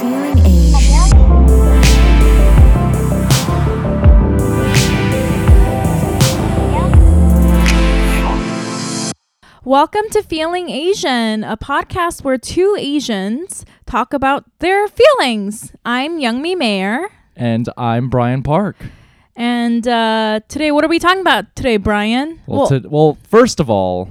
Feeling 0.00 0.38
Asian. 0.46 2.20
Welcome 9.62 10.08
to 10.12 10.22
Feeling 10.22 10.70
Asian, 10.70 11.44
a 11.44 11.56
podcast 11.56 12.24
where 12.24 12.38
two 12.38 12.76
Asians 12.78 13.64
talk 13.86 14.12
about 14.14 14.44
their 14.60 14.88
feelings. 14.88 15.72
I'm 15.84 16.18
Youngmi 16.18 16.56
Mayer, 16.56 17.08
And 17.36 17.68
I'm 17.76 18.08
Brian 18.08 18.42
Park. 18.42 18.76
and 19.36 19.86
uh, 19.86 20.40
today, 20.48 20.70
what 20.70 20.82
are 20.84 20.88
we 20.88 20.98
talking 20.98 21.20
about 21.20 21.54
today, 21.54 21.76
Brian? 21.76 22.40
Well, 22.46 22.68
to, 22.68 22.80
well, 22.88 23.18
first 23.28 23.60
of 23.60 23.68
all, 23.68 24.08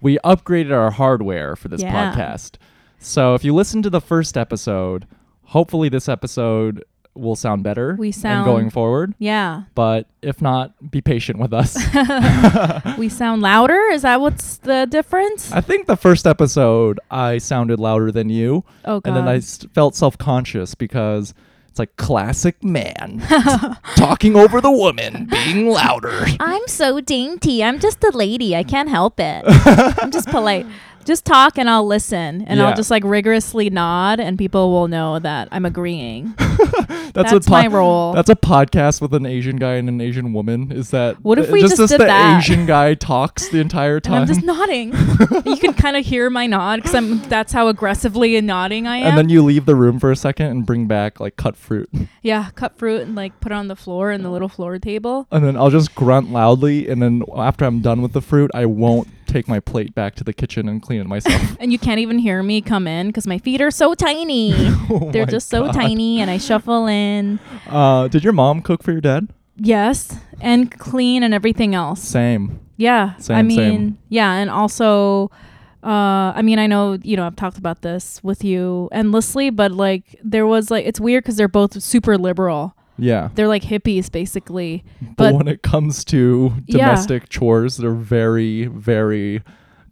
we 0.00 0.18
upgraded 0.24 0.72
our 0.72 0.90
hardware 0.90 1.56
for 1.56 1.68
this 1.68 1.82
Yeah. 1.82 2.14
podcast. 2.14 2.52
So 2.98 3.34
if 3.34 3.44
you 3.44 3.54
listen 3.54 3.82
to 3.82 3.90
the 3.90 4.00
first 4.00 4.36
episode, 4.36 5.06
hopefully 5.46 5.88
this 5.88 6.08
episode 6.08 6.84
will 7.14 7.34
sound 7.36 7.62
better 7.62 7.96
We 7.98 8.08
and 8.08 8.14
sound- 8.14 8.44
going 8.44 8.68
forward. 8.68 9.14
yeah, 9.18 9.62
But 9.74 10.06
if 10.20 10.42
not, 10.42 10.90
be 10.90 11.00
patient 11.00 11.38
with 11.38 11.54
us. 11.54 11.74
we 12.98 13.08
sound 13.08 13.40
louder. 13.40 13.80
Is 13.92 14.02
that 14.02 14.20
what's 14.20 14.58
the 14.58 14.86
difference? 14.90 15.50
I 15.50 15.62
think 15.62 15.86
the 15.86 15.96
first 15.96 16.26
episode 16.26 17.00
I 17.10 17.38
sounded 17.38 17.80
louder 17.80 18.12
than 18.12 18.28
you, 18.28 18.64
Oh 18.84 19.00
God! 19.00 19.08
and 19.08 19.16
then 19.16 19.28
I 19.28 19.38
st- 19.40 19.72
felt 19.72 19.94
self-conscious 19.96 20.74
because 20.74 21.32
it's 21.70 21.78
like 21.78 21.96
classic 21.96 22.62
man 22.62 23.22
talking 23.96 24.36
over 24.36 24.60
the 24.60 24.70
woman, 24.70 25.26
being 25.30 25.68
louder. 25.70 26.24
I'm 26.40 26.66
so 26.68 27.00
dainty. 27.00 27.62
I'm 27.64 27.78
just 27.80 28.02
a 28.04 28.10
lady. 28.10 28.54
I 28.56 28.62
can't 28.62 28.88
help 28.88 29.20
it. 29.20 29.42
I'm 30.02 30.10
just 30.10 30.28
polite. 30.28 30.66
Just 31.06 31.24
talk 31.24 31.56
and 31.56 31.70
I'll 31.70 31.86
listen 31.86 32.42
and 32.42 32.60
I'll 32.60 32.74
just 32.74 32.90
like 32.90 33.04
rigorously 33.04 33.70
nod 33.70 34.20
and 34.20 34.36
people 34.36 34.70
will 34.72 34.88
know 34.88 35.18
that 35.20 35.48
I'm 35.52 35.64
agreeing. 35.64 36.34
That's, 37.16 37.32
That's 37.32 37.46
a 37.46 37.50
my 37.50 37.66
role. 37.66 38.12
That's 38.12 38.28
a 38.28 38.34
podcast 38.34 39.00
with 39.00 39.14
an 39.14 39.24
Asian 39.24 39.56
guy 39.56 39.74
and 39.74 39.88
an 39.88 40.00
Asian 40.00 40.32
woman. 40.34 40.70
Is 40.72 40.90
that 40.90 41.22
What 41.24 41.38
if 41.38 41.50
we 41.50 41.62
just 41.62 41.78
as 41.78 41.90
did 41.90 42.00
the 42.00 42.04
that? 42.06 42.42
Asian 42.42 42.66
guy 42.66 42.94
talks 42.94 43.48
the 43.48 43.60
entire 43.60 43.96
And 43.96 44.04
time, 44.04 44.20
I'm 44.22 44.26
just 44.26 44.42
nodding. 44.42 44.92
you 45.46 45.56
can 45.56 45.72
kind 45.72 45.96
of 45.96 46.04
hear 46.04 46.28
my 46.28 46.46
nod 46.46 46.76
because 46.76 46.94
I'm. 46.94 47.22
That's 47.28 47.52
how 47.52 47.68
aggressively 47.68 48.38
nodding 48.42 48.86
I 48.86 48.98
am. 48.98 49.06
and 49.06 49.18
then 49.18 49.28
you 49.30 49.42
leave 49.42 49.64
the 49.64 49.74
room 49.76 49.98
for 49.98 50.10
a 50.10 50.16
second 50.16 50.46
and 50.48 50.66
bring 50.66 50.86
back 50.86 51.20
like 51.20 51.36
cut 51.36 51.56
fruit, 51.56 51.88
yeah, 52.22 52.50
cut 52.54 52.76
fruit 52.76 53.02
and 53.02 53.14
like 53.14 53.38
put 53.40 53.52
it 53.52 53.54
on 53.54 53.68
the 53.68 53.76
floor 53.76 54.10
in 54.12 54.22
the 54.22 54.30
little 54.30 54.48
floor 54.48 54.78
table. 54.78 55.26
and 55.30 55.44
then 55.44 55.56
I'll 55.56 55.70
just 55.70 55.94
grunt 55.94 56.30
loudly, 56.32 56.88
and 56.88 57.00
then 57.00 57.22
after 57.34 57.64
I'm 57.64 57.80
done 57.80 58.02
with 58.02 58.12
the 58.12 58.20
fruit, 58.20 58.50
I 58.52 58.66
won't 58.66 59.08
take 59.26 59.48
my 59.48 59.60
plate 59.60 59.94
back 59.94 60.14
to 60.16 60.24
the 60.24 60.32
kitchen 60.32 60.68
and 60.68 60.80
clean 60.82 61.00
it 61.00 61.06
myself. 61.06 61.56
And 61.60 61.72
you 61.72 61.78
can't 61.78 61.98
even 62.00 62.18
hear 62.18 62.42
me 62.42 62.60
come 62.60 62.86
in 62.86 63.08
because 63.08 63.26
my 63.26 63.38
feet 63.38 63.60
are 63.60 63.70
so 63.70 63.94
tiny. 63.94 64.52
Oh 64.90 65.10
They're 65.12 65.26
just 65.26 65.48
so 65.48 65.72
tiny, 65.72 66.20
and 66.20 66.30
I 66.30 66.38
shuffle 66.38 66.86
in. 66.86 67.40
Uh, 67.68 68.06
did 68.08 68.22
your 68.22 68.32
mom 68.32 68.62
cook 68.62 68.82
for 68.84 68.92
your 68.92 69.00
dad? 69.00 69.28
Yes, 69.56 70.14
and 70.40 70.70
clean 70.70 71.22
and 71.24 71.34
everything 71.34 71.74
else. 71.74 72.00
Same. 72.02 72.60
Yeah, 72.76 73.14
I 73.16 73.20
Same, 73.20 73.46
mean, 73.48 73.56
same. 73.56 73.98
yeah, 74.10 74.34
and 74.34 74.48
also, 74.50 75.30
uh, 75.82 76.32
I 76.36 76.42
mean, 76.42 76.58
I 76.58 76.66
know 76.68 76.98
you 77.02 77.16
know 77.16 77.26
I've 77.26 77.34
talked 77.36 77.56
about 77.58 77.82
this 77.82 78.22
with 78.22 78.44
you 78.44 78.88
endlessly, 78.92 79.50
but 79.50 79.72
like 79.72 80.14
there 80.22 80.46
was 80.46 80.70
like 80.70 80.84
it's 80.86 81.00
weird 81.00 81.24
because 81.24 81.36
they're 81.36 81.48
both 81.48 81.82
super 81.82 82.16
liberal. 82.18 82.75
Yeah. 82.98 83.28
They're 83.34 83.48
like 83.48 83.62
hippies 83.62 84.10
basically. 84.10 84.84
But, 85.00 85.16
But- 85.16 85.34
when 85.34 85.48
it 85.48 85.62
comes 85.62 86.04
to 86.06 86.52
Yeah. 86.66 86.78
domestic 86.86 87.28
chores, 87.28 87.76
they're 87.76 87.92
very, 87.94 88.66
very 88.66 89.42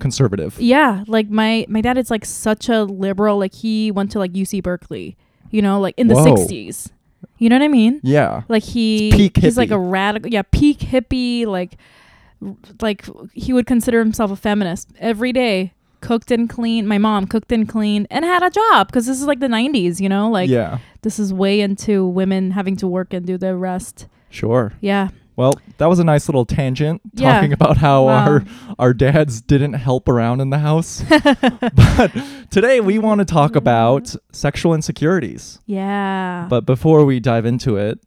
conservative. 0.00 0.58
Yeah, 0.60 1.04
like 1.06 1.30
my 1.30 1.66
my 1.68 1.80
dad 1.80 1.96
is 1.98 2.10
like 2.10 2.24
such 2.24 2.68
a 2.68 2.84
liberal. 2.84 3.38
Like 3.38 3.54
he 3.54 3.90
went 3.90 4.10
to 4.12 4.18
like 4.18 4.32
UC 4.32 4.62
Berkeley, 4.62 5.16
you 5.50 5.62
know, 5.62 5.80
like 5.80 5.94
in 5.96 6.08
the 6.08 6.14
'60s. 6.14 6.90
You 7.38 7.48
know 7.48 7.56
what 7.56 7.64
I 7.64 7.68
mean? 7.68 8.00
Yeah. 8.02 8.42
Like 8.48 8.62
he 8.62 9.10
peak 9.12 9.36
he's 9.38 9.56
like 9.56 9.70
a 9.70 9.78
radical, 9.78 10.30
yeah, 10.32 10.42
peak 10.50 10.78
hippie. 10.78 11.46
Like 11.46 11.76
like 12.82 13.06
he 13.32 13.52
would 13.52 13.66
consider 13.66 13.98
himself 13.98 14.30
a 14.30 14.36
feminist 14.36 14.90
every 14.98 15.32
day. 15.32 15.72
Cooked 16.04 16.30
and 16.30 16.48
clean. 16.50 16.86
My 16.86 16.98
mom 16.98 17.26
cooked 17.26 17.50
and 17.52 17.68
cleaned 17.68 18.06
and 18.10 18.24
had 18.24 18.42
a 18.42 18.50
job 18.50 18.88
because 18.88 19.06
this 19.06 19.18
is 19.20 19.26
like 19.26 19.40
the 19.40 19.48
'90s. 19.48 20.00
You 20.00 20.08
know, 20.08 20.30
like 20.30 20.50
yeah. 20.50 20.78
this 21.02 21.18
is 21.18 21.32
way 21.32 21.60
into 21.60 22.06
women 22.06 22.50
having 22.50 22.76
to 22.76 22.86
work 22.86 23.12
and 23.14 23.26
do 23.26 23.38
the 23.38 23.56
rest. 23.56 24.06
Sure. 24.30 24.72
Yeah, 24.80 25.08
Well, 25.36 25.52
that 25.78 25.86
was 25.88 25.98
a 26.00 26.04
nice 26.04 26.28
little 26.28 26.44
tangent 26.44 27.00
Yeah. 27.14 27.34
talking 27.34 27.52
about 27.52 27.76
how 27.78 28.06
Wow. 28.06 28.26
our 28.26 28.44
our 28.78 28.92
dads 28.92 29.40
didn't 29.40 29.74
help 29.74 30.08
around 30.08 30.40
in 30.40 30.50
the 30.50 30.58
house. 30.58 31.02
but 31.10 32.10
today 32.50 32.80
we 32.80 32.98
want 32.98 33.20
to 33.20 33.24
talk 33.24 33.56
about 33.56 34.14
sexual 34.32 34.74
insecurities. 34.74 35.58
yeah. 35.66 36.46
But 36.50 36.66
before 36.66 37.04
we 37.04 37.18
dive 37.20 37.46
into 37.46 37.76
it, 37.76 37.98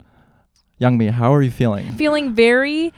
Youngmi, 0.82 1.10
how 1.12 1.34
are 1.34 1.42
you 1.42 1.52
feeling? 1.52 1.92
feeling 1.94 2.34
very 2.36 2.94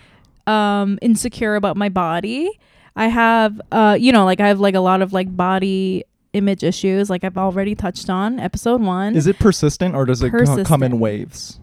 um 0.47 0.97
insecure 1.01 1.55
about 1.55 1.77
my 1.77 1.89
body. 1.89 2.49
I 2.95 3.07
have 3.07 3.61
uh 3.71 3.97
you 3.99 4.11
know 4.11 4.25
like 4.25 4.39
I 4.39 4.47
have 4.47 4.59
like 4.59 4.75
a 4.75 4.79
lot 4.79 5.01
of 5.01 5.13
like 5.13 5.35
body 5.35 6.03
image 6.33 6.63
issues 6.63 7.09
like 7.09 7.23
I've 7.23 7.37
already 7.37 7.73
touched 7.75 8.09
on 8.09 8.39
episode 8.39 8.81
1. 8.81 9.15
Is 9.15 9.25
it 9.27 9.39
persistent 9.39 9.95
or 9.95 10.05
does 10.05 10.21
it 10.21 10.31
co- 10.31 10.63
come 10.63 10.83
in 10.83 10.99
waves? 10.99 11.59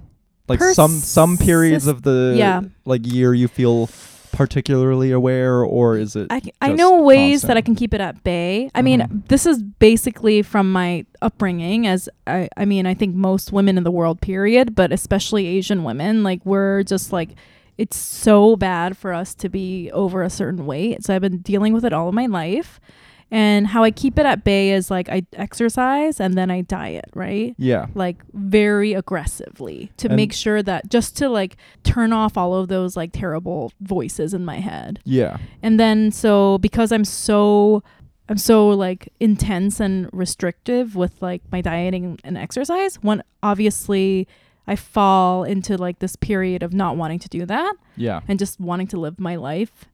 Like 0.49 0.61
some 0.61 0.91
some 0.91 1.37
periods 1.39 1.87
of 1.87 2.03
the 2.03 2.35
Yeah. 2.37 2.63
like 2.85 3.07
year 3.07 3.35
you 3.35 3.49
feel 3.49 3.89
particularly 4.33 5.13
aware 5.13 5.63
or 5.63 5.97
is 5.97 6.15
it 6.15 6.27
I, 6.31 6.41
just 6.41 6.77
know 6.77 7.01
ways 7.01 7.43
that 7.43 7.57
I 7.57 7.63
can 7.63 7.75
keep 7.75 7.95
it 7.95 8.03
at 8.03 8.23
bay. 8.23 8.71
I 8.75 8.83
mean, 8.83 9.01
Mhm. 9.01 9.29
this 9.29 9.47
is 9.47 9.63
basically 9.63 10.43
from 10.43 10.71
my 10.71 11.07
upbringing 11.23 11.87
as 11.87 12.09
I 12.27 12.49
I 12.57 12.65
mean, 12.67 12.87
I 12.87 12.93
think 12.95 13.15
most 13.15 13.51
women 13.53 13.79
in 13.79 13.85
the 13.85 13.91
world 13.91 14.21
period, 14.21 14.75
but 14.75 14.93
especially 14.93 15.47
Asian 15.47 15.85
women, 15.85 16.23
like 16.23 16.45
we're 16.45 16.83
just 16.83 17.13
like 17.13 17.31
it's 17.79 17.97
so 17.97 18.57
bad 18.57 18.97
for 18.97 19.13
us 19.13 19.35
to 19.37 19.49
be 19.49 19.91
over 19.93 20.23
a 20.23 20.31
certain 20.31 20.67
weight. 20.67 21.05
So 21.05 21.15
I've 21.15 21.23
been 21.23 21.39
dealing 21.39 21.73
with 21.73 21.85
it 21.85 21.93
all 21.93 22.09
of 22.09 22.15
my 22.15 22.27
life. 22.27 22.81
And 23.29 23.67
how 23.67 23.83
I 23.83 23.91
keep 23.91 24.21
it 24.21 24.25
at 24.25 24.45
bay 24.45 24.71
is 24.71 24.89
like 24.89 25.09
I 25.09 25.27
exercise 25.33 26.21
and 26.21 26.35
then 26.35 26.49
I 26.49 26.61
diet, 26.61 27.07
right? 27.13 27.57
Yeah. 27.59 27.87
Like 27.95 28.23
very 28.33 28.93
aggressively 28.93 29.91
to 29.97 30.07
And- 30.07 30.15
make 30.17 30.33
sure 30.33 30.63
that 30.63 30.89
just 30.91 31.17
to 31.19 31.29
like 31.29 31.57
turn 31.83 32.13
off 32.13 32.37
all 32.37 32.55
of 32.55 32.69
those 32.69 32.97
like 32.97 33.11
terrible 33.13 33.73
voices 33.81 34.33
in 34.33 34.45
my 34.45 34.61
head. 34.61 35.01
Yeah. 35.05 35.39
And 35.61 35.81
then 35.81 36.13
so 36.13 36.59
because 36.59 36.93
I'm 36.93 37.05
so 37.05 37.83
I'm 38.29 38.39
so 38.39 38.69
like 38.69 39.09
intense 39.19 39.81
and 39.81 40.09
restrictive 40.13 40.95
with 40.95 41.21
like 41.21 41.43
my 41.51 41.61
dieting 41.61 42.21
and 42.23 42.39
exercise, 42.39 42.97
one 43.03 43.25
obviously 43.43 44.29
I 44.67 44.77
fall 44.77 45.45
into 45.45 45.77
like 45.77 45.99
this 46.01 46.17
period 46.17 46.63
of 46.63 46.73
not 46.73 46.97
wanting 46.97 47.19
to 47.21 47.29
do 47.29 47.47
that 47.47 47.75
Yeah. 47.97 48.21
and 48.29 48.39
just 48.39 48.59
wanting 48.61 48.89
to 48.89 48.99
live 49.01 49.19
my 49.21 49.37
life. 49.37 49.85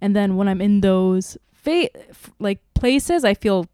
And 0.00 0.14
then 0.16 0.36
when 0.36 0.48
I'm 0.48 0.60
in 0.60 0.80
those 0.82 1.36
fa- 1.52 1.94
f- 2.10 2.30
like 2.38 2.60
places, 2.74 3.24
I 3.24 3.34
feel 3.34 3.66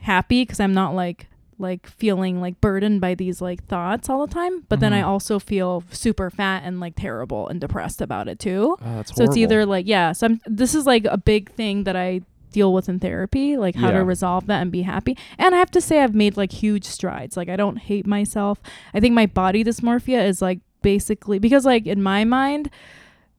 happy 0.00 0.42
because 0.42 0.60
I'm 0.60 0.74
not 0.74 0.94
like 0.94 1.28
like 1.58 1.86
feeling 1.86 2.40
like 2.40 2.60
burdened 2.60 3.00
by 3.00 3.14
these 3.14 3.40
like 3.40 3.64
thoughts 3.66 4.08
all 4.10 4.26
the 4.26 4.32
time. 4.34 4.64
But 4.68 4.80
then 4.80 4.92
I 4.92 5.02
Mhm. 5.02 5.06
also 5.06 5.38
feel 5.38 5.84
super 5.90 6.28
fat 6.28 6.62
and 6.64 6.80
like 6.80 6.94
terrible 6.96 7.46
and 7.46 7.60
depressed 7.60 8.00
about 8.00 8.26
it 8.26 8.40
too. 8.40 8.76
Oh, 8.84 9.02
So 9.04 9.22
it's 9.22 9.36
either 9.36 9.64
like 9.64 9.86
yeah, 9.86 10.10
so 10.12 10.26
I'm, 10.26 10.40
this 10.46 10.74
is 10.74 10.86
like 10.86 11.04
a 11.04 11.16
big 11.18 11.52
thing 11.52 11.84
that 11.84 11.94
I 11.94 12.22
deal 12.52 12.72
with 12.72 12.88
in 12.88 12.98
therapy, 13.00 13.56
like 13.56 13.74
how 13.74 13.88
Yeah. 13.88 13.98
to 13.98 14.04
resolve 14.04 14.46
that 14.46 14.60
and 14.62 14.70
be 14.70 14.82
happy. 14.82 15.16
And 15.38 15.54
I 15.54 15.58
have 15.58 15.70
to 15.72 15.80
say 15.80 16.00
I've 16.02 16.14
made 16.14 16.36
like 16.36 16.52
huge 16.52 16.84
strides. 16.84 17.36
Like 17.36 17.48
I 17.48 17.56
don't 17.56 17.78
hate 17.78 18.06
myself. 18.06 18.60
I 18.94 19.00
think 19.00 19.14
my 19.14 19.26
body 19.26 19.64
dysmorphia 19.64 20.24
is 20.26 20.40
like 20.42 20.60
basically 20.82 21.38
because 21.38 21.64
like 21.64 21.86
in 21.86 22.02
my 22.02 22.24
mind 22.24 22.70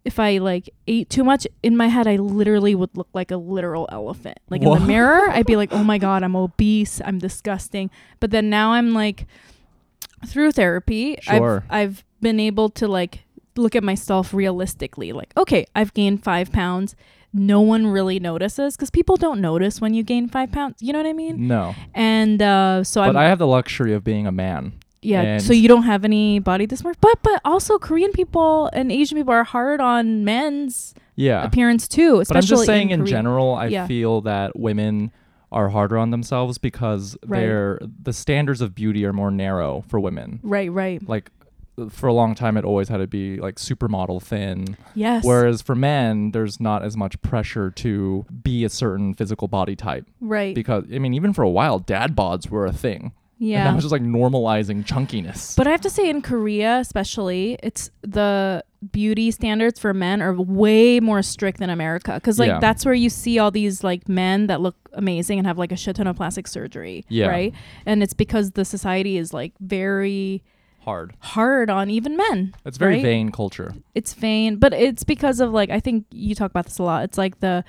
if 0.06 0.20
I 0.20 0.38
like 0.40 0.70
ate 0.86 1.10
too 1.10 1.24
much 1.24 1.48
in 1.62 1.78
my 1.78 1.88
head, 1.88 2.08
I 2.08 2.18
literally 2.18 2.76
would 2.76 2.90
look 2.98 3.08
like 3.14 3.32
a 3.32 3.38
literal 3.38 3.88
elephant. 3.90 4.38
Like 4.50 4.62
in 4.62 4.70
the 4.70 4.80
mirror, 4.82 5.30
I'd 5.32 5.46
be 5.46 5.56
like, 5.56 5.72
"Oh 5.72 5.82
my 5.82 5.98
god, 5.98 6.24
I'm 6.24 6.36
obese. 6.36 7.00
I'm 7.06 7.20
disgusting." 7.20 7.90
But 8.20 8.32
then 8.32 8.50
now 8.50 8.74
I'm 8.74 8.94
like, 8.94 9.26
through 10.28 10.52
therapy, 10.52 11.18
Sure. 11.22 11.64
I've 11.70 11.90
I've 11.90 12.04
been 12.22 12.40
able 12.42 12.70
to 12.72 12.88
like 12.88 13.24
look 13.56 13.76
at 13.78 13.84
myself 13.84 14.34
realistically. 14.34 15.14
Like, 15.14 15.32
okay, 15.38 15.66
I've 15.74 15.94
gained 15.94 16.22
five 16.24 16.52
pounds. 16.52 16.96
No 17.34 17.62
one 17.62 17.88
really 17.88 18.20
notices 18.20 18.76
because 18.76 18.90
people 18.92 19.18
don't 19.18 19.42
notice 19.42 19.82
when 19.82 19.94
you 19.94 20.04
gain 20.04 20.28
five 20.28 20.52
pounds. 20.52 20.76
You 20.82 20.94
know 20.94 21.00
what 21.00 21.08
I 21.08 21.14
mean? 21.14 21.48
No. 21.48 21.74
And 21.96 22.42
uh, 22.42 22.84
so 22.84 23.02
But 23.02 23.10
I'm 23.10 23.18
I 23.18 23.24
have 23.26 23.40
the 23.40 23.48
luxury 23.48 23.94
of 23.94 24.04
being 24.04 24.28
a 24.28 24.32
man. 24.32 24.74
yeah. 25.02 25.40
So 25.40 25.52
you 25.54 25.68
don't 25.68 25.84
have 25.84 26.06
any 26.06 26.40
body 26.40 26.68
dysmorphia, 26.68 26.96
but 27.02 27.18
but 27.24 27.42
also 27.44 27.78
Korean 27.80 28.12
people 28.12 28.70
and 28.74 28.92
Asian 28.92 29.18
people 29.18 29.34
are 29.34 29.44
hard 29.44 29.82
on 29.82 30.24
men's 30.24 30.94
Yeah. 31.16 31.44
appearance 31.44 31.88
too. 31.88 32.24
But 32.28 32.38
I'm 32.38 32.44
just 32.44 32.66
saying 32.66 32.92
in, 32.92 33.02
Korea. 33.02 33.12
general, 33.12 33.56
I 33.56 33.68
Yeah. 33.68 33.88
feel 33.88 34.22
that 34.22 34.58
women 34.58 35.12
are 35.52 35.70
harder 35.70 35.98
on 35.98 36.10
themselves 36.12 36.58
because 36.58 37.16
Right. 37.26 37.40
they're 37.42 37.80
the 38.02 38.14
standards 38.14 38.62
of 38.62 38.74
beauty 38.76 39.06
are 39.06 39.14
more 39.14 39.30
narrow 39.32 39.84
for 39.88 40.00
women. 40.00 40.40
Right, 40.44 40.72
right. 40.72 41.02
Like 41.08 41.32
for 41.90 42.08
a 42.08 42.14
long 42.14 42.36
time 42.36 42.56
it 42.58 42.64
always 42.66 42.90
had 42.90 42.98
to 42.98 43.08
be 43.08 43.38
like 43.38 43.56
supermodel 43.56 44.22
thin. 44.22 44.78
Yes. 44.96 45.24
Whereas 45.26 45.62
for 45.62 45.76
men, 45.76 46.32
there's 46.32 46.60
not 46.60 46.84
as 46.84 46.96
much 46.96 47.22
pressure 47.22 47.72
to 47.72 48.26
be 48.44 48.64
a 48.64 48.70
certain 48.70 49.14
physical 49.14 49.48
body 49.48 49.76
type 49.76 50.06
right. 50.22 50.54
because 50.54 50.86
I 50.94 51.00
mean 51.00 51.14
even 51.14 51.34
for 51.34 51.42
a 51.44 51.50
while 51.50 51.80
dad 51.80 52.16
bods 52.16 52.50
were 52.50 52.66
a 52.66 52.74
thing. 52.74 53.12
And 53.40 53.50
Yeah. 53.50 53.64
now 53.66 53.74
it's 53.76 53.84
just 53.84 53.92
like 53.92 54.04
normalizing 54.04 54.86
chunkiness. 54.86 55.58
But 55.58 55.68
I 55.68 55.72
have 55.72 55.82
to 55.82 55.90
say, 55.90 56.10
in 56.10 56.22
Korea, 56.22 56.78
especially, 56.80 57.58
it's 57.62 57.90
the 58.02 58.64
beauty 58.92 59.32
standards 59.32 59.80
for 59.80 59.94
men 59.94 60.22
are 60.22 60.34
way 60.34 61.02
more 61.02 61.22
strict 61.22 61.60
than 61.60 61.70
America. 61.70 62.14
Because 62.14 62.40
like 62.40 62.48
Yeah. 62.48 62.60
that's 62.60 62.86
where 62.86 62.94
you 62.94 63.10
see 63.10 63.40
all 63.40 63.52
these 63.52 63.84
like 63.84 64.08
men 64.08 64.48
that 64.48 64.62
look 64.62 64.76
amazing 64.94 65.40
and 65.40 65.48
have 65.48 65.58
like 65.58 65.72
a 65.74 65.76
shit 65.76 65.96
ton 65.98 66.08
of 66.08 66.16
plastic 66.16 66.48
surgery. 66.48 67.04
Yeah. 67.10 67.28
Right. 67.28 67.54
And 67.86 68.02
it's 68.04 68.14
because 68.14 68.52
the 68.52 68.64
society 68.64 69.18
is 69.18 69.34
like 69.34 69.52
very 69.60 70.42
Hard. 70.84 71.14
hard 71.20 71.70
on 71.70 71.90
even 71.90 72.18
men. 72.18 72.54
It's 72.66 72.78
very 72.78 72.96
right? 72.96 73.04
vain 73.04 73.32
culture. 73.32 73.74
It's 73.96 74.14
vain, 74.14 74.58
but 74.58 74.74
it's 74.74 75.04
because 75.04 75.40
of 75.40 75.52
like 75.52 75.70
I 75.70 75.80
think 75.80 76.06
you 76.12 76.36
talk 76.36 76.52
about 76.52 76.66
this 76.66 76.78
a 76.80 76.84
lot. 76.84 77.04
It's 77.04 77.18
like 77.18 77.40
the 77.40 77.64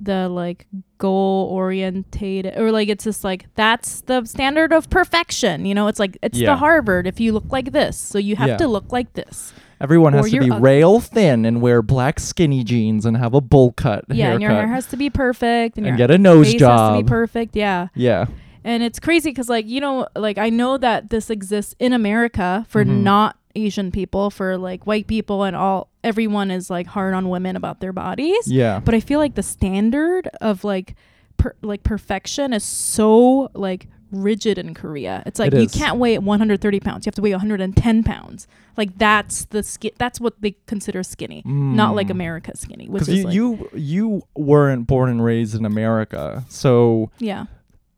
the 0.00 0.28
like 0.28 0.66
goal 0.98 1.48
orientated 1.52 2.56
or 2.58 2.70
like 2.70 2.88
it's 2.88 3.04
just 3.04 3.24
like 3.24 3.46
that's 3.54 4.02
the 4.02 4.24
standard 4.26 4.70
of 4.70 4.90
perfection 4.90 5.64
you 5.64 5.74
know 5.74 5.86
it's 5.88 5.98
like 5.98 6.18
it's 6.22 6.38
Yeah. 6.38 6.50
the 6.50 6.56
harvard 6.56 7.06
if 7.06 7.18
you 7.18 7.32
look 7.32 7.50
like 7.50 7.72
this 7.72 7.96
so 7.96 8.18
you 8.18 8.36
have 8.36 8.48
Yeah. 8.48 8.56
to 8.58 8.68
look 8.68 8.92
like 8.92 9.14
this 9.14 9.54
Everyone 9.80 10.12
Or 10.14 10.18
has 10.18 10.30
to 10.32 10.40
be 10.40 10.50
ugly. 10.50 10.60
rail 10.60 11.00
thin 11.00 11.46
and 11.46 11.62
wear 11.62 11.80
black 11.80 12.20
skinny 12.20 12.62
jeans 12.62 13.06
and 13.06 13.16
have 13.16 13.32
a 13.32 13.40
bowl 13.40 13.72
cut 13.72 14.04
yeah 14.10 14.32
and 14.32 14.42
your 14.42 14.50
hair 14.50 14.66
has 14.68 14.84
to 14.88 14.98
be 14.98 15.08
perfect 15.08 15.78
and, 15.78 15.86
and 15.86 15.96
your 15.98 16.08
get 16.08 16.14
a 16.14 16.18
nose 16.18 16.52
face 16.52 16.60
has 16.60 16.90
to 16.90 16.96
be 16.98 17.02
job. 17.02 17.06
perfect 17.08 17.56
yeah 17.56 17.88
yeah. 17.94 18.26
And 18.66 18.82
it's 18.82 18.98
crazy 19.00 19.30
because 19.30 19.48
like 19.48 19.66
you 19.66 19.80
know 19.80 20.06
like 20.16 20.36
i 20.38 20.50
know 20.50 20.76
that 20.76 21.08
this 21.10 21.30
exists 21.30 21.74
in 21.78 21.92
america 21.94 22.66
for 22.68 22.84
Mhm. 22.84 23.02
not 23.02 23.36
asian 23.54 23.90
people 23.90 24.28
for 24.30 24.58
like 24.58 24.86
white 24.86 25.06
people 25.06 25.42
and 25.44 25.56
all 25.56 25.88
everyone 26.04 26.50
is 26.50 26.68
like 26.68 26.86
hard 26.86 27.14
on 27.14 27.28
women 27.30 27.56
about 27.56 27.80
their 27.80 27.92
bodies 27.92 28.46
Yeah. 28.46 28.80
but 28.84 28.94
I 28.94 29.00
feel 29.00 29.18
like 29.18 29.34
the 29.34 29.42
standard 29.42 30.28
of 30.42 30.62
like 30.64 30.94
per, 31.38 31.54
like 31.62 31.82
perfection 31.82 32.52
is 32.52 32.64
so 32.64 33.50
like 33.54 33.88
rigid 34.12 34.56
in 34.56 34.72
Korea. 34.72 35.22
It's 35.26 35.40
like 35.40 35.52
It 35.52 35.60
you 35.60 35.68
can't 35.68 35.98
weigh 35.98 36.16
130 36.16 36.78
pounds. 36.80 37.04
You 37.04 37.10
have 37.10 37.16
to 37.16 37.22
weigh 37.22 37.32
110 37.32 38.04
pounds. 38.04 38.46
Like 38.76 38.96
that's 38.98 39.46
the 39.46 39.62
ski- 39.64 39.92
That's 39.98 40.20
what 40.20 40.40
they 40.40 40.54
consider 40.66 41.02
skinny, 41.02 41.42
not 41.44 41.96
like 41.96 42.06
Mm. 42.06 42.10
America 42.18 42.52
skinny, 42.56 42.88
which 42.88 43.08
you, 43.08 43.24
like 43.24 43.34
you 43.34 43.68
you 43.74 44.22
weren't 44.36 44.86
born 44.86 45.10
and 45.10 45.24
raised 45.24 45.54
in 45.56 45.64
America, 45.64 46.44
so 46.48 47.10
yeah, 47.18 47.46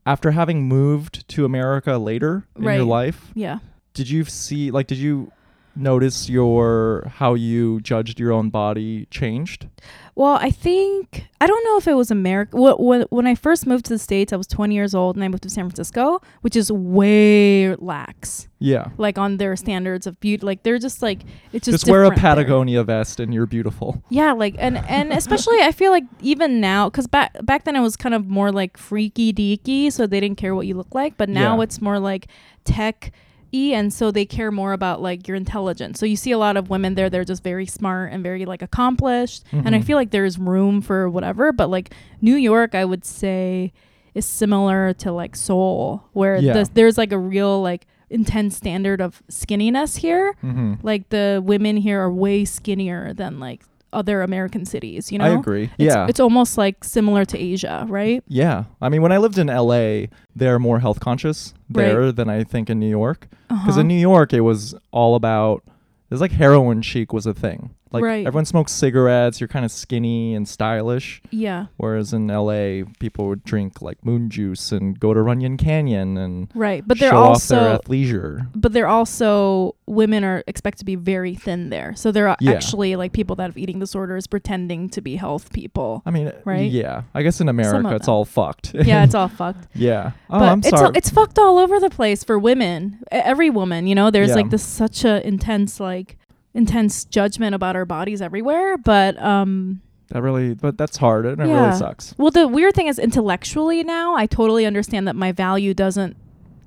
after 0.08 0.30
having 0.30 0.66
moved 0.68 1.28
to 1.28 1.44
America 1.44 1.98
later 1.98 2.46
in 2.56 2.64
Right. 2.64 2.76
your 2.76 2.84
life, 2.86 3.30
yeah. 3.34 3.58
did 3.94 4.08
you 4.08 4.24
see 4.24 4.70
like 4.70 4.86
did 4.86 4.98
you 4.98 5.30
notice 5.76 6.28
your 6.28 7.06
how 7.18 7.34
you 7.34 7.80
judged 7.80 8.18
your 8.18 8.32
own 8.32 8.48
body 8.50 9.06
changed? 9.10 9.68
Well, 10.18 10.34
I 10.34 10.50
think 10.50 11.28
I 11.40 11.46
don't 11.46 11.64
know 11.64 11.76
if 11.76 11.86
it 11.86 11.94
was 11.94 12.10
America. 12.10 12.56
When 12.60 13.02
when 13.10 13.26
I 13.28 13.36
first 13.36 13.68
moved 13.68 13.84
to 13.84 13.90
the 13.90 14.00
states, 14.00 14.32
I 14.32 14.36
was 14.36 14.48
20 14.48 14.74
years 14.74 14.92
old, 14.92 15.14
and 15.14 15.24
I 15.24 15.28
moved 15.28 15.44
to 15.44 15.48
San 15.50 15.66
Francisco, 15.68 16.20
which 16.40 16.56
is 16.56 16.72
way 16.72 17.76
lax, 17.76 18.48
Yeah. 18.58 18.88
like 18.98 19.16
on 19.16 19.36
their 19.36 19.54
standards 19.54 20.08
of 20.08 20.18
beauty. 20.18 20.44
Like 20.44 20.64
they're 20.64 20.80
just 20.80 21.02
like 21.02 21.20
it's 21.52 21.66
just 21.66 21.84
Just, 21.84 21.86
wear 21.88 22.02
a 22.02 22.06
different 22.10 22.22
there. 22.22 22.34
Patagonia 22.34 22.82
vest 22.82 23.20
and 23.20 23.32
you're 23.32 23.46
beautiful. 23.46 24.02
Yeah, 24.10 24.32
like 24.32 24.56
and 24.58 24.78
and 24.88 25.12
especially 25.12 25.60
I 25.60 25.70
feel 25.70 25.92
like 25.92 26.04
even 26.20 26.60
now 26.60 26.88
because 26.90 27.06
back 27.06 27.30
back 27.46 27.62
then 27.64 27.76
it 27.76 27.80
was 27.80 27.96
kind 27.96 28.14
of 28.16 28.26
more 28.26 28.50
like 28.50 28.76
freaky 28.76 29.32
deaky, 29.32 29.92
so 29.92 30.08
they 30.08 30.18
didn't 30.18 30.38
care 30.38 30.52
what 30.56 30.66
you 30.66 30.74
look 30.74 30.92
like. 30.94 31.16
But 31.16 31.28
now 31.28 31.56
Yeah. 31.58 31.62
it's 31.62 31.80
more 31.80 32.00
like 32.00 32.26
tech 32.64 33.12
y, 33.52 33.72
and 33.74 33.92
so 33.92 34.10
they 34.10 34.24
care 34.24 34.50
more 34.50 34.72
about 34.72 35.00
like 35.02 35.26
your 35.28 35.36
intelligence. 35.36 35.98
So 35.98 36.06
you 36.06 36.16
see 36.16 36.30
a 36.32 36.38
lot 36.38 36.56
of 36.56 36.70
women 36.70 36.94
there; 36.94 37.08
they're 37.10 37.24
just 37.24 37.42
very 37.42 37.66
smart 37.66 38.12
and 38.12 38.22
very 38.22 38.44
like 38.44 38.62
accomplished. 38.62 39.44
And 39.52 39.74
I 39.74 39.78
Mhm. 39.80 39.84
feel 39.84 39.96
like 39.96 40.10
there's 40.10 40.38
room 40.38 40.80
for 40.80 41.08
whatever. 41.08 41.52
But 41.52 41.70
like 41.70 41.94
New 42.20 42.36
York, 42.36 42.74
I 42.74 42.84
would 42.84 43.04
say 43.04 43.72
is 44.14 44.24
similar 44.26 44.92
to 44.94 45.12
like 45.12 45.36
Seoul, 45.36 46.02
where 46.12 46.36
Yeah. 46.38 46.52
the, 46.54 46.70
there's 46.74 46.98
like 46.98 47.12
a 47.12 47.18
real 47.18 47.62
like 47.62 47.86
intense 48.10 48.56
standard 48.56 49.00
of 49.02 49.22
skinniness 49.30 49.98
here 49.98 50.34
Mm-hmm. 50.42 50.74
like 50.82 51.10
the 51.10 51.42
women 51.44 51.76
here 51.76 52.00
are 52.00 52.10
way 52.10 52.44
skinnier 52.46 53.12
than 53.12 53.38
like 53.38 53.62
other 53.92 54.22
American 54.22 54.64
cities, 54.64 55.10
you 55.10 55.18
know? 55.18 55.24
I 55.24 55.28
agree. 55.38 55.64
It's, 55.64 55.94
yeah. 55.94 56.06
It's 56.08 56.20
almost 56.20 56.58
like 56.58 56.84
similar 56.84 57.24
to 57.26 57.38
Asia, 57.38 57.86
right? 57.88 58.22
yeah. 58.28 58.64
I 58.82 58.88
mean, 58.88 59.02
when 59.02 59.12
I 59.12 59.18
lived 59.18 59.38
in 59.38 59.46
LA, 59.48 60.06
they're 60.36 60.58
more 60.58 60.80
health 60.80 61.00
conscious 61.00 61.54
Right. 61.70 61.84
there 61.86 62.12
than 62.12 62.28
I 62.28 62.44
think 62.44 62.68
in 62.70 62.78
New 62.78 62.88
York. 62.90 63.28
Because 63.48 63.68
Uh-huh. 63.70 63.80
in 63.80 63.88
New 63.88 63.98
York, 64.00 64.32
it 64.32 64.40
was 64.42 64.74
all 64.90 65.14
about. 65.14 65.62
It's 66.10 66.20
like 66.22 66.32
heroin 66.32 66.80
chic 66.82 67.12
was 67.12 67.26
a 67.26 67.34
thing. 67.34 67.70
Like 67.90 68.02
Right. 68.04 68.26
everyone 68.26 68.44
smokes 68.44 68.72
cigarettes. 68.72 69.40
You're 69.40 69.48
kind 69.48 69.64
of 69.64 69.70
skinny 69.70 70.34
and 70.34 70.46
stylish. 70.48 71.22
yeah, 71.30 71.66
Whereas 71.76 72.12
in 72.12 72.28
LA, 72.30 72.84
people 72.98 73.28
would 73.28 73.44
drink 73.44 73.80
like 73.82 74.04
moon 74.04 74.28
juice 74.30 74.72
and 74.72 74.98
go 74.98 75.14
to 75.14 75.22
Runyon 75.22 75.56
Canyon 75.56 76.16
and 76.18 76.48
right. 76.54 76.82
But 76.86 76.98
they're 76.98 77.10
show 77.10 77.22
off 77.22 77.46
their 77.48 77.60
also 77.60 77.78
athleisure. 77.78 78.48
but 78.54 78.72
they're 78.72 78.86
also 78.88 79.74
women 79.86 80.22
are 80.24 80.44
expected 80.46 80.80
to 80.80 80.84
be 80.84 80.96
very 80.96 81.34
thin 81.34 81.70
there. 81.70 81.94
So 81.96 82.12
they're 82.12 82.28
uh, 82.28 82.36
Yeah. 82.40 82.52
actually 82.52 82.94
like 82.96 83.12
people 83.12 83.34
that 83.36 83.44
have 83.44 83.56
eating 83.58 83.78
disorders 83.78 84.26
pretending 84.26 84.90
to 84.90 85.00
be 85.00 85.16
health 85.16 85.50
people. 85.52 86.02
I 86.04 86.10
mean, 86.10 86.28
uh, 86.28 86.32
Right? 86.44 86.70
yeah. 86.70 87.02
I 87.14 87.22
guess 87.22 87.40
in 87.40 87.48
America, 87.48 87.94
it's 87.94 88.08
all 88.08 88.24
fucked. 88.26 88.74
yeah, 88.74 89.04
it's 89.04 89.14
all 89.14 89.28
fucked. 89.28 89.66
yeah. 89.74 90.10
Oh, 90.28 90.38
but 90.40 90.48
I'm 90.48 90.58
it's 90.58 90.68
sorry. 90.68 90.92
it's 90.94 91.08
fucked 91.08 91.38
all 91.38 91.58
over 91.58 91.80
the 91.80 91.88
place 91.90 92.22
for 92.22 92.38
women. 92.38 92.98
Every 93.10 93.48
woman, 93.48 93.86
you 93.86 93.94
know, 93.94 94.10
there's 94.10 94.28
Yeah. 94.30 94.34
like 94.34 94.50
this 94.50 94.62
such 94.62 95.04
a 95.06 95.26
intense 95.26 95.80
like 95.80 96.17
intense 96.54 97.04
judgment 97.04 97.54
about 97.54 97.76
our 97.76 97.84
bodies 97.84 98.20
everywhere, 98.22 98.76
but 98.78 99.20
um 99.22 99.80
that 100.10 100.22
really, 100.22 100.54
but 100.54 100.78
that's 100.78 100.96
hard. 100.96 101.26
and 101.26 101.38
It 101.40 101.48
Yeah. 101.48 101.66
really 101.66 101.76
sucks. 101.76 102.14
Well, 102.16 102.30
the 102.30 102.48
weird 102.48 102.72
thing 102.74 102.86
is 102.86 102.98
intellectually 102.98 103.84
now, 103.84 104.14
I 104.14 104.24
totally 104.24 104.64
understand 104.64 105.06
that 105.06 105.14
my 105.16 105.32
value 105.32 105.74
doesn't 105.74 106.16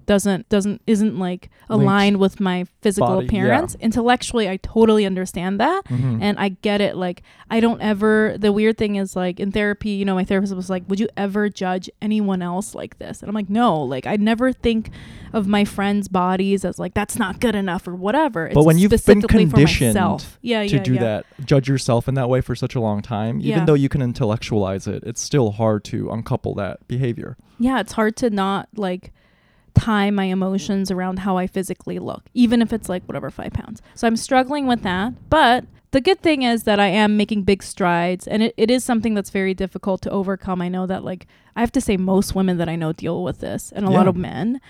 doesn't 0.05 0.49
doesn't 0.49 0.81
isn't 0.87 1.17
like 1.19 1.49
aligned 1.69 2.17
with 2.17 2.39
my 2.39 2.65
physical 2.81 3.07
Body, 3.07 3.25
yeah. 3.25 3.29
appearance. 3.29 3.75
Intellectually, 3.79 4.49
I 4.49 4.57
totally 4.57 5.05
understand 5.05 5.59
that. 5.59 5.85
Mhm. 5.85 6.19
And 6.21 6.37
I 6.39 6.49
get 6.49 6.81
it. 6.81 6.95
Like, 6.97 7.23
I 7.49 7.59
don't 7.59 7.81
ever. 7.81 8.35
The 8.37 8.51
weird 8.51 8.77
thing 8.77 8.95
is, 8.97 9.15
like, 9.15 9.39
in 9.39 9.51
therapy, 9.51 9.91
you 9.91 10.05
know, 10.05 10.15
my 10.15 10.23
therapist 10.25 10.55
was 10.55 10.69
like, 10.69 10.83
Would 10.87 10.99
you 10.99 11.07
ever 11.15 11.49
judge 11.49 11.89
anyone 12.01 12.41
else 12.41 12.75
like 12.75 12.97
this? 12.99 13.21
And 13.21 13.29
I'm 13.29 13.35
like, 13.35 13.49
No. 13.49 13.81
Like, 13.81 14.05
I 14.07 14.15
never 14.17 14.51
think 14.51 14.89
of 15.33 15.47
my 15.47 15.63
friends' 15.63 16.07
bodies 16.07 16.65
as 16.65 16.77
like, 16.79 16.93
That's 16.93 17.17
not 17.17 17.39
good 17.39 17.55
enough 17.55 17.87
or 17.87 17.95
whatever. 17.95 18.47
It's 18.47 18.55
But 18.55 18.65
when 18.65 18.77
you've 18.77 18.91
been 19.05 19.21
conditioned 19.21 19.95
yeah, 19.95 20.17
to 20.17 20.67
yeah, 20.67 20.83
do 20.83 20.93
yeah. 20.95 20.99
that, 20.99 21.25
judge 21.45 21.69
yourself 21.69 22.07
in 22.07 22.15
that 22.15 22.29
way 22.29 22.41
for 22.41 22.55
such 22.55 22.75
a 22.75 22.81
long 22.81 23.01
time, 23.01 23.39
Yeah. 23.39 23.53
even 23.55 23.65
though 23.65 23.73
you 23.73 23.89
can 23.89 24.01
intellectualize 24.01 24.87
it, 24.87 25.03
it's 25.05 25.21
still 25.21 25.51
hard 25.51 25.83
to 25.85 26.09
uncouple 26.09 26.53
that 26.55 26.85
behavior. 26.87 27.37
yeah, 27.59 27.79
it's 27.79 27.93
hard 27.93 28.15
to 28.17 28.29
not 28.29 28.67
like 28.75 29.13
tie 29.73 30.11
my 30.11 30.25
emotions 30.25 30.91
around 30.91 31.19
how 31.19 31.37
I 31.37 31.47
physically 31.47 31.99
look, 31.99 32.23
even 32.33 32.61
if 32.61 32.71
it's 32.73 32.89
like 32.89 33.03
whatever, 33.05 33.29
five 33.29 33.53
pounds. 33.53 33.81
So 33.95 34.07
I'm 34.07 34.17
struggling 34.17 34.67
with 34.67 34.83
that. 34.83 35.13
But 35.29 35.65
the 35.91 36.01
good 36.01 36.21
thing 36.21 36.43
is 36.43 36.63
that 36.63 36.79
I 36.79 36.87
am 36.87 37.17
making 37.17 37.43
big 37.43 37.61
strides, 37.63 38.27
and 38.27 38.43
it, 38.43 38.53
it 38.55 38.71
is 38.71 38.83
something 38.83 39.13
that's 39.13 39.29
very 39.29 39.53
difficult 39.53 40.01
to 40.03 40.09
overcome. 40.09 40.61
I 40.61 40.69
know 40.69 40.85
that, 40.87 41.03
like, 41.03 41.27
I 41.55 41.59
have 41.59 41.71
to 41.73 41.81
say, 41.81 41.97
most 41.97 42.33
women 42.33 42.57
that 42.57 42.69
I 42.69 42.75
know 42.75 42.93
deal 42.93 43.23
with 43.23 43.39
this, 43.39 43.73
and 43.75 43.85
a 43.85 43.89
lot 43.89 44.07
of 44.07 44.15
men, 44.15 44.61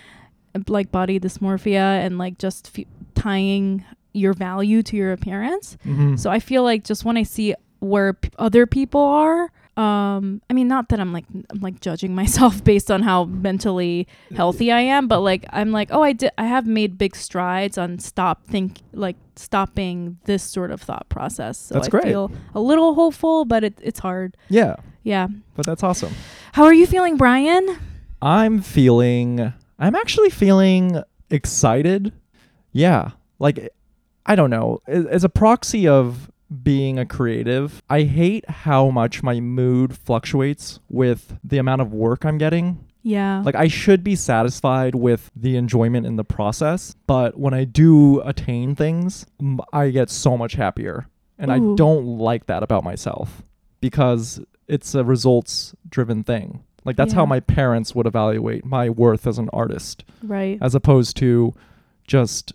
like 0.67 0.91
body 0.91 1.19
dysmorphia 1.19 2.05
and 2.05 2.17
like 2.17 2.37
just 2.37 2.77
f- 2.77 2.85
tying 3.15 3.85
your 4.13 4.33
value 4.33 4.83
to 4.83 4.97
your 4.97 5.13
appearance. 5.13 5.77
Mm-hmm. 5.85 6.17
So 6.17 6.29
I 6.29 6.39
feel 6.39 6.63
like 6.63 6.83
just 6.83 7.05
when 7.05 7.15
I 7.15 7.23
see 7.23 7.55
where 7.79 8.13
p- 8.13 8.29
other 8.37 8.65
people 8.65 9.01
are, 9.01 9.51
um, 9.81 10.41
I 10.49 10.53
mean, 10.53 10.67
not 10.67 10.89
that 10.89 10.99
I'm 10.99 11.11
like 11.13 11.25
I'm 11.49 11.59
like 11.61 11.79
judging 11.81 12.13
myself 12.21 12.63
based 12.63 12.91
on 12.91 13.01
how 13.01 13.25
mentally 13.25 14.07
healthy 14.35 14.71
I 14.71 14.81
am, 14.81 15.07
but 15.07 15.21
like 15.21 15.45
I'm 15.49 15.71
like, 15.71 15.89
oh, 15.91 16.01
I 16.03 16.13
did, 16.13 16.31
I 16.37 16.45
have 16.45 16.67
made 16.67 16.97
big 16.97 17.15
strides 17.15 17.77
on 17.77 17.99
stop 17.99 18.45
think 18.45 18.77
like 18.93 19.15
stopping 19.35 20.17
this 20.25 20.43
sort 20.43 20.71
of 20.71 20.81
thought 20.81 21.07
process. 21.09 21.57
So 21.57 21.75
That's 21.75 21.87
I 21.87 21.89
great. 21.91 22.03
feel 22.03 22.31
a 22.53 22.59
little 22.61 22.93
hopeful, 22.95 23.45
but 23.45 23.63
it, 23.63 23.77
it's 23.81 23.99
hard. 23.99 24.37
yeah, 24.49 24.75
Yeah. 25.03 25.27
but 25.55 25.65
that's 25.65 25.83
awesome. 25.83 26.13
How 26.53 26.63
are 26.65 26.73
you 26.73 26.85
feeling, 26.87 27.17
Brian? 27.17 27.77
I'm 28.21 28.61
feeling 28.61 29.53
I'm 29.79 29.95
actually 29.95 30.29
feeling 30.29 31.01
excited. 31.29 32.13
Yeah. 32.71 33.11
Like 33.39 33.69
I 34.25 34.35
don't 34.35 34.49
know. 34.51 34.81
As 34.87 35.23
a 35.23 35.29
proxy 35.29 35.87
of 35.87 36.30
being 36.63 36.99
a 36.99 37.05
creative, 37.05 37.81
I 37.89 38.03
hate 38.03 38.49
how 38.49 38.89
much 38.89 39.23
my 39.23 39.39
mood 39.39 39.97
fluctuates 39.97 40.79
with 40.89 41.37
the 41.43 41.57
amount 41.57 41.81
of 41.81 41.93
work 41.93 42.25
I'm 42.25 42.37
getting. 42.37 42.85
Yeah. 43.03 43.41
Like 43.43 43.55
I 43.55 43.67
should 43.67 44.03
be 44.03 44.15
satisfied 44.15 44.95
with 44.95 45.31
the 45.35 45.55
enjoyment 45.55 46.05
in 46.05 46.17
the 46.17 46.23
process, 46.23 46.95
but 47.07 47.37
when 47.37 47.53
I 47.53 47.63
do 47.63 48.21
attain 48.21 48.75
things, 48.75 49.25
I 49.73 49.89
get 49.89 50.09
so 50.09 50.37
much 50.37 50.53
happier. 50.53 51.07
And 51.39 51.51
I 51.51 51.57
don't 51.57 52.05
like 52.05 52.45
that 52.45 52.61
about 52.61 52.83
myself 52.83 53.41
because 53.79 54.39
it's 54.67 54.93
a 54.93 55.03
results 55.03 55.73
driven 55.89 56.23
thing. 56.23 56.63
Like 56.85 56.95
that's 56.95 57.13
how 57.13 57.25
my 57.25 57.39
parents 57.39 57.95
would 57.95 58.05
evaluate 58.05 58.63
my 58.63 58.89
worth 58.89 59.25
as 59.25 59.39
an 59.39 59.49
artist 59.51 60.03
right. 60.21 60.59
as 60.61 60.75
opposed 60.75 61.17
to 61.17 61.53
just 62.05 62.53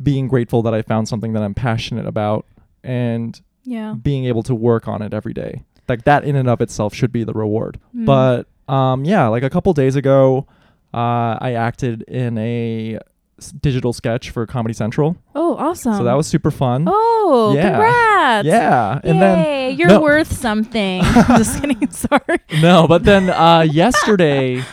being 0.00 0.28
grateful 0.28 0.62
that 0.62 0.74
I 0.74 0.82
found 0.82 1.08
something 1.08 1.32
that 1.32 1.42
I'm 1.42 1.54
passionate 1.54 2.06
about 2.06 2.46
and 2.84 3.40
yeah. 3.64 3.94
being 4.00 4.24
able 4.24 4.42
to 4.44 4.54
work 4.54 4.88
on 4.88 5.02
it 5.02 5.12
every 5.14 5.32
day. 5.34 5.62
Like 5.88 6.04
that 6.04 6.24
in 6.24 6.36
and 6.36 6.48
of 6.48 6.60
itself 6.60 6.94
should 6.94 7.12
be 7.12 7.24
the 7.24 7.32
reward. 7.32 7.78
Mm. 7.96 8.06
But 8.06 8.72
um, 8.72 9.04
yeah, 9.04 9.26
like 9.28 9.42
a 9.42 9.50
couple 9.50 9.72
days 9.72 9.96
ago, 9.96 10.46
Uh, 10.92 11.38
I 11.40 11.52
acted 11.54 12.02
in 12.08 12.36
a 12.38 12.98
s- 13.38 13.52
digital 13.52 13.92
sketch 13.92 14.30
for 14.30 14.44
Comedy 14.44 14.74
Central, 14.74 15.14
Oh, 15.36 15.54
awesome. 15.56 15.94
so 15.94 16.02
that 16.02 16.14
was 16.16 16.26
super 16.26 16.50
fun. 16.50 16.84
Oh, 16.88 17.52
Yeah. 17.54 17.70
congrats. 17.70 18.46
yeah, 18.46 19.00
and 19.04 19.18
Yay, 19.18 19.20
then 19.20 19.78
you're 19.78 19.88
no. 19.88 20.00
worth 20.00 20.32
something. 20.32 21.02
Just 21.38 21.60
kidding. 21.60 21.88
Sorry. 21.94 22.38
no, 22.60 22.88
but 22.88 23.04
then 23.04 23.30
uh, 23.30 23.60
yesterday 23.70 24.64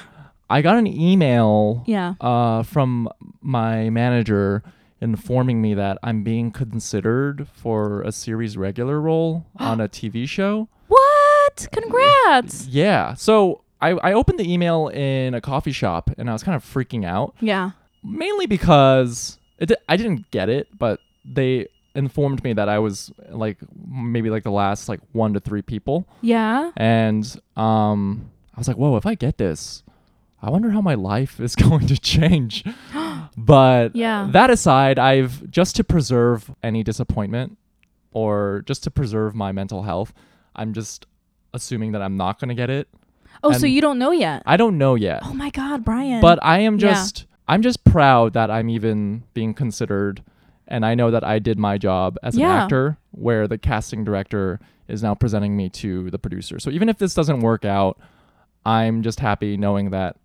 I 0.50 0.62
got 0.64 0.78
an 0.78 0.88
email 0.88 1.84
Yeah. 1.86 2.16
uh, 2.20 2.64
from 2.64 3.10
my 3.42 3.90
manager 3.92 4.64
informing 5.02 5.62
me 5.62 5.74
that 5.76 5.98
I'm 6.04 6.24
being 6.24 6.52
considered 6.52 7.48
for 7.54 8.02
a 8.02 8.12
series 8.12 8.58
regular 8.58 9.00
role 9.00 9.46
on 9.58 9.80
a 9.82 9.88
TV 9.88 10.28
show. 10.28 10.68
What? 10.88 11.68
Congrats. 11.72 12.68
Yeah. 12.68 13.14
So 13.14 13.62
I, 13.82 13.92
I 13.92 14.14
opened 14.14 14.40
the 14.40 14.52
email 14.52 14.88
in 14.90 15.34
a 15.34 15.42
coffee 15.42 15.72
shop 15.72 16.10
and 16.18 16.30
I 16.30 16.34
was 16.34 16.44
kind 16.44 16.56
of 16.56 16.64
freaking 16.64 17.06
out, 17.06 17.36
Yeah. 17.40 17.72
mainly 18.04 18.46
because 18.48 19.38
it, 19.60 19.68
di- 19.68 19.76
I 19.88 19.98
didn't 19.98 20.30
get 20.32 20.50
it, 20.50 20.68
but 20.78 21.00
they 21.26 21.68
informed 21.96 22.44
me 22.44 22.54
that 22.54 22.70
I 22.70 22.80
was 22.80 23.12
like 23.30 23.58
maybe 23.88 24.30
like 24.30 24.44
the 24.44 24.52
last 24.52 24.88
like 24.90 25.00
one 25.14 25.34
to 25.34 25.40
three 25.40 25.62
people. 25.62 26.08
Yeah. 26.22 26.72
And 26.78 27.24
um, 27.56 28.30
I 28.56 28.60
was 28.60 28.68
like, 28.68 28.78
whoa, 28.78 28.98
if 28.98 29.06
I 29.06 29.16
get 29.16 29.38
this, 29.38 29.84
I 30.42 30.50
wonder 30.52 30.70
how 30.72 30.82
my 30.82 30.94
life 30.96 31.40
is 31.40 31.56
going 31.56 31.88
to 31.88 31.98
change. 31.98 32.64
but 33.38 33.96
Yeah. 33.96 34.28
that 34.32 34.50
aside, 34.50 34.98
I've 35.00 35.50
just 35.50 35.76
to 35.78 35.84
preserve 35.84 36.52
any 36.64 36.84
disappointment 36.84 37.58
or 38.12 38.64
just 38.66 38.84
to 38.84 38.92
preserve 38.92 39.36
my 39.36 39.52
mental 39.52 39.84
health, 39.84 40.12
I'm 40.56 40.74
just 40.74 41.06
assuming 41.54 41.92
that 41.94 42.02
I'm 42.02 42.18
not 42.18 42.40
going 42.40 42.50
to 42.50 42.56
get 42.56 42.70
it. 42.70 42.88
Oh, 43.44 43.52
so 43.52 43.68
you 43.68 43.82
don't 43.82 44.00
know 44.00 44.12
yet? 44.12 44.42
I 44.48 44.58
don't 44.58 44.78
know 44.80 44.96
yet. 44.96 45.22
oh 45.24 45.34
my 45.34 45.52
God, 45.52 45.86
Brian. 45.86 46.20
But 46.22 46.40
I 46.42 46.60
am 46.60 46.74
Yeah. 46.80 46.90
just 46.94 47.26
I'm 47.48 47.62
just 47.62 47.84
proud 47.86 48.34
that 48.34 48.52
I'm 48.52 48.70
even 48.70 49.24
being 49.34 49.54
considered 49.54 50.22
and 50.68 50.86
I 50.86 50.96
know 50.96 51.12
that 51.12 51.24
I 51.24 51.40
did 51.40 51.58
my 51.58 51.78
job 51.78 52.18
as 52.24 52.36
an 52.36 52.42
actor 52.44 52.98
where 53.12 53.48
the 53.48 53.58
casting 53.58 54.04
director 54.04 54.60
is 54.90 55.02
now 55.02 55.16
presenting 55.16 55.56
me 55.56 55.70
to 55.70 56.10
the 56.10 56.20
producer. 56.20 56.60
So 56.60 56.70
even 56.72 56.90
if 56.90 56.98
this 56.98 57.14
doesn't 57.14 57.40
work 57.40 57.64
out, 57.64 57.98
I'm 58.66 59.02
just 59.02 59.22
happy 59.22 59.56
knowing 59.56 59.92
that 59.92 60.18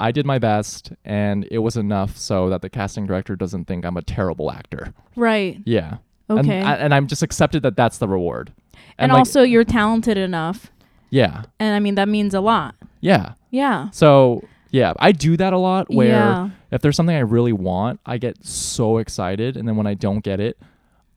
I 0.00 0.10
did 0.12 0.24
my 0.26 0.38
best 0.38 0.92
and 1.04 1.46
it 1.50 1.58
was 1.58 1.76
enough 1.76 2.16
so 2.16 2.48
that 2.50 2.62
the 2.62 2.70
casting 2.70 3.06
director 3.06 3.36
doesn't 3.36 3.66
think 3.66 3.84
I'm 3.84 3.96
a 3.96 4.02
terrible 4.02 4.50
actor. 4.50 4.92
right. 5.16 5.58
Yeah. 5.64 5.98
Okay. 6.28 6.58
And, 6.60 6.68
I, 6.68 6.74
and 6.76 6.94
I'm 6.94 7.06
just 7.08 7.22
accepted 7.22 7.62
that 7.64 7.76
that's 7.76 7.98
the 7.98 8.06
reward. 8.08 8.52
And, 8.98 9.10
like, 9.12 9.18
also, 9.18 9.42
you're 9.42 9.64
talented 9.64 10.16
enough. 10.16 10.70
yeah. 11.10 11.42
And 11.58 11.74
I 11.74 11.80
mean, 11.80 11.96
that 11.96 12.08
means 12.08 12.34
a 12.34 12.40
lot. 12.40 12.74
Yeah. 13.00 13.32
Yeah. 13.50 13.90
So, 13.90 14.44
yeah, 14.70 14.92
I 15.00 15.10
do 15.12 15.36
that 15.38 15.52
a 15.52 15.58
lot 15.58 15.92
where 15.92 16.08
yeah. 16.08 16.50
if 16.70 16.82
there's 16.82 16.94
something 16.96 17.16
I 17.16 17.20
really 17.20 17.52
want, 17.52 17.98
I 18.06 18.18
get 18.18 18.44
so 18.44 18.98
excited, 18.98 19.56
and 19.56 19.66
then 19.66 19.74
when 19.74 19.88
I 19.88 19.94
don't 19.94 20.20
get 20.22 20.38
it, 20.38 20.56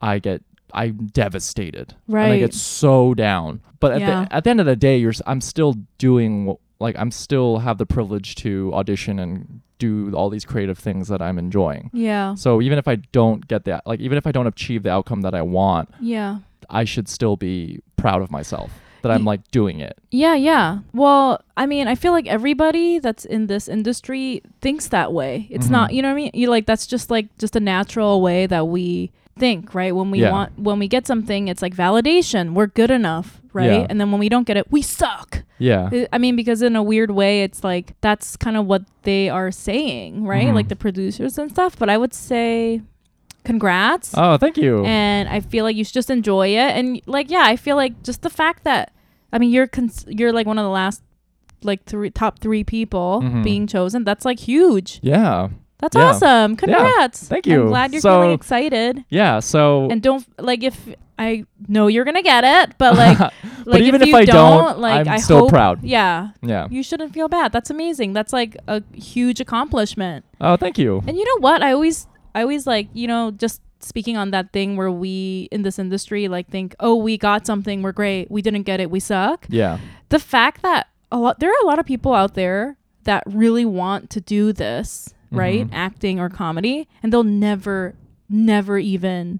I 0.02 0.18
get 0.20 0.42
I'm 0.74 1.06
devastated. 1.14 1.94
Right. 2.08 2.24
And 2.24 2.34
I 2.34 2.40
get 2.40 2.54
so 2.56 3.14
down. 3.14 3.62
But 3.80 3.92
at 3.94 4.00
Yeah. 4.02 4.26
the 4.26 4.34
at 4.36 4.44
the 4.46 4.50
end 4.50 4.60
of 4.62 4.66
the 4.66 4.76
day, 4.76 4.98
you're 4.98 5.14
I'm 5.28 5.42
still 5.42 5.76
doing 6.00 6.58
like 6.84 6.96
I'm 7.00 7.12
still 7.12 7.60
have 7.60 7.78
the 7.78 7.86
privilege 7.86 8.36
to 8.44 8.72
audition 8.74 9.18
and 9.20 9.62
do 9.80 10.14
all 10.14 10.30
these 10.30 10.46
creative 10.46 10.78
things 10.78 11.08
that 11.08 11.22
I'm 11.22 11.38
enjoying. 11.40 11.90
Yeah. 11.94 12.36
So 12.36 12.62
even 12.62 12.78
if 12.78 12.88
I 12.88 12.96
don't 13.12 13.48
get 13.48 13.66
that, 13.66 13.88
like 13.88 14.00
even 14.00 14.18
if 14.18 14.28
I 14.28 14.32
don't 14.32 14.48
achieve 14.48 14.84
the 14.84 14.92
outcome 14.92 15.22
that 15.22 15.34
I 15.34 15.42
want, 15.42 15.90
Yeah. 16.00 16.38
I 16.70 16.84
should 16.86 17.08
still 17.10 17.36
be 17.36 17.80
proud 17.98 18.22
of 18.22 18.30
myself 18.32 18.72
that 19.02 19.12
I'm 19.12 19.26
like 19.26 19.42
doing 19.52 19.82
it. 19.82 19.98
Yeah, 20.12 20.36
yeah. 20.36 20.80
Well, 20.94 21.42
I 21.58 21.66
mean, 21.66 21.88
I 21.90 21.96
feel 21.96 22.14
like 22.14 22.28
everybody 22.28 23.00
that's 23.00 23.26
in 23.26 23.48
this 23.48 23.68
industry 23.68 24.42
thinks 24.62 24.88
that 24.90 25.12
way. 25.12 25.48
It's 25.50 25.68
Mhm. 25.68 25.72
not, 25.72 25.94
you 25.94 26.02
know 26.02 26.08
what 26.10 26.14
I 26.14 26.24
mean? 26.24 26.32
You 26.34 26.50
like 26.50 26.66
that's 26.66 26.88
just 26.88 27.10
like 27.12 27.28
just 27.38 27.56
a 27.58 27.60
natural 27.60 28.22
way 28.22 28.46
that 28.48 28.68
we 28.70 29.12
think, 29.38 29.74
right? 29.74 29.96
When 29.96 30.12
we 30.12 30.20
Yeah. 30.22 30.32
want 30.32 30.60
when 30.60 30.80
we 30.80 30.88
get 30.88 31.08
something, 31.08 31.48
it's 31.48 31.62
like 31.62 31.76
validation. 31.76 32.54
We're 32.54 32.68
good 32.68 32.92
enough, 32.92 33.42
right? 33.54 33.66
Yeah. 33.82 33.88
And 33.90 34.00
then 34.00 34.12
when 34.12 34.20
we 34.20 34.30
don't 34.30 34.46
get 34.48 34.58
it, 34.58 34.68
we 34.72 34.82
suck. 34.82 35.44
Yeah. 35.60 35.90
I- 36.12 36.18
mean, 36.18 36.36
because 36.36 36.62
in 36.62 36.76
a 36.76 36.84
weird 36.84 37.12
way, 37.12 37.44
it's 37.44 37.64
like 37.64 37.96
that's 38.02 38.36
kind 38.38 38.58
of 38.58 38.66
what 38.68 38.84
they 39.04 39.30
are 39.30 39.52
saying, 39.52 40.26
right? 40.26 40.48
Mhm. 40.48 40.54
Like 40.56 40.68
the 40.70 40.76
producers 40.76 41.38
and 41.38 41.50
stuff. 41.50 41.78
But 41.80 41.90
I 41.90 41.98
would 41.98 42.14
say, 42.14 42.82
congrats. 43.44 44.14
Oh, 44.18 44.38
thank 44.38 44.58
you. 44.58 44.84
and 44.86 45.28
I 45.30 45.40
feel 45.40 45.64
like 45.66 45.76
you 45.76 45.84
should 45.84 45.94
just 45.94 46.10
enjoy 46.10 46.50
it. 46.50 46.72
And 46.78 47.02
like, 47.06 47.30
yeah, 47.32 47.44
I 47.46 47.56
feel 47.56 47.76
like 47.76 48.04
just 48.04 48.22
the 48.22 48.30
fact 48.30 48.64
that, 48.64 48.92
I 49.32 49.40
mean, 49.40 49.52
you're 49.52 49.68
cons- 49.68 50.06
you're 50.08 50.32
like 50.32 50.46
one 50.48 50.58
of 50.60 50.64
the 50.64 50.70
last, 50.70 51.02
like 51.64 51.86
three 51.86 52.10
top 52.10 52.40
three 52.40 52.64
people 52.64 53.22
Mhm. 53.24 53.44
being 53.44 53.68
chosen. 53.68 54.04
That's 54.04 54.26
like 54.26 54.40
huge. 54.40 55.00
yeah. 55.02 55.50
That's 55.84 55.96
Yeah. 55.98 56.10
awesome. 56.12 56.56
Congrats. 56.56 57.28
Thank 57.28 57.46
you. 57.46 57.64
I'm 57.64 57.68
glad 57.68 57.92
you're 57.92 58.00
So- 58.02 58.22
feeling 58.22 58.32
excited. 58.32 59.04
Yeah. 59.10 59.40
So 59.42 59.90
And 59.92 60.02
don't 60.02 60.26
like 60.40 60.64
if 60.64 60.78
I 61.20 61.44
know 61.68 61.88
you're 61.88 62.06
gonna 62.06 62.24
get 62.24 62.44
it, 62.46 62.78
but 62.78 62.96
like, 62.98 63.20
like 63.20 63.34
but 63.66 63.82
even 63.82 64.02
if, 64.02 64.08
if, 64.08 64.14
you 64.14 64.18
I 64.18 64.26
don't, 64.26 64.64
don't, 64.64 64.80
like 64.80 65.06
I'm 65.08 65.14
I 65.14 65.18
still 65.18 65.40
hope, 65.40 65.50
proud. 65.50 65.84
Yeah, 65.84 66.30
Yeah. 66.42 66.68
you 66.72 66.82
shouldn't 66.84 67.14
feel 67.14 67.28
bad. 67.28 67.52
That's 67.52 67.70
amazing. 67.70 68.14
That's 68.14 68.32
like 68.32 68.56
a 68.68 68.82
huge 68.94 69.40
accomplishment. 69.42 70.24
Oh, 70.40 70.56
thank 70.56 70.78
you. 70.78 71.04
And 71.06 71.18
you 71.18 71.26
know 71.26 71.40
what? 71.40 71.62
I 71.62 71.74
always, 71.74 72.08
I 72.34 72.42
always 72.44 72.66
like, 72.66 72.88
you 72.94 73.08
know, 73.08 73.30
just 73.32 73.62
speaking 73.82 74.16
on 74.16 74.32
that 74.32 74.54
thing 74.54 74.78
where 74.78 74.90
we 74.90 75.50
in 75.52 75.64
this 75.64 75.78
industry 75.78 76.30
like 76.30 76.48
think, 76.50 76.74
oh, 76.80 76.96
we 76.96 77.18
got 77.18 77.46
something, 77.46 77.82
we're 77.84 77.92
great. 77.92 78.32
We 78.32 78.42
didn't 78.42 78.64
get 78.64 78.80
it, 78.80 78.90
we 78.90 79.02
suck. 79.02 79.46
Yeah. 79.50 79.80
The 80.10 80.20
fact 80.20 80.62
that 80.64 80.88
a 81.12 81.18
lot, 81.18 81.40
there 81.42 81.50
are 81.50 81.62
a 81.64 81.66
lot 81.68 81.78
of 81.80 81.86
people 81.86 82.14
out 82.14 82.34
there 82.34 82.78
that 83.04 83.24
really 83.28 83.66
want 83.66 84.10
to 84.12 84.22
do 84.22 84.52
this, 84.54 85.14
right? 85.34 85.68
Mhm. 85.68 85.74
Acting 85.74 86.20
or 86.20 86.30
comedy, 86.30 86.88
and 87.02 87.12
they'll 87.12 87.24
never, 87.24 87.96
never 88.30 88.78
even 88.78 89.40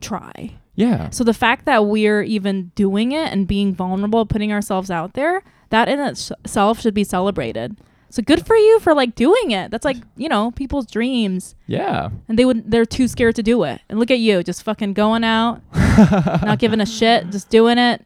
try. 0.00 0.52
Yeah. 0.74 1.10
So 1.10 1.24
the 1.24 1.34
fact 1.34 1.66
that 1.66 1.86
we're 1.86 2.22
even 2.22 2.70
doing 2.74 3.12
it 3.12 3.32
and 3.32 3.46
being 3.46 3.74
vulnerable, 3.74 4.24
putting 4.26 4.52
ourselves 4.52 4.90
out 4.90 5.12
there, 5.14 5.42
that 5.70 5.88
in 5.88 6.00
itself 6.00 6.80
should 6.80 6.94
be 6.94 7.04
celebrated. 7.04 7.76
So 8.08 8.22
good 8.22 8.44
for 8.44 8.56
you 8.56 8.80
for 8.80 8.92
like 8.94 9.14
doing 9.14 9.52
it. 9.52 9.70
That's 9.70 9.84
like, 9.84 9.98
you 10.16 10.28
know, 10.28 10.50
people's 10.52 10.86
dreams. 10.86 11.54
Yeah. 11.66 12.08
And 12.28 12.38
they 12.38 12.44
would 12.44 12.68
they're 12.70 12.84
too 12.86 13.06
scared 13.06 13.36
to 13.36 13.42
do 13.42 13.62
it. 13.64 13.80
And 13.88 13.98
look 14.00 14.10
at 14.10 14.18
you, 14.18 14.42
just 14.42 14.62
fucking 14.64 14.94
going 14.94 15.22
out, 15.22 15.60
not 15.74 16.58
giving 16.58 16.80
a 16.80 16.86
shit, 16.86 17.30
just 17.30 17.50
doing 17.50 17.78
it. 17.78 18.02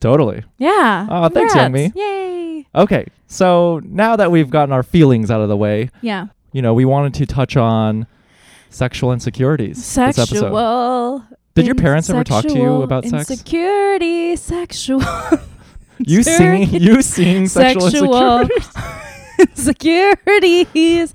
Totally. 0.00 0.42
Yeah. 0.58 1.06
Oh, 1.08 1.28
thanks, 1.28 1.54
Congrats. 1.54 1.94
Youngmi. 1.94 1.94
Yay. 1.94 2.66
Okay. 2.74 3.06
So 3.28 3.80
now 3.84 4.16
that 4.16 4.30
we've 4.30 4.50
gotten 4.50 4.72
our 4.72 4.82
feelings 4.82 5.30
out 5.30 5.40
of 5.40 5.48
the 5.48 5.56
way, 5.56 5.90
Yeah. 6.02 6.26
You 6.54 6.62
know, 6.62 6.72
we 6.72 6.84
wanted 6.86 7.12
to 7.14 7.26
touch 7.26 7.56
on 7.56 8.06
sexual 8.70 9.12
insecurities 9.12 9.76
this 9.76 9.98
episode. 9.98 10.26
Sexual. 10.26 11.24
Did 11.54 11.66
your 11.66 11.74
parents 11.74 12.08
ever 12.08 12.24
talk 12.24 12.44
to 12.44 12.54
you 12.58 12.82
about 12.82 13.04
sex? 13.04 13.30
Insecurity, 13.30 14.36
sexual. 14.36 15.02
You 15.98 16.24
seeing 16.24 16.68
you 16.70 17.02
seeing 17.02 17.46
sexual, 17.46 17.88
Sexual. 17.88 18.40
insecurities? 18.40 18.72
insecurities. 19.38 21.14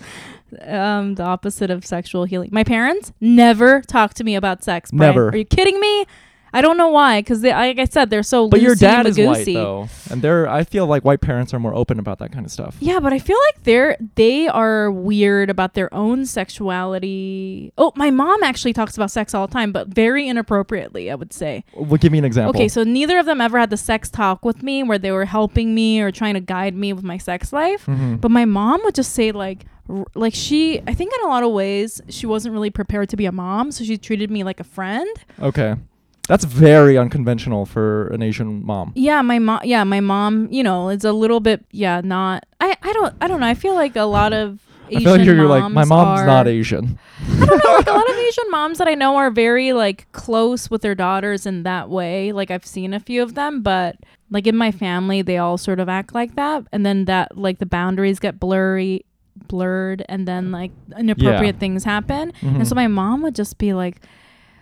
Um, 0.65 1.15
the 1.15 1.24
opposite 1.24 1.69
of 1.69 1.86
sexual 1.86 2.24
healing. 2.24 2.50
My 2.53 2.63
parents 2.63 3.12
never 3.19 3.81
talked 3.81 4.15
to 4.17 4.24
me 4.24 4.36
about 4.36 4.63
sex. 4.63 4.89
Brian. 4.91 5.13
Never. 5.15 5.29
Are 5.29 5.36
you 5.36 5.43
kidding 5.43 5.79
me? 5.81 6.05
I 6.53 6.62
don't 6.62 6.77
know 6.77 6.89
why. 6.89 7.20
Because 7.22 7.44
like 7.44 7.79
I 7.79 7.86
said, 7.86 8.10
they're 8.10 8.24
so. 8.24 8.48
But 8.48 8.62
your 8.62 8.75
dad 8.75 9.06
is 9.08 9.18
white 9.18 9.46
though, 9.46 9.88
and 10.10 10.22
they're. 10.22 10.48
I 10.50 10.63
feel 10.63 10.86
like 10.88 11.03
white 11.06 11.22
parents 11.22 11.53
are 11.53 11.60
more 11.60 11.74
open 11.75 12.00
about 12.00 12.20
that 12.20 12.32
kind 12.32 12.46
of 12.46 12.51
stuff. 12.51 12.75
Yeah, 12.79 13.00
but 13.00 13.13
I 13.13 13.20
feel 13.20 13.38
like 13.48 13.63
they're 13.63 13.98
they 14.15 14.48
are 14.48 14.91
weird 14.91 15.50
about 15.50 15.74
their 15.74 15.94
own 15.94 16.25
sexuality. 16.25 17.74
Oh, 17.77 17.91
my 17.96 18.10
mom 18.12 18.44
actually 18.44 18.74
talks 18.74 18.96
about 18.96 19.12
sex 19.12 19.34
all 19.34 19.48
the 19.48 19.53
time, 19.53 19.72
but 19.72 19.88
very 19.88 20.27
inappropriately, 20.27 21.12
I 21.12 21.15
would 21.15 21.34
say. 21.34 21.63
Well, 21.75 21.98
give 21.98 22.12
me 22.12 22.18
an 22.18 22.25
example. 22.25 22.50
Okay, 22.60 22.68
so 22.68 22.84
neither 22.84 23.18
of 23.18 23.25
them 23.25 23.41
ever 23.41 23.60
had 23.60 23.70
the 23.70 23.77
sex 23.77 24.10
talk 24.10 24.44
with 24.46 24.63
me 24.63 24.84
where 24.84 24.98
they 24.98 25.12
were 25.12 25.25
helping 25.25 25.75
me 25.75 26.01
or 26.01 26.12
trying 26.12 26.34
to 26.34 26.39
guide 26.39 26.75
me 26.75 26.94
with 26.94 27.03
my 27.03 27.18
sex 27.18 27.53
life. 27.53 27.86
Mhm. 27.86 28.22
But 28.22 28.32
my 28.32 28.46
mom 28.46 28.82
would 28.84 28.96
just 28.96 29.13
say 29.13 29.32
like 29.32 29.65
like 30.13 30.36
she 30.36 30.79
I 30.86 30.94
think 30.94 31.12
in 31.18 31.25
a 31.25 31.27
lot 31.29 31.41
of 31.44 31.51
ways 31.51 32.00
she 32.10 32.27
wasn't 32.27 32.53
really 32.53 32.70
prepared 32.70 33.10
to 33.10 33.18
be 33.18 33.25
a 33.25 33.32
mom, 33.32 33.72
so 33.72 33.84
she 33.84 33.98
treated 33.98 34.29
me 34.29 34.44
like 34.44 34.60
a 34.60 34.63
friend. 34.63 35.10
okay, 35.41 35.75
that's 36.29 36.45
very 36.45 36.95
unconventional 36.98 37.65
for 37.65 38.07
an 38.09 38.21
Asian 38.21 38.63
mom. 38.63 38.93
Yeah, 38.95 39.21
my 39.24 39.39
mom 39.39 39.62
yeah, 39.63 39.83
my 39.83 40.00
mom, 40.00 40.48
you 40.51 40.63
know, 40.63 40.89
it's 40.89 41.03
a 41.03 41.12
little 41.12 41.39
bit 41.39 41.65
yeah, 41.71 42.01
not 42.03 42.45
I 42.62 42.77
I 42.83 42.93
don't 42.93 43.15
I 43.19 43.27
don't 43.27 43.39
know. 43.41 43.48
I 43.48 43.55
feel 43.55 43.74
like 43.74 43.95
a 43.95 44.03
lot 44.03 44.31
of 44.31 44.59
Asian 44.89 44.98
I 45.01 45.03
feel 45.03 45.17
like 45.17 45.25
you're 45.25 45.48
like 45.48 45.71
my 45.71 45.83
moms 45.86 46.21
are, 46.21 46.27
not 46.27 46.48
Asian. 46.48 47.00
I 47.41 47.45
don't 47.45 47.63
know, 47.65 47.74
like 47.74 47.88
a 47.88 47.91
lot 47.91 48.09
of 48.09 48.15
Asian 48.29 48.51
moms 48.51 48.77
that 48.77 48.88
I 48.88 48.93
know 48.93 49.15
are 49.17 49.31
very 49.31 49.74
like 49.74 50.09
close 50.12 50.69
with 50.69 50.83
their 50.83 50.95
daughters 50.95 51.48
in 51.48 51.63
that 51.63 51.89
way. 51.89 52.31
Like 52.31 52.51
I've 52.51 52.65
seen 52.65 52.93
a 52.93 53.00
few 53.00 53.24
of 53.24 53.33
them, 53.33 53.62
but 53.63 53.98
like 54.29 54.45
in 54.45 54.55
my 54.55 54.71
family, 54.71 55.24
they 55.24 55.38
all 55.39 55.57
sort 55.57 55.79
of 55.79 55.89
act 55.89 56.13
like 56.13 56.36
that, 56.36 56.63
and 56.71 56.86
then 56.86 57.05
that 57.05 57.36
like 57.38 57.57
the 57.57 57.65
boundaries 57.65 58.19
get 58.19 58.39
blurry, 58.39 59.03
blurred, 59.48 60.05
and 60.07 60.27
then 60.27 60.51
like 60.51 60.71
inappropriate 60.95 61.59
things 61.59 61.83
happen. 61.83 62.33
Mhm. 62.41 62.55
And 62.57 62.67
so 62.67 62.75
my 62.75 62.88
mom 62.88 63.24
would 63.24 63.33
just 63.33 63.57
be 63.57 63.74
like, 63.74 64.01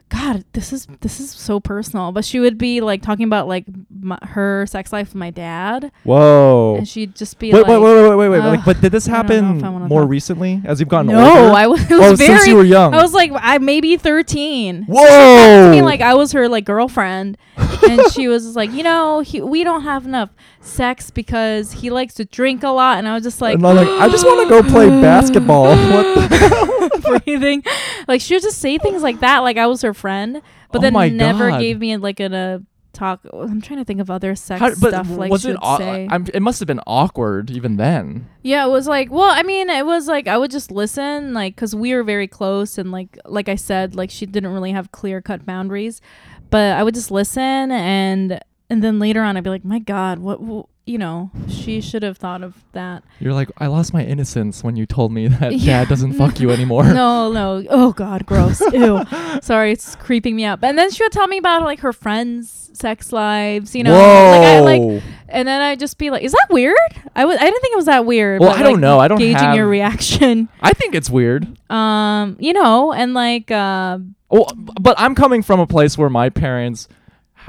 God, 0.10 0.46
this 0.54 0.72
is 0.72 0.88
this 1.02 1.20
is 1.20 1.32
so 1.32 1.60
personal. 1.60 2.12
But 2.14 2.24
she 2.24 2.40
would 2.40 2.58
be 2.58 2.80
like 2.80 3.02
talking 3.02 3.26
about 3.26 3.48
like 3.48 3.66
my, 3.90 4.18
her 4.22 4.66
sex 4.66 4.94
life 4.94 5.10
with 5.10 5.16
my 5.16 5.32
dad, 5.32 5.92
Whoa. 6.04 6.76
and 6.78 6.88
she'd 6.88 7.14
just 7.16 7.38
be 7.40 7.52
Wait, 7.52 7.62
like, 7.62 7.68
wait, 7.68 7.80
wait, 7.82 8.10
wait, 8.10 8.16
wait, 8.16 8.30
wait. 8.30 8.40
Ugh, 8.40 8.46
like, 8.46 8.66
but 8.66 8.80
did 8.80 8.92
this 8.94 9.10
I 9.10 9.12
don't 9.24 9.28
know 9.28 9.34
happen 9.36 9.58
if 9.58 9.64
I 9.64 9.70
wanna 9.70 9.88
more 9.88 10.02
talk. 10.02 10.10
recently 10.10 10.62
as 10.64 10.80
you've 10.80 10.88
gotten 10.90 11.08
No, 11.12 11.20
older? 11.20 11.42
No, 11.50 11.54
I 11.56 11.68
was, 11.68 11.82
it 11.82 11.92
oh, 11.92 12.16
very. 12.16 12.16
since 12.16 12.48
you 12.48 12.56
were 12.56 12.64
young. 12.64 12.94
I 12.94 13.02
was 13.02 13.14
like, 13.14 13.32
I 13.36 13.58
maybe 13.58 13.98
thirteen. 13.98 14.84
I 14.84 14.92
Whoa. 14.94 15.72
mean, 15.72 15.84
like 15.84 16.00
I 16.02 16.14
was 16.14 16.32
her 16.32 16.48
like 16.48 16.64
girlfriend, 16.64 17.38
and 17.58 18.02
she 18.14 18.28
was 18.30 18.56
like, 18.56 18.72
you 18.72 18.84
know, 18.84 19.20
he, 19.20 19.42
we 19.42 19.64
don't 19.66 19.84
have 19.84 20.06
enough 20.06 20.30
sex 20.62 21.12
because 21.12 21.72
he 21.74 21.90
likes 21.90 22.14
to 22.16 22.26
drink 22.26 22.64
a 22.64 22.70
lot, 22.70 22.98
and 22.98 23.08
I 23.10 23.14
was 23.14 23.24
just 23.24 23.42
like, 23.42 23.56
and 23.56 23.68
I'm 23.68 23.76
like, 23.76 23.88
I 23.90 24.08
just 24.10 24.26
want 24.26 24.48
to 24.48 24.50
go 24.50 24.64
play 24.70 24.90
basketball. 25.02 25.76
What 25.98 26.92
the 26.94 26.97
breathing. 27.26 27.64
Like 28.08 28.22
she 28.22 28.34
would 28.36 28.44
just 28.44 28.60
say 28.60 28.78
things 28.78 29.02
like 29.04 29.20
that, 29.22 29.40
like 29.40 29.58
I 29.58 29.68
was 29.68 29.82
her 29.82 29.94
friend, 29.94 30.42
but 30.72 30.80
Oh 30.80 30.82
then 30.82 31.18
never 31.18 31.50
God. 31.50 31.60
gave 31.60 31.80
me 31.80 31.98
like 31.98 32.20
an, 32.20 32.34
a 32.34 32.62
talk. 32.94 33.22
I'm 33.32 33.62
trying 33.62 33.80
to 33.80 33.86
think 33.86 34.00
of 34.00 34.10
other 34.10 34.36
sex 34.36 34.60
How, 34.60 34.70
but 34.70 34.90
stuff. 34.90 35.10
Like 35.10 35.32
was 35.32 35.42
she 35.44 35.50
it? 35.50 35.52
would 35.54 35.60
Au- 35.62 35.78
say. 35.78 36.08
I'm, 36.10 36.26
it 36.34 36.42
must 36.42 36.60
have 36.60 36.68
been 36.68 36.82
awkward 36.88 37.52
even 37.52 37.78
then. 37.78 38.28
Yeah, 38.42 38.66
it 38.66 38.70
was 38.70 38.88
like, 38.88 39.12
well, 39.12 39.30
I 39.30 39.44
mean, 39.44 39.70
it 39.70 39.86
was 39.86 40.08
like 40.08 40.28
I 40.28 40.38
would 40.38 40.52
just 40.52 40.72
listen, 40.72 41.34
like, 41.34 41.56
cause 41.56 41.76
we 41.76 41.94
were 41.94 42.04
very 42.04 42.28
close, 42.28 42.78
and 42.78 42.92
like, 42.92 43.18
like 43.26 43.50
I 43.50 43.56
said, 43.56 43.96
like 43.96 44.10
she 44.10 44.26
didn't 44.26 44.52
really 44.52 44.72
have 44.72 44.92
clear 44.92 45.22
cut 45.22 45.46
boundaries, 45.46 46.02
but 46.50 46.76
I 46.78 46.84
would 46.84 46.94
just 46.96 47.12
listen, 47.12 47.72
and 47.72 48.40
and 48.70 48.84
then 48.84 49.00
later 49.00 49.22
on, 49.24 49.38
I'd 49.38 49.44
be 49.44 49.50
like, 49.50 49.66
my 49.66 49.80
God, 49.80 50.20
what, 50.20 50.38
wh- 50.40 50.70
you 50.86 50.98
know, 50.98 51.32
she 51.50 51.82
should 51.82 52.02
have 52.04 52.18
thought 52.18 52.42
of 52.44 52.64
that. 52.72 53.04
You're 53.20 53.34
like, 53.34 53.50
I 53.58 53.68
lost 53.68 53.94
my 53.94 54.04
innocence 54.06 54.64
when 54.64 54.76
you 54.78 54.86
told 54.86 55.12
me 55.12 55.28
that 55.28 55.54
Yeah. 55.58 55.80
dad 55.82 55.90
doesn't 55.90 56.14
fuck 56.14 56.40
you 56.40 56.50
anymore. 56.58 56.84
no, 56.86 57.32
no, 57.32 57.64
oh 57.70 57.92
God, 57.94 58.26
gross, 58.26 58.62
ew. 58.74 59.04
Sorry, 59.42 59.72
it's 59.74 59.96
creeping 59.98 60.36
me 60.36 60.46
out. 60.46 60.60
And 60.64 60.78
then 60.78 60.90
she 60.92 61.04
would 61.04 61.12
tell 61.12 61.28
me 61.28 61.38
about 61.38 61.64
like 61.64 61.80
her 61.82 61.92
friends' 61.94 62.70
sex 62.74 63.12
lives, 63.12 63.76
you 63.76 63.84
know, 63.84 63.92
Whoa. 63.94 64.02
like 64.32 64.46
I 64.46 64.60
like, 64.94 65.04
and 65.30 65.48
then 65.48 65.62
I'd 65.62 65.80
just 65.80 65.98
be 65.98 66.10
like, 66.10 66.24
is 66.24 66.32
that 66.32 66.48
weird? 66.52 66.78
I 67.16 67.26
was, 67.26 67.38
I 67.38 67.44
didn't 67.44 67.62
think 67.62 67.74
it 67.74 67.78
was 67.78 67.86
that 67.88 68.06
weird. 68.06 68.40
Well, 68.40 68.52
but, 68.52 68.60
I 68.60 68.64
don't 68.64 68.74
like, 68.74 68.82
know. 68.82 69.00
I 69.00 69.08
don't 69.10 69.18
gauging 69.18 69.38
have- 69.40 69.56
your 69.58 69.68
reaction. 69.68 70.48
I 70.62 70.72
think 70.72 70.96
it's 70.96 71.10
weird. 71.10 71.48
um 71.70 72.38
you 72.40 72.54
know 72.54 72.94
and 72.94 73.14
like 73.14 73.52
uh 73.52 73.98
Well, 74.30 74.50
but 74.56 74.96
I'm 74.98 75.16
coming 75.16 75.42
from 75.44 75.60
a 75.60 75.68
place 75.68 75.98
where 75.98 76.10
my 76.10 76.30
parents 76.30 76.88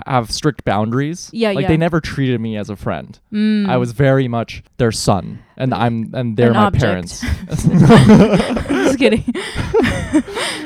have 0.06 0.30
strict 0.30 0.64
boundaries. 0.64 1.30
Yeah, 1.32 1.52
like 1.52 1.62
yeah. 1.62 1.68
they 1.68 1.76
never 1.76 2.00
treated 2.00 2.40
me 2.40 2.56
as 2.56 2.70
a 2.70 2.76
friend. 2.76 3.18
mm, 3.32 3.68
I 3.68 3.76
was 3.76 3.92
very 3.92 4.28
much 4.28 4.62
their 4.78 4.92
son, 4.92 5.40
and 5.56 5.72
I'm 5.74 6.10
and 6.14 6.36
they're 6.36 6.48
An 6.48 6.54
my 6.54 6.64
object. 6.66 6.82
parents. 6.84 7.20
just 8.68 8.98
kidding 8.98 9.24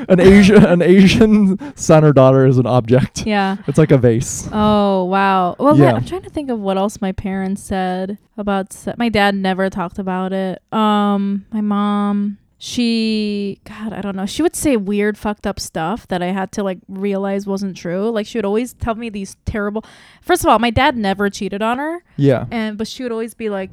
an 0.09 0.19
Asian 0.19 0.65
an 0.65 0.81
Asian 0.81 1.57
son 1.77 2.03
or 2.03 2.13
daughter 2.13 2.45
is 2.45 2.57
an 2.57 2.65
object. 2.65 3.25
yeah 3.25 3.57
It's 3.67 3.77
like 3.77 3.91
a 3.91 3.97
vase. 3.97 4.47
oh 4.51 5.05
wow 5.05 5.55
well 5.59 5.77
Yeah. 5.77 5.93
i'm 5.93 6.05
trying 6.05 6.21
to 6.23 6.29
think 6.29 6.49
of 6.49 6.59
what 6.59 6.77
else 6.77 7.01
my 7.01 7.11
parents 7.11 7.61
said 7.61 8.17
about 8.37 8.73
se- 8.73 8.95
my 8.97 9.09
dad 9.09 9.35
never 9.35 9.69
talked 9.69 9.99
about 9.99 10.33
it 10.33 10.61
um 10.73 11.45
my 11.51 11.61
mom 11.61 12.37
she 12.65 13.59
god 13.65 13.91
i 13.91 13.99
don't 13.99 14.15
know. 14.15 14.25
She 14.25 14.41
would 14.41 14.55
say 14.55 14.77
weird 14.77 15.17
fucked 15.17 15.45
up 15.45 15.59
stuff 15.59 16.07
that 16.07 16.23
i 16.23 16.27
had 16.27 16.53
to 16.53 16.63
like 16.63 16.79
realize 16.87 17.45
wasn't 17.45 17.75
true. 17.75 18.09
Like 18.09 18.25
she 18.25 18.37
would 18.37 18.45
always 18.45 18.73
tell 18.73 18.95
me 18.95 19.09
these 19.09 19.35
terrible 19.43 19.83
first 20.21 20.45
of 20.45 20.49
all 20.49 20.59
my 20.59 20.69
dad 20.69 20.95
never 20.95 21.29
cheated 21.29 21.61
on 21.61 21.77
her. 21.77 22.05
Yeah. 22.15 22.45
and 22.51 22.77
but 22.77 22.87
she 22.87 23.03
would 23.03 23.11
always 23.11 23.33
be 23.33 23.49
like 23.49 23.71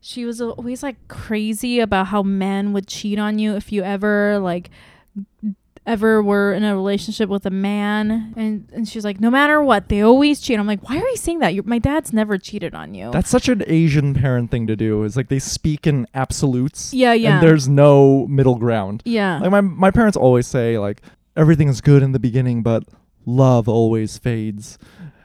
she 0.00 0.24
was 0.24 0.40
always 0.40 0.84
like 0.84 1.08
crazy 1.08 1.80
about 1.80 2.06
how 2.06 2.22
men 2.22 2.72
would 2.74 2.86
cheat 2.86 3.18
on 3.18 3.40
you 3.40 3.56
if 3.56 3.72
you 3.72 3.82
ever 3.82 4.38
like 4.38 4.70
ever 5.88 6.22
were 6.22 6.52
in 6.52 6.62
a 6.64 6.74
relationship 6.76 7.28
with 7.28 7.44
a 7.46 7.50
man 7.50 8.32
and 8.36 8.68
and 8.74 8.86
she's 8.88 9.04
like 9.04 9.18
no 9.20 9.30
matter 9.30 9.62
what 9.62 9.88
they 9.88 10.00
always 10.02 10.38
cheat 10.40 10.58
i'm 10.60 10.66
like 10.66 10.82
why 10.88 10.96
are 10.96 11.08
you 11.14 11.16
saying 11.16 11.38
that 11.40 11.54
You're, 11.54 11.64
my 11.64 11.78
dad's 11.78 12.12
never 12.12 12.36
cheated 12.38 12.74
on 12.74 12.94
you 12.94 13.10
That's 13.10 13.30
such 13.30 13.48
an 13.48 13.62
Asian 13.66 14.12
parent 14.14 14.50
thing 14.52 14.66
to 14.68 14.76
do. 14.76 15.02
Is 15.04 15.16
like 15.16 15.28
they 15.28 15.38
speak 15.40 15.86
in 15.86 16.06
absolutes. 16.14 16.92
yeah 16.92 17.14
yeah 17.14 17.38
And 17.38 17.42
there's 17.46 17.66
no 17.68 18.26
middle 18.28 18.56
ground. 18.64 19.02
yeah 19.04 19.38
Like 19.40 19.50
my 19.50 19.60
my 19.62 19.90
parents 19.90 20.16
always 20.16 20.46
say 20.46 20.78
like 20.78 21.00
everything's 21.36 21.80
good 21.80 22.02
in 22.02 22.12
the 22.12 22.18
beginning, 22.28 22.62
but 22.62 22.82
love 23.26 23.68
always 23.68 24.18
fades. 24.18 24.78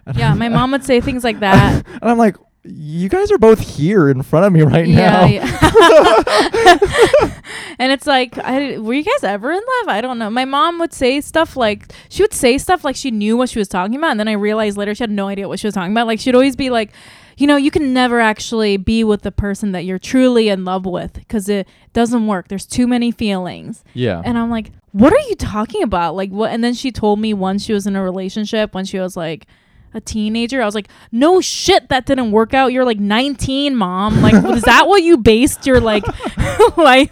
And 0.06 0.16
yeah 0.18 0.30
I'm- 0.30 0.38
my 0.40 0.50
mom 0.50 0.72
would 0.72 0.84
say 0.84 1.02
things 1.02 1.24
like 1.24 1.40
that 1.42 1.86
And 2.02 2.10
I'm 2.12 2.18
like, 2.18 2.38
you 2.66 3.10
guys 3.10 3.32
are 3.32 3.38
both 3.38 3.60
here 3.60 4.10
in 4.10 4.22
front 4.22 4.46
of 4.46 4.54
me 4.54 4.62
right 4.64 4.88
now. 4.88 5.26
yeah, 5.26 5.46
yeah. 5.46 7.42
and 7.80 7.92
it's 7.92 8.08
like, 8.08 8.38
I, 8.38 8.78
were 8.78 8.94
you 8.94 9.04
guys 9.04 9.24
ever 9.24 9.52
in 9.52 9.58
love? 9.58 9.88
I 9.88 10.00
don't 10.02 10.18
know. 10.18 10.30
My 10.30 10.46
mom 10.46 10.80
would 10.80 10.94
say 10.94 11.20
stuff 11.22 11.58
like, 11.58 11.92
she 12.10 12.24
would 12.24 12.34
say 12.34 12.58
stuff 12.58 12.84
like 12.84 12.96
she 12.96 13.12
knew 13.12 13.36
what 13.36 13.50
she 13.50 13.60
was 13.60 13.68
talking 13.68 13.96
about. 13.96 14.12
And 14.12 14.20
then 14.20 14.28
I 14.28 14.34
realized 14.34 14.78
later 14.78 14.96
she 14.96 15.04
had 15.04 15.12
no 15.12 15.28
idea 15.28 15.48
what 15.48 15.60
she 15.60 15.68
was 15.68 15.74
talking 15.74 15.92
about. 15.92 16.08
Like, 16.08 16.20
she'd 16.20 16.36
always 16.36 16.56
be 16.56 16.70
like, 16.70 16.92
you 17.38 17.48
know, 17.48 17.58
you 17.58 17.72
can 17.72 17.94
never 17.94 18.20
actually 18.20 18.78
be 18.78 19.04
with 19.04 19.24
the 19.24 19.32
person 19.32 19.72
that 19.72 19.86
you're 19.86 20.00
truly 20.00 20.50
in 20.50 20.66
love 20.66 20.86
with 20.86 21.14
because 21.14 21.50
it 21.50 21.68
doesn't 21.92 22.28
work. 22.28 22.48
There's 22.48 22.66
too 22.66 22.88
many 22.88 23.12
feelings. 23.12 23.84
Yeah. 23.94 24.22
And 24.24 24.38
I'm 24.38 24.50
like, 24.52 24.72
what 24.92 25.12
are 25.12 25.30
you 25.30 25.36
talking 25.36 25.82
about? 25.82 26.16
Like, 26.16 26.30
what? 26.30 26.52
And 26.52 26.64
then 26.64 26.76
she 26.76 26.92
told 26.92 27.20
me 27.20 27.34
once 27.34 27.64
she 27.66 27.74
was 27.74 27.88
in 27.88 27.96
a 27.96 28.04
relationship 28.04 28.76
when 28.76 28.86
she 28.86 29.00
was 29.00 29.18
like 29.18 29.48
a 29.94 30.02
teenager. 30.02 30.62
I 30.62 30.66
was 30.66 30.76
like, 30.76 30.88
no 31.12 31.42
shit, 31.42 31.90
that 31.90 32.06
didn't 32.06 32.32
work 32.32 32.54
out. 32.54 32.72
You're 32.74 32.86
like 32.86 33.00
19, 33.00 33.76
mom. 33.76 34.22
Like, 34.22 34.34
is 34.56 34.64
that 34.64 34.88
what 34.88 35.04
you 35.04 35.18
based 35.18 35.66
your 35.66 35.80
like 35.80 36.04
life 36.78 37.12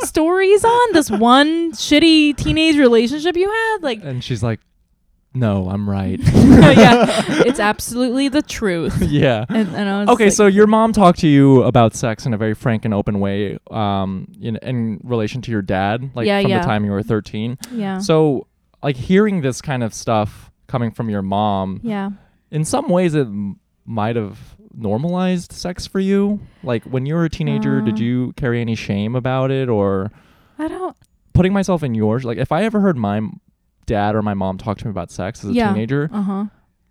stories 0.00 0.64
on? 0.64 0.92
This 0.92 1.10
one 1.10 1.72
shitty 1.72 2.36
teenage 2.36 2.76
relationship 2.76 3.36
you 3.36 3.50
had? 3.50 3.78
Like, 3.82 4.02
and 4.04 4.22
she's 4.22 4.42
like, 4.42 4.60
no, 5.34 5.70
I'm 5.70 5.88
right. 5.88 6.20
yeah, 6.34 7.06
it's 7.46 7.58
absolutely 7.58 8.28
the 8.28 8.42
truth. 8.42 9.00
yeah. 9.08 9.46
And, 9.48 9.68
and 9.74 9.88
I 9.88 10.00
was 10.00 10.08
Okay, 10.10 10.24
like, 10.24 10.32
so 10.34 10.46
your 10.46 10.66
mom 10.66 10.92
talked 10.92 11.20
to 11.20 11.28
you 11.28 11.62
about 11.62 11.94
sex 11.94 12.26
in 12.26 12.34
a 12.34 12.36
very 12.36 12.52
frank 12.54 12.84
and 12.84 12.92
open 12.92 13.18
way, 13.18 13.56
um, 13.70 14.28
in 14.42 14.56
in 14.56 15.00
relation 15.02 15.40
to 15.42 15.50
your 15.50 15.62
dad, 15.62 16.10
like 16.14 16.26
Yeah, 16.26 16.42
from 16.42 16.50
yeah. 16.50 16.60
the 16.60 16.66
time 16.66 16.84
you 16.84 16.90
were 16.90 17.02
13. 17.02 17.56
yeah, 17.72 17.98
So, 17.98 18.46
like 18.82 18.96
hearing 18.96 19.40
this 19.40 19.62
kind 19.62 19.82
of 19.82 19.94
stuff 19.94 20.50
coming 20.72 20.90
from 20.90 21.10
your 21.10 21.22
mom, 21.22 21.80
yeah. 21.84 22.10
in 22.50 22.64
some 22.64 22.88
ways, 22.88 23.14
it 23.14 23.26
m- 23.26 23.60
might 23.84 24.16
have 24.16 24.38
normalized 24.74 25.52
sex 25.52 25.86
for 25.86 26.00
you. 26.00 26.40
Like 26.62 26.82
when 26.84 27.04
you 27.06 27.14
were 27.14 27.26
a 27.26 27.30
teenager, 27.30 27.80
did 27.82 27.94
Uh. 27.96 28.04
you 28.04 28.32
carry 28.36 28.60
any 28.62 28.74
shame 28.74 29.14
about 29.14 29.50
it, 29.50 29.68
or 29.68 30.10
I 30.58 30.66
don't. 30.68 30.96
putting 31.34 31.52
myself 31.52 31.82
in 31.82 31.94
yours? 31.94 32.24
Like 32.24 32.38
if 32.38 32.50
I 32.50 32.64
ever 32.64 32.80
heard 32.80 32.96
my 32.96 33.20
dad 33.86 34.14
or 34.14 34.22
my 34.22 34.34
mom 34.34 34.56
talk 34.58 34.78
to 34.78 34.86
me 34.86 34.90
about 34.90 35.10
sex 35.10 35.44
as 35.44 35.50
a 35.50 35.54
Yeah. 35.54 35.72
teenager, 35.72 36.08
Uh 36.12 36.22
huh. 36.22 36.44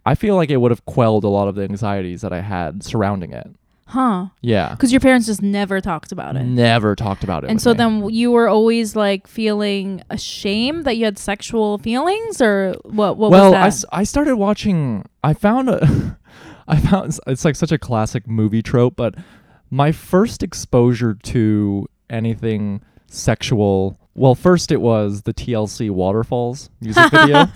I 0.05 0.15
feel 0.15 0.35
like 0.35 0.49
it 0.51 0.57
would 0.57 0.71
have 0.71 0.85
quelled 0.85 1.23
a 1.23 1.27
lot 1.27 1.47
of 1.47 1.55
the 1.55 1.63
anxieties 1.63 2.21
that 2.21 2.31
I 2.33 2.41
had 2.41 2.83
surrounding 2.83 3.31
it. 3.33 3.49
Huh. 3.91 4.27
Yeah. 4.41 4.69
Because 4.69 4.91
your 4.93 5.01
parents 5.01 5.27
just 5.27 5.41
never 5.41 5.81
talked 5.81 6.13
about 6.13 6.37
it. 6.37 6.43
Never 6.43 6.95
talked 6.95 7.25
about 7.25 7.43
it. 7.43 7.49
And 7.49 7.61
so 7.61 7.71
me. 7.71 7.77
then 7.77 8.09
you 8.09 8.31
were 8.31 8.47
always 8.47 8.95
like 8.95 9.27
feeling 9.27 10.01
ashamed 10.09 10.85
that 10.85 10.95
you 10.95 11.03
had 11.03 11.19
sexual 11.19 11.77
feelings, 11.77 12.41
or 12.41 12.73
what? 12.85 13.17
What 13.17 13.31
well, 13.31 13.51
was 13.51 13.53
I, 13.53 13.59
that? 13.59 13.67
s- 13.67 13.85
I 13.91 14.03
started 14.05 14.37
watching. 14.37 15.03
I 15.23 15.33
found 15.33 15.69
a. 15.69 16.17
I 16.69 16.79
found 16.79 17.19
it's 17.27 17.43
like 17.43 17.57
such 17.57 17.73
a 17.73 17.77
classic 17.77 18.27
movie 18.29 18.61
trope, 18.61 18.95
but 18.95 19.15
my 19.69 19.91
first 19.91 20.41
exposure 20.41 21.13
to 21.23 21.85
anything 22.09 22.81
sexual. 23.07 23.97
Well, 24.13 24.35
first 24.35 24.71
it 24.71 24.81
was 24.81 25.23
the 25.23 25.33
TLC 25.33 25.89
Waterfalls 25.89 26.69
music 26.79 27.11
video. 27.11 27.47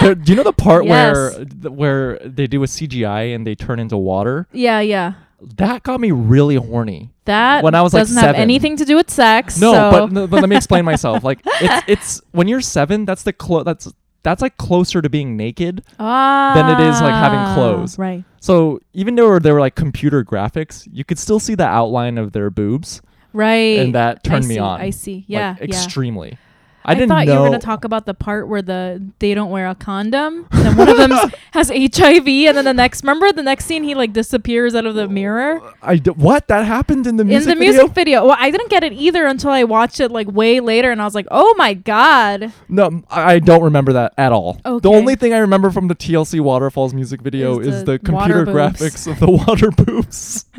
There- 0.00 0.14
do 0.14 0.32
you 0.32 0.36
know 0.36 0.42
the 0.42 0.52
part 0.54 0.86
where 0.86 1.32
Yes. 1.32 1.36
th- 1.36 1.72
where 1.72 2.18
they 2.24 2.46
do 2.46 2.62
a 2.62 2.66
CGI 2.66 3.34
and 3.34 3.46
they 3.46 3.54
turn 3.54 3.78
into 3.78 3.96
water? 3.98 4.46
yeah, 4.52 4.80
yeah. 4.80 5.14
That 5.56 5.82
got 5.82 6.00
me 6.00 6.10
really 6.10 6.56
horny. 6.56 7.10
That 7.26 7.64
When 7.64 7.74
I 7.74 7.82
was, 7.82 7.94
like, 7.94 8.02
doesn't 8.02 8.16
have 8.16 8.24
seven. 8.30 8.40
anything 8.40 8.76
to 8.76 8.84
do 8.84 8.96
with 8.96 9.10
sex. 9.10 9.58
No, 9.60 9.72
so- 9.72 9.90
but 9.90 10.12
no, 10.12 10.26
but 10.26 10.40
let 10.40 10.48
me 10.48 10.56
explain 10.56 10.84
myself. 10.92 11.24
Like 11.24 11.40
it's 11.60 11.84
it's 11.88 12.20
when 12.32 12.48
you're 12.48 12.60
seven, 12.60 13.04
that's 13.04 13.22
the 13.22 13.32
clo- 13.32 13.62
that's 13.62 13.92
that's 14.22 14.40
like 14.42 14.56
closer 14.56 15.02
to 15.02 15.08
being 15.10 15.36
naked 15.36 15.82
ah, 15.98 16.52
than 16.54 16.68
it 16.70 16.88
is, 16.88 16.98
like, 17.00 17.12
having 17.12 17.54
clothes. 17.54 17.98
Right. 17.98 18.24
So 18.40 18.80
even 18.94 19.14
though 19.16 19.38
there 19.38 19.52
were 19.54 19.60
like 19.60 19.74
computer 19.74 20.24
graphics, 20.24 20.88
you 20.90 21.04
could 21.04 21.18
still 21.18 21.38
see 21.40 21.54
the 21.54 21.66
outline 21.66 22.16
of 22.16 22.32
their 22.32 22.48
boobs, 22.50 23.02
Right. 23.34 23.78
and 23.80 23.94
that 23.94 24.20
I 24.24 24.28
turned 24.28 24.48
me 24.48 24.54
see, 24.54 24.60
on. 24.60 24.80
I 24.80 24.90
see. 24.90 25.14
like, 25.16 25.24
Yeah. 25.28 25.56
yeah. 25.58 25.64
extremely. 25.64 26.38
I 26.84 26.94
didn't 26.94 27.08
thought 27.08 27.26
know. 27.26 27.32
you 27.32 27.40
were 27.40 27.48
going 27.48 27.60
to 27.60 27.64
talk 27.64 27.84
about 27.84 28.06
the 28.06 28.14
part 28.14 28.48
where 28.48 28.62
the 28.62 29.02
they 29.18 29.34
don't 29.34 29.50
wear 29.50 29.68
a 29.68 29.74
condom, 29.74 30.46
and 30.50 30.66
then 30.66 30.76
one 30.76 30.88
of 30.88 30.96
them 30.96 31.10
has 31.52 31.68
HIV, 31.70 32.26
and 32.28 32.56
then 32.56 32.64
the 32.64 32.74
next, 32.74 33.02
remember 33.02 33.32
the 33.32 33.42
next 33.42 33.64
scene 33.64 33.84
he 33.84 33.94
like 33.94 34.12
disappears 34.12 34.74
out 34.74 34.86
of 34.86 34.94
the 34.94 35.08
mirror 35.08 35.60
I 35.82 35.96
d- 35.96 36.10
what 36.10 36.48
that 36.48 36.64
happened 36.66 37.06
in 37.06 37.16
the 37.16 37.24
music 37.24 37.52
in 37.52 37.58
the 37.58 37.64
video? 37.64 37.80
music 37.82 37.94
video. 37.94 38.26
Well, 38.26 38.36
I 38.38 38.50
didn't 38.50 38.70
get 38.70 38.84
it 38.84 38.92
either 38.92 39.26
until 39.26 39.50
I 39.50 39.64
watched 39.64 40.00
it 40.00 40.10
like 40.10 40.30
way 40.30 40.60
later, 40.60 40.90
and 40.90 41.00
I 41.00 41.04
was 41.04 41.14
like, 41.14 41.26
oh 41.30 41.54
my 41.56 41.74
god. 41.74 42.52
No, 42.68 43.02
I 43.10 43.38
don't 43.38 43.62
remember 43.62 43.92
that 43.94 44.14
at 44.18 44.32
all. 44.32 44.60
Okay. 44.64 44.82
The 44.82 44.94
only 44.94 45.14
thing 45.14 45.32
I 45.32 45.38
remember 45.38 45.70
from 45.70 45.88
the 45.88 45.94
TLC 45.94 46.40
Waterfalls 46.40 46.92
music 46.94 47.22
video 47.22 47.58
Is 47.60 47.68
is, 47.68 47.84
the 47.84 47.92
the, 47.92 47.98
computer 47.98 48.44
graphics 48.44 49.10
of 49.10 49.18
the 49.20 49.30
water 49.46 49.70
boobs. 49.70 50.46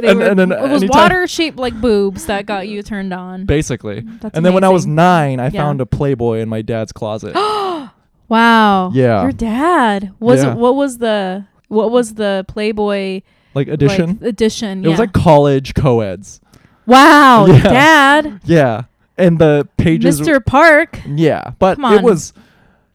And- 0.00 0.20
were, 0.20 0.26
and 0.26 0.38
then 0.38 0.52
it 0.52 0.70
was 0.70 0.84
water 0.84 1.26
shaped 1.26 1.58
like 1.58 1.74
boobs 1.80 2.26
that 2.26 2.46
got 2.46 2.68
you 2.68 2.84
turned 2.84 3.12
on. 3.12 3.46
Basically. 3.46 4.00
That's 4.20 4.36
and 4.36 4.46
then 4.46 4.54
when 4.54 4.62
I 4.62 4.68
was 4.68 4.86
nine, 4.86 5.40
I 5.40 5.47
Yeah. 5.52 5.62
found 5.62 5.80
a 5.80 5.86
Playboy 5.86 6.38
in 6.40 6.48
my 6.48 6.62
dad's 6.62 6.92
closet. 6.92 7.34
Wow. 8.28 8.90
Yeah. 8.92 9.22
Your 9.22 9.32
dad 9.32 10.12
was 10.20 10.42
Yeah. 10.44 10.54
what 10.54 10.74
was 10.76 10.98
the 10.98 11.46
what 11.68 11.90
was 11.90 12.14
the 12.14 12.44
Playboy 12.48 13.22
Like 13.54 13.68
edition. 13.68 14.18
like, 14.20 14.28
edition? 14.28 14.80
it 14.80 14.84
yeah. 14.84 14.90
was 14.90 14.98
like 14.98 15.12
college 15.12 15.74
co-eds. 15.74 16.40
wow, 16.86 17.46
Yeah. 17.46 17.62
dad, 17.62 18.40
Yeah. 18.44 18.82
And 19.16 19.38
the 19.38 19.66
pages 19.78 20.20
Mr. 20.20 20.44
Park. 20.44 21.00
Yeah, 21.06 21.52
but 21.58 21.76
Come 21.80 21.94
it 21.94 22.02
was 22.02 22.32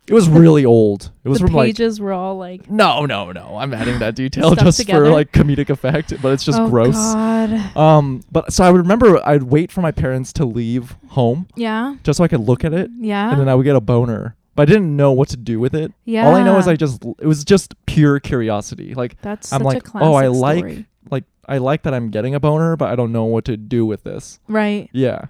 it 0.07 0.13
was 0.13 0.27
really 0.29 0.65
old. 0.65 1.11
It 1.23 1.29
was 1.29 1.39
the 1.39 1.47
from 1.47 1.55
like 1.55 1.67
pages 1.67 1.99
were 1.99 2.11
all 2.13 2.37
like 2.37 2.69
No, 2.69 3.05
no, 3.05 3.31
no. 3.31 3.57
I'm 3.57 3.73
adding 3.73 3.99
that 3.99 4.15
detail 4.15 4.51
Stuck 4.51 4.65
just 4.65 4.79
together? 4.79 5.05
for 5.05 5.11
like 5.11 5.31
comedic 5.31 5.69
effect, 5.69 6.13
but 6.21 6.33
it's 6.33 6.43
just 6.43 6.59
oh, 6.59 6.69
gross. 6.69 6.95
God. 6.95 7.75
Um, 7.77 8.21
but 8.31 8.51
so 8.51 8.63
I 8.63 8.71
would 8.71 8.81
remember 8.81 9.25
I'd 9.25 9.43
wait 9.43 9.71
for 9.71 9.81
my 9.81 9.91
parents 9.91 10.33
to 10.33 10.45
leave 10.45 10.95
home 11.09 11.47
Yeah. 11.55 11.95
just 12.03 12.17
so 12.17 12.23
I 12.23 12.27
could 12.27 12.41
look 12.41 12.63
at 12.65 12.73
it, 12.73 12.91
Yeah. 12.97 13.31
and 13.31 13.39
then 13.39 13.47
I 13.49 13.55
would 13.55 13.63
get 13.63 13.75
a 13.75 13.81
boner. 13.81 14.35
But 14.55 14.63
I 14.63 14.65
didn't 14.65 14.95
know 14.95 15.11
what 15.13 15.29
to 15.29 15.37
do 15.37 15.59
with 15.59 15.73
it. 15.73 15.91
yeah. 16.05 16.27
All 16.27 16.35
I 16.35 16.43
know 16.43 16.57
is 16.59 16.67
I 16.67 16.75
just 16.75 17.03
it 17.19 17.25
was 17.25 17.43
just 17.43 17.73
pure 17.87 18.19
curiosity. 18.19 18.93
Like 18.93 19.19
That's 19.21 19.51
I'm 19.51 19.59
such 19.61 19.65
like, 19.65 19.77
a 19.77 19.81
classic 19.81 20.07
oh, 20.07 20.13
I 20.13 20.27
like 20.27 20.57
story. 20.59 20.85
like 21.09 21.23
I 21.47 21.57
like 21.57 21.83
that 21.83 21.93
I'm 21.93 22.09
getting 22.11 22.35
a 22.35 22.39
boner, 22.39 22.75
but 22.75 22.89
I 22.89 22.95
don't 22.95 23.11
know 23.11 23.25
what 23.25 23.45
to 23.45 23.57
do 23.57 23.85
with 23.85 24.03
this. 24.03 24.39
Right. 24.47 24.89
Yeah. 24.93 25.25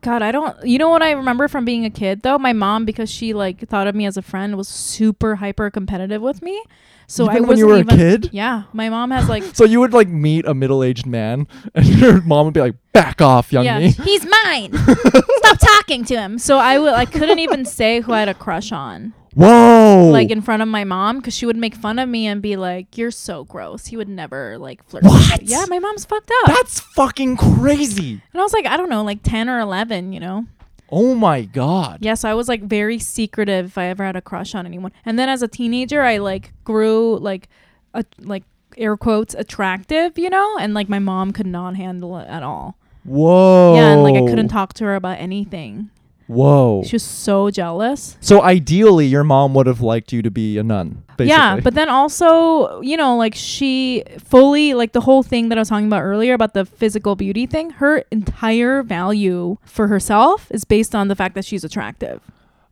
God, 0.00 0.22
I 0.22 0.32
don't. 0.32 0.56
You 0.64 0.78
know 0.78 0.88
what 0.88 1.02
I 1.02 1.12
remember 1.12 1.48
from 1.48 1.64
being 1.64 1.84
a 1.84 1.90
kid 1.90 2.22
though? 2.22 2.38
My 2.38 2.52
mom, 2.52 2.84
because 2.84 3.10
she 3.10 3.34
like 3.34 3.68
thought 3.68 3.86
of 3.86 3.94
me 3.94 4.06
as 4.06 4.16
a 4.16 4.22
friend, 4.22 4.56
was 4.56 4.68
super 4.68 5.36
hyper 5.36 5.70
competitive 5.70 6.22
with 6.22 6.42
me. 6.42 6.62
So 7.08 7.24
Even 7.24 7.36
I 7.36 7.40
when 7.40 7.48
wasn't 7.48 7.58
you 7.58 7.66
were 7.68 7.78
even. 7.78 7.94
a 7.94 7.96
kid. 7.96 8.30
Yeah, 8.32 8.64
my 8.72 8.88
mom 8.88 9.10
has 9.12 9.28
like. 9.28 9.44
So 9.54 9.64
you 9.64 9.80
would 9.80 9.92
like 9.92 10.08
meet 10.08 10.44
a 10.44 10.54
middle-aged 10.54 11.06
man, 11.06 11.46
and 11.74 11.86
your 11.86 12.20
mom 12.22 12.46
would 12.46 12.54
be 12.54 12.60
like, 12.60 12.74
"Back 12.92 13.22
off, 13.22 13.52
young 13.52 13.64
yeah, 13.64 13.78
me." 13.78 13.90
he's 14.04 14.26
mine. 14.44 14.72
Stop 14.74 15.58
talking 15.58 16.04
to 16.06 16.16
him. 16.16 16.38
So 16.38 16.58
I 16.58 16.78
would. 16.78 16.92
I 16.94 17.04
couldn't 17.04 17.38
even 17.38 17.64
say 17.64 18.00
who 18.00 18.12
I 18.12 18.20
had 18.20 18.28
a 18.28 18.34
crush 18.34 18.72
on, 18.72 19.14
Whoa! 19.36 20.08
like 20.10 20.30
in 20.30 20.40
front 20.40 20.62
of 20.62 20.68
my 20.68 20.84
mom, 20.84 21.18
because 21.18 21.34
she 21.34 21.44
would 21.44 21.56
make 21.56 21.74
fun 21.74 21.98
of 21.98 22.08
me 22.08 22.26
and 22.26 22.40
be 22.40 22.56
like, 22.56 22.96
"You're 22.96 23.10
so 23.10 23.44
gross." 23.44 23.86
He 23.86 23.96
would 23.96 24.08
never 24.08 24.56
like 24.58 24.82
flirt. 24.88 25.02
with 25.04 25.12
What? 25.12 25.42
you. 25.42 25.48
Yeah, 25.50 25.66
my 25.68 25.78
mom's 25.78 26.04
fucked 26.06 26.30
up. 26.42 26.46
That's 26.48 26.80
fucking 26.80 27.36
crazy. 27.36 28.22
and 28.32 28.40
I 28.40 28.42
was 28.42 28.52
like, 28.54 28.64
I 28.66 28.76
don't 28.78 28.88
know, 28.88 29.04
like 29.04 29.22
ten 29.22 29.48
or 29.50 29.60
eleven, 29.60 30.12
you 30.14 30.20
know. 30.20 30.46
Oh 30.90 31.14
my 31.14 31.42
god. 31.42 31.98
Yeah, 32.00 32.14
so 32.14 32.30
I 32.30 32.34
was 32.34 32.48
like 32.48 32.62
very 32.62 32.98
secretive 32.98 33.66
if 33.66 33.76
I 33.78 33.86
ever 33.86 34.04
had 34.04 34.16
a 34.16 34.22
crush 34.22 34.54
on 34.54 34.64
anyone. 34.66 34.92
And 35.04 35.18
then 35.18 35.28
as 35.28 35.42
a 35.42 35.48
teenager, 35.48 36.00
I 36.02 36.16
like 36.18 36.52
grew 36.64 37.18
like 37.18 37.48
a 37.92 38.04
like 38.20 38.44
air 38.78 38.96
quotes 38.96 39.34
attractive, 39.34 40.18
you 40.18 40.30
know, 40.30 40.56
and 40.58 40.72
like 40.74 40.88
my 40.88 40.98
mom 41.00 41.32
could 41.32 41.46
not 41.46 41.76
handle 41.76 42.16
it 42.18 42.26
at 42.28 42.42
all. 42.42 42.78
Whoa. 43.04 43.74
Yeah, 43.74 43.92
and 43.92 44.02
like 44.02 44.14
I 44.14 44.20
couldn't 44.26 44.48
talk 44.48 44.72
to 44.74 44.84
her 44.84 44.94
about 44.94 45.18
anything. 45.18 45.90
Whoa. 46.26 46.82
She 46.84 46.96
was 46.96 47.02
so 47.02 47.50
jealous. 47.50 48.16
So 48.20 48.42
ideally, 48.42 49.06
your 49.06 49.24
mom 49.24 49.54
would 49.54 49.66
have 49.66 49.80
liked 49.80 50.12
you 50.12 50.22
to 50.22 50.30
be 50.30 50.58
a 50.58 50.62
nun. 50.62 51.04
Basically. 51.16 51.28
Yeah, 51.28 51.60
but 51.60 51.74
then 51.74 51.88
also, 51.88 52.80
you 52.82 52.96
know, 52.96 53.16
like 53.16 53.34
she 53.34 54.02
fully 54.18 54.74
like 54.74 54.92
the 54.92 55.00
whole 55.00 55.22
thing 55.22 55.48
that 55.48 55.58
I 55.58 55.60
was 55.60 55.68
talking 55.68 55.86
about 55.86 56.02
earlier 56.02 56.34
about 56.34 56.52
the 56.52 56.64
physical 56.64 57.16
beauty 57.16 57.46
thing, 57.46 57.70
her 57.70 58.04
entire 58.10 58.82
value 58.82 59.56
for 59.64 59.86
herself 59.88 60.50
is 60.50 60.64
based 60.64 60.94
on 60.94 61.08
the 61.08 61.14
fact 61.14 61.34
that 61.36 61.44
she's 61.44 61.64
attractive. 61.64 62.20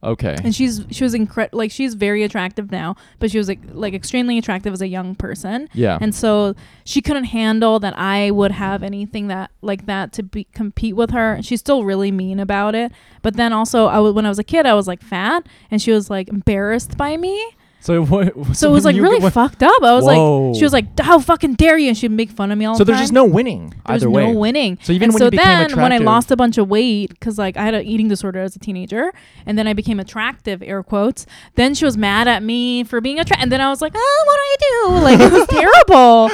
Okay. 0.05 0.37
and 0.45 0.55
she's 0.55 0.85
she 0.90 1.03
was 1.05 1.14
incredible 1.14 1.59
like 1.59 1.71
she's 1.71 1.95
very 1.95 2.23
attractive 2.23 2.71
now 2.71 2.95
but 3.19 3.31
she 3.31 3.38
was 3.38 3.49
like 3.49 3.61
like 3.73 3.95
extremely 3.95 4.38
attractive 4.38 4.73
as 4.73 4.81
a 4.83 4.88
young 4.88 5.14
person 5.14 5.69
Yeah. 5.73 5.99
and 6.01 6.14
so 6.14 6.55
she 6.85 7.01
couldn't 7.03 7.25
handle 7.25 7.79
that 7.81 7.99
i 7.99 8.31
would 8.31 8.53
have 8.53 8.83
anything 8.83 9.29
that 9.29 9.51
like 9.62 9.87
that 9.87 10.12
to 10.14 10.23
be 10.23 10.45
compete 10.53 10.95
with 10.97 11.11
her 11.11 11.38
she's 11.43 11.61
still 11.61 11.85
really 11.85 12.11
mean 12.12 12.38
about 12.40 12.75
it 12.75 12.93
but 13.23 13.35
then 13.37 13.53
also 13.53 13.87
I 13.88 13.95
w- 13.95 14.12
when 14.14 14.27
i 14.27 14.29
was 14.29 14.38
a 14.38 14.45
kid 14.45 14.67
i 14.67 14.75
was 14.75 14.87
like 14.87 15.03
fat 15.03 15.47
and 15.71 15.81
she 15.83 15.90
was 15.90 16.11
like 16.11 16.29
embarrassed 16.29 16.97
by 16.97 17.17
me 17.17 17.55
so 17.85 18.03
what? 18.12 18.57
so, 18.57 18.70
it 18.70 18.73
was 18.73 18.85
like 18.85 18.97
really 18.97 19.31
fucked 19.31 19.62
up 19.62 19.83
i 19.83 19.92
was 19.92 20.05
Whoa. 20.05 20.49
like 20.49 20.57
she 20.57 20.64
was 20.64 20.73
like 20.73 20.99
how 21.01 21.18
fucking 21.18 21.55
dare 21.55 21.77
you 21.77 21.88
and 21.88 21.99
she'd 21.99 22.11
make 22.11 22.31
fun 22.31 22.51
of 22.51 22.57
me 22.59 22.64
all 22.64 22.75
So 22.75 22.85
the 22.85 22.92
time. 22.92 22.97
So 22.97 22.99
there's 22.99 23.03
just 23.03 23.12
no 23.12 23.25
winning 23.27 23.70
there 23.70 23.94
either 23.97 24.09
way. 24.11 24.33
no 24.33 24.38
winning. 24.38 24.79
So 24.83 24.92
even 24.92 25.07
and 25.11 25.14
when 25.14 25.18
so 25.18 25.25
you 25.27 25.31
became 25.33 25.68
then 25.68 25.81
when 25.81 25.92
I 25.92 25.99
lost 25.99 26.31
a 26.31 26.37
bunch 26.37 26.57
of 26.59 26.68
weight 26.68 27.11
because 27.11 27.38
like 27.38 27.57
I 27.57 27.62
had 27.64 27.75
an 27.75 27.85
eating 27.85 28.09
disorder 28.09 28.40
as 28.40 28.57
a 28.57 28.59
teenager, 28.59 29.12
and 29.44 29.59
then 29.59 29.66
I 29.68 29.75
became 29.75 30.01
attractive, 30.01 30.62
air 30.62 30.83
quotes. 30.83 31.27
Then 31.57 31.75
she 31.75 31.85
was 31.85 31.97
mad 31.99 32.27
at 32.29 32.42
me 32.42 32.85
for 32.85 33.01
being 33.01 33.18
attractive, 33.20 33.42
and 33.42 33.53
then 33.53 33.61
I 33.61 33.68
was 33.68 33.83
like, 33.83 33.92
oh, 33.94 34.25
what 34.27 34.37
do 34.37 34.42
I 34.42 34.57
do? 34.61 35.05
Like 35.05 35.20
it 35.20 35.33
was 35.33 35.47
terrible. 35.61 36.31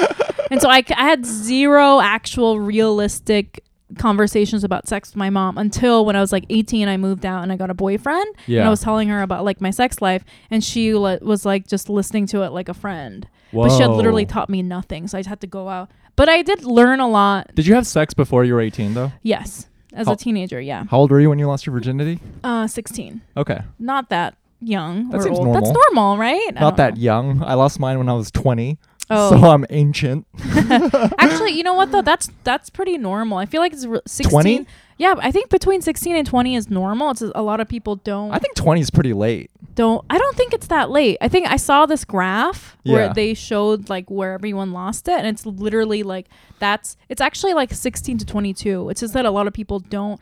And 0.51 0.61
so 0.63 0.69
I, 0.71 0.85
I 0.97 1.05
had 1.05 1.27
zero 1.27 2.01
actual 2.01 2.61
realistic 2.61 3.65
conversations 3.99 4.65
about 4.65 4.89
sex 4.89 5.11
with 5.11 5.17
my 5.17 5.31
mom 5.31 5.59
until 5.59 6.05
when 6.05 6.17
I 6.17 6.21
was 6.21 6.33
like 6.33 6.45
18 6.51 6.89
I 6.89 6.97
moved 6.97 7.25
out 7.27 7.43
and 7.43 7.53
I 7.53 7.57
got 7.57 7.71
a 7.71 7.75
boyfriend 7.75 8.25
and 8.25 8.37
Yeah. 8.47 8.67
I 8.67 8.71
was 8.71 8.81
telling 8.81 9.09
her 9.09 9.23
about 9.23 9.45
like 9.45 9.61
my 9.61 9.71
sex 9.71 10.01
life 10.01 10.25
and 10.51 10.63
she 10.65 10.95
li- 10.95 11.19
was 11.23 11.45
like 11.45 11.67
just 11.67 11.89
listening 11.89 12.27
to 12.27 12.43
it 12.43 12.51
like 12.53 12.69
a 12.69 12.75
friend 12.75 13.29
but 13.53 13.71
she 13.71 13.83
had 13.83 13.91
literally 13.91 14.25
taught 14.27 14.49
me 14.49 14.63
nothing 14.63 15.09
so 15.09 15.19
I 15.19 15.23
had 15.27 15.41
to 15.41 15.47
go 15.47 15.69
out 15.69 15.91
but 16.17 16.29
I 16.29 16.43
did 16.43 16.65
learn 16.65 17.01
a 17.01 17.09
lot 17.09 17.55
Did 17.55 17.67
you 17.67 17.75
have 17.75 17.87
sex 17.87 18.15
before 18.15 18.45
you 18.45 18.55
were 18.55 18.61
18 18.61 18.95
though? 18.95 19.13
Yes, 19.23 19.67
as 19.93 20.07
How- 20.07 20.13
a 20.13 20.17
teenager, 20.17 20.61
yeah. 20.61 20.85
How 20.91 20.99
old 20.99 21.11
were 21.11 21.21
you 21.21 21.29
when 21.31 21.39
you 21.39 21.47
lost 21.47 21.67
your 21.67 21.73
virginity? 21.73 22.21
Uh, 22.45 22.67
16. 22.67 23.21
Okay. 23.37 23.61
Not 23.79 24.09
that 24.11 24.37
young 24.61 25.09
That 25.09 25.19
or 25.19 25.23
seems 25.23 25.39
old. 25.39 25.49
That's 25.55 25.71
normal. 25.71 25.83
normal, 25.95 26.19
right? 26.19 26.55
Not 26.55 26.77
that 26.77 26.95
know. 26.97 27.01
young. 27.01 27.43
I 27.43 27.55
lost 27.55 27.81
mine 27.81 27.97
when 27.99 28.09
I 28.09 28.13
was 28.13 28.31
20. 28.31 28.79
Oh, 29.11 29.31
So 29.31 29.37
I'm 29.51 29.65
ancient. 29.71 30.27
actually, 31.19 31.53
you 31.53 31.63
know 31.63 31.75
what 31.75 31.91
though? 31.93 32.03
That's 32.03 32.31
that's 32.45 32.71
pretty 32.71 32.99
normal. 32.99 33.39
I 33.39 33.47
feel 33.47 33.61
like 33.61 33.73
it's 33.73 33.87
re- 33.87 34.01
16. 34.07 34.31
20? 34.31 34.67
Yeah, 34.99 35.15
I 35.19 35.31
think 35.33 35.49
between 35.49 35.81
16 35.81 36.15
and 36.15 36.27
20 36.27 36.55
is 36.57 36.69
normal. 36.69 37.11
It's 37.11 37.23
a 37.23 37.43
lot 37.43 37.61
of 37.61 37.69
people 37.69 37.97
don't 37.97 38.33
I 38.33 38.39
think 38.39 38.55
20 38.55 38.81
is 38.83 38.91
pretty 38.91 39.13
late. 39.15 39.51
don't 39.75 40.05
I 40.11 40.19
don't 40.19 40.37
think 40.37 40.53
it's 40.53 40.67
that 40.69 40.91
late. 40.91 41.17
I 41.21 41.29
think 41.29 41.47
I 41.49 41.57
saw 41.57 41.87
this 41.87 42.05
graph 42.05 42.77
where 42.85 43.07
Yeah. 43.07 43.13
they 43.13 43.35
showed 43.35 43.89
like 43.89 44.11
where 44.11 44.35
everyone 44.35 44.73
lost 44.73 45.09
it 45.09 45.19
and 45.19 45.27
it's 45.27 45.47
literally 45.47 46.03
like 46.03 46.27
that's 46.59 46.97
it's 47.09 47.21
actually 47.23 47.55
like 47.55 47.73
16 47.73 48.19
to 48.19 48.27
22. 48.27 48.91
It's 48.91 49.01
just 49.01 49.15
that 49.15 49.25
a 49.25 49.31
lot 49.31 49.47
of 49.47 49.53
people 49.55 49.81
don't 49.81 50.21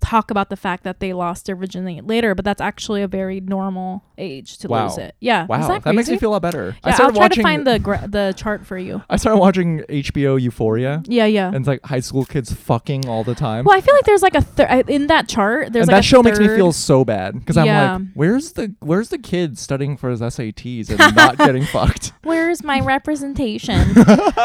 talk 0.00 0.30
about 0.30 0.50
the 0.50 0.56
fact 0.56 0.84
that 0.84 1.00
they 1.00 1.12
lost 1.12 1.46
their 1.46 1.56
virginity 1.56 2.00
later, 2.00 2.34
but 2.34 2.44
that's 2.44 2.60
actually 2.60 3.02
a 3.02 3.08
very 3.08 3.40
normal 3.40 4.04
age 4.18 4.58
to 4.58 4.68
Wow. 4.68 4.84
lose 4.88 4.98
it. 4.98 5.14
Yeah. 5.20 5.46
Wow. 5.46 5.66
That, 5.66 5.84
that, 5.84 5.94
makes 5.94 6.08
me 6.08 6.18
feel 6.18 6.30
a 6.30 6.34
lot 6.34 6.42
better. 6.42 6.76
I 6.84 6.88
Yeah, 6.88 6.92
I'll 6.92 6.94
started 6.94 7.14
try 7.16 7.22
watching 7.24 7.36
to 7.36 7.42
find 7.42 7.66
the 7.66 7.78
gra- 7.78 8.04
the 8.08 8.34
chart 8.36 8.64
for 8.66 8.78
you. 8.78 9.02
I 9.10 9.16
started 9.16 9.38
watching 9.40 9.80
HBO 9.88 10.40
Euphoria 10.40 11.02
Yeah, 11.06 11.24
yeah. 11.26 11.46
and 11.48 11.56
it's 11.56 11.66
like 11.68 11.84
high 11.84 12.00
school 12.00 12.24
kids 12.24 12.52
fucking 12.52 13.08
all 13.08 13.24
the 13.24 13.34
time. 13.34 13.64
well, 13.64 13.76
I 13.76 13.80
feel 13.80 13.94
like 13.94 14.04
there's 14.04 14.22
like 14.22 14.34
a 14.34 14.42
third 14.42 14.88
in 14.88 15.08
that 15.08 15.28
chart. 15.28 15.72
There's 15.72 15.84
and 15.88 15.92
like 15.92 15.98
that 15.98 16.04
show 16.04 16.22
makes 16.22 16.38
me 16.38 16.46
feel 16.48 16.72
so 16.72 17.04
bad 17.04 17.34
because 17.38 17.56
I'm 17.56 17.66
like, 17.66 18.08
where's 18.14 18.52
the 18.52 18.74
where's 18.80 19.08
the 19.08 19.18
kid 19.18 19.58
studying 19.58 19.96
for 19.96 20.10
his 20.10 20.20
SATs 20.20 20.90
and 20.90 21.16
not 21.16 21.36
getting 21.46 21.64
fucked? 21.64 22.12
Where's 22.22 22.62
my 22.62 22.80
representation? 23.26 23.94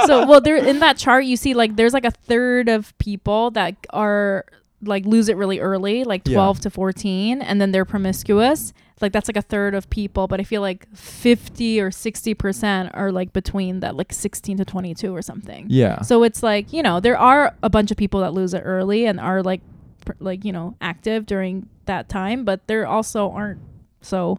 so, 0.06 0.26
well, 0.28 0.42
there 0.42 0.56
in 0.58 0.80
that 0.80 0.98
chart 0.98 1.26
you 1.26 1.38
see 1.38 1.54
like 1.54 1.76
there's 1.76 1.94
like 1.94 2.06
a 2.06 2.12
third 2.12 2.68
of 2.70 2.98
people 2.98 3.52
that 3.52 3.76
are 3.92 4.46
like 4.84 5.06
lose 5.06 5.30
it 5.30 5.38
really 5.38 5.60
early, 5.60 6.04
like 6.04 6.28
Yeah. 6.28 6.36
12 6.36 6.60
to 6.62 6.70
14, 6.70 7.42
and 7.42 7.60
then 7.62 7.72
they're 7.72 7.86
promiscuous. 7.86 8.74
Like 9.02 9.14
that's 9.14 9.28
like 9.28 9.38
a 9.38 9.42
third 9.42 9.74
of 9.74 9.90
people, 9.90 10.28
but 10.28 10.40
I 10.40 10.44
feel 10.44 10.62
like 10.62 10.88
50 10.96 11.82
or 11.82 11.90
60 11.92 12.34
percent 12.36 12.92
are 12.94 13.12
like 13.12 13.34
between 13.34 13.80
that, 13.80 13.96
like 13.96 14.14
16 14.14 14.58
to 14.58 14.66
22 14.66 15.16
or 15.16 15.22
something. 15.24 15.66
Yeah. 15.70 16.02
So 16.02 16.22
it's 16.24 16.44
like 16.44 16.72
you 16.72 16.84
know 16.84 17.00
there 17.00 17.18
are 17.18 17.56
a 17.64 17.70
bunch 17.70 17.90
of 17.92 17.98
people 17.98 18.20
that 18.22 18.34
lose 18.34 18.54
it 18.54 18.62
early 18.64 19.06
and 19.06 19.20
are 19.20 19.42
like 19.42 19.62
pr- 20.06 20.12
like 20.20 20.46
you 20.46 20.52
know 20.52 20.76
active 20.82 21.26
during 21.26 21.68
that 21.86 22.10
time, 22.10 22.44
but 22.46 22.68
there 22.68 22.86
also 22.86 23.32
aren't. 23.32 23.60
So 24.02 24.38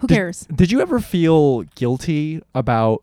who 0.00 0.06
Did- 0.08 0.14
cares? 0.14 0.46
Did 0.54 0.70
you 0.70 0.80
ever 0.82 1.00
feel 1.00 1.62
guilty 1.74 2.42
about 2.54 3.02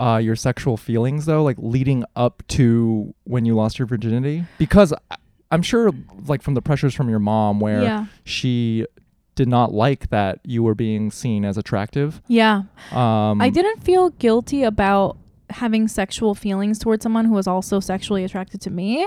uh, 0.00 0.16
your 0.16 0.34
sexual 0.34 0.76
feelings 0.76 1.26
though, 1.26 1.44
like 1.44 1.56
leading 1.60 2.02
up 2.16 2.42
to 2.48 3.14
when 3.24 3.44
you 3.44 3.54
lost 3.54 3.78
your 3.78 3.86
virginity? 3.86 4.44
Because 4.58 4.92
I- 5.10 5.16
I'm 5.52 5.62
sure, 5.62 5.92
like 6.26 6.42
from 6.42 6.54
the 6.54 6.62
pressures 6.62 6.94
from 6.94 7.08
your 7.08 7.18
mom, 7.20 7.60
where 7.60 7.82
Yeah. 7.82 8.06
she 8.24 8.86
did 9.34 9.48
not 9.48 9.72
like 9.72 10.10
that 10.10 10.40
you 10.44 10.62
were 10.62 10.74
being 10.74 11.10
seen 11.10 11.44
as 11.44 11.56
attractive. 11.56 12.20
Yeah. 12.26 12.62
Um, 12.90 13.40
I 13.40 13.50
didn't 13.50 13.82
feel 13.82 14.10
guilty 14.10 14.62
about 14.62 15.16
having 15.50 15.86
sexual 15.88 16.34
feelings 16.34 16.78
towards 16.78 17.02
someone 17.02 17.24
who 17.26 17.34
was 17.34 17.46
also 17.46 17.78
sexually 17.80 18.24
attracted 18.24 18.60
to 18.62 18.70
me, 18.70 19.06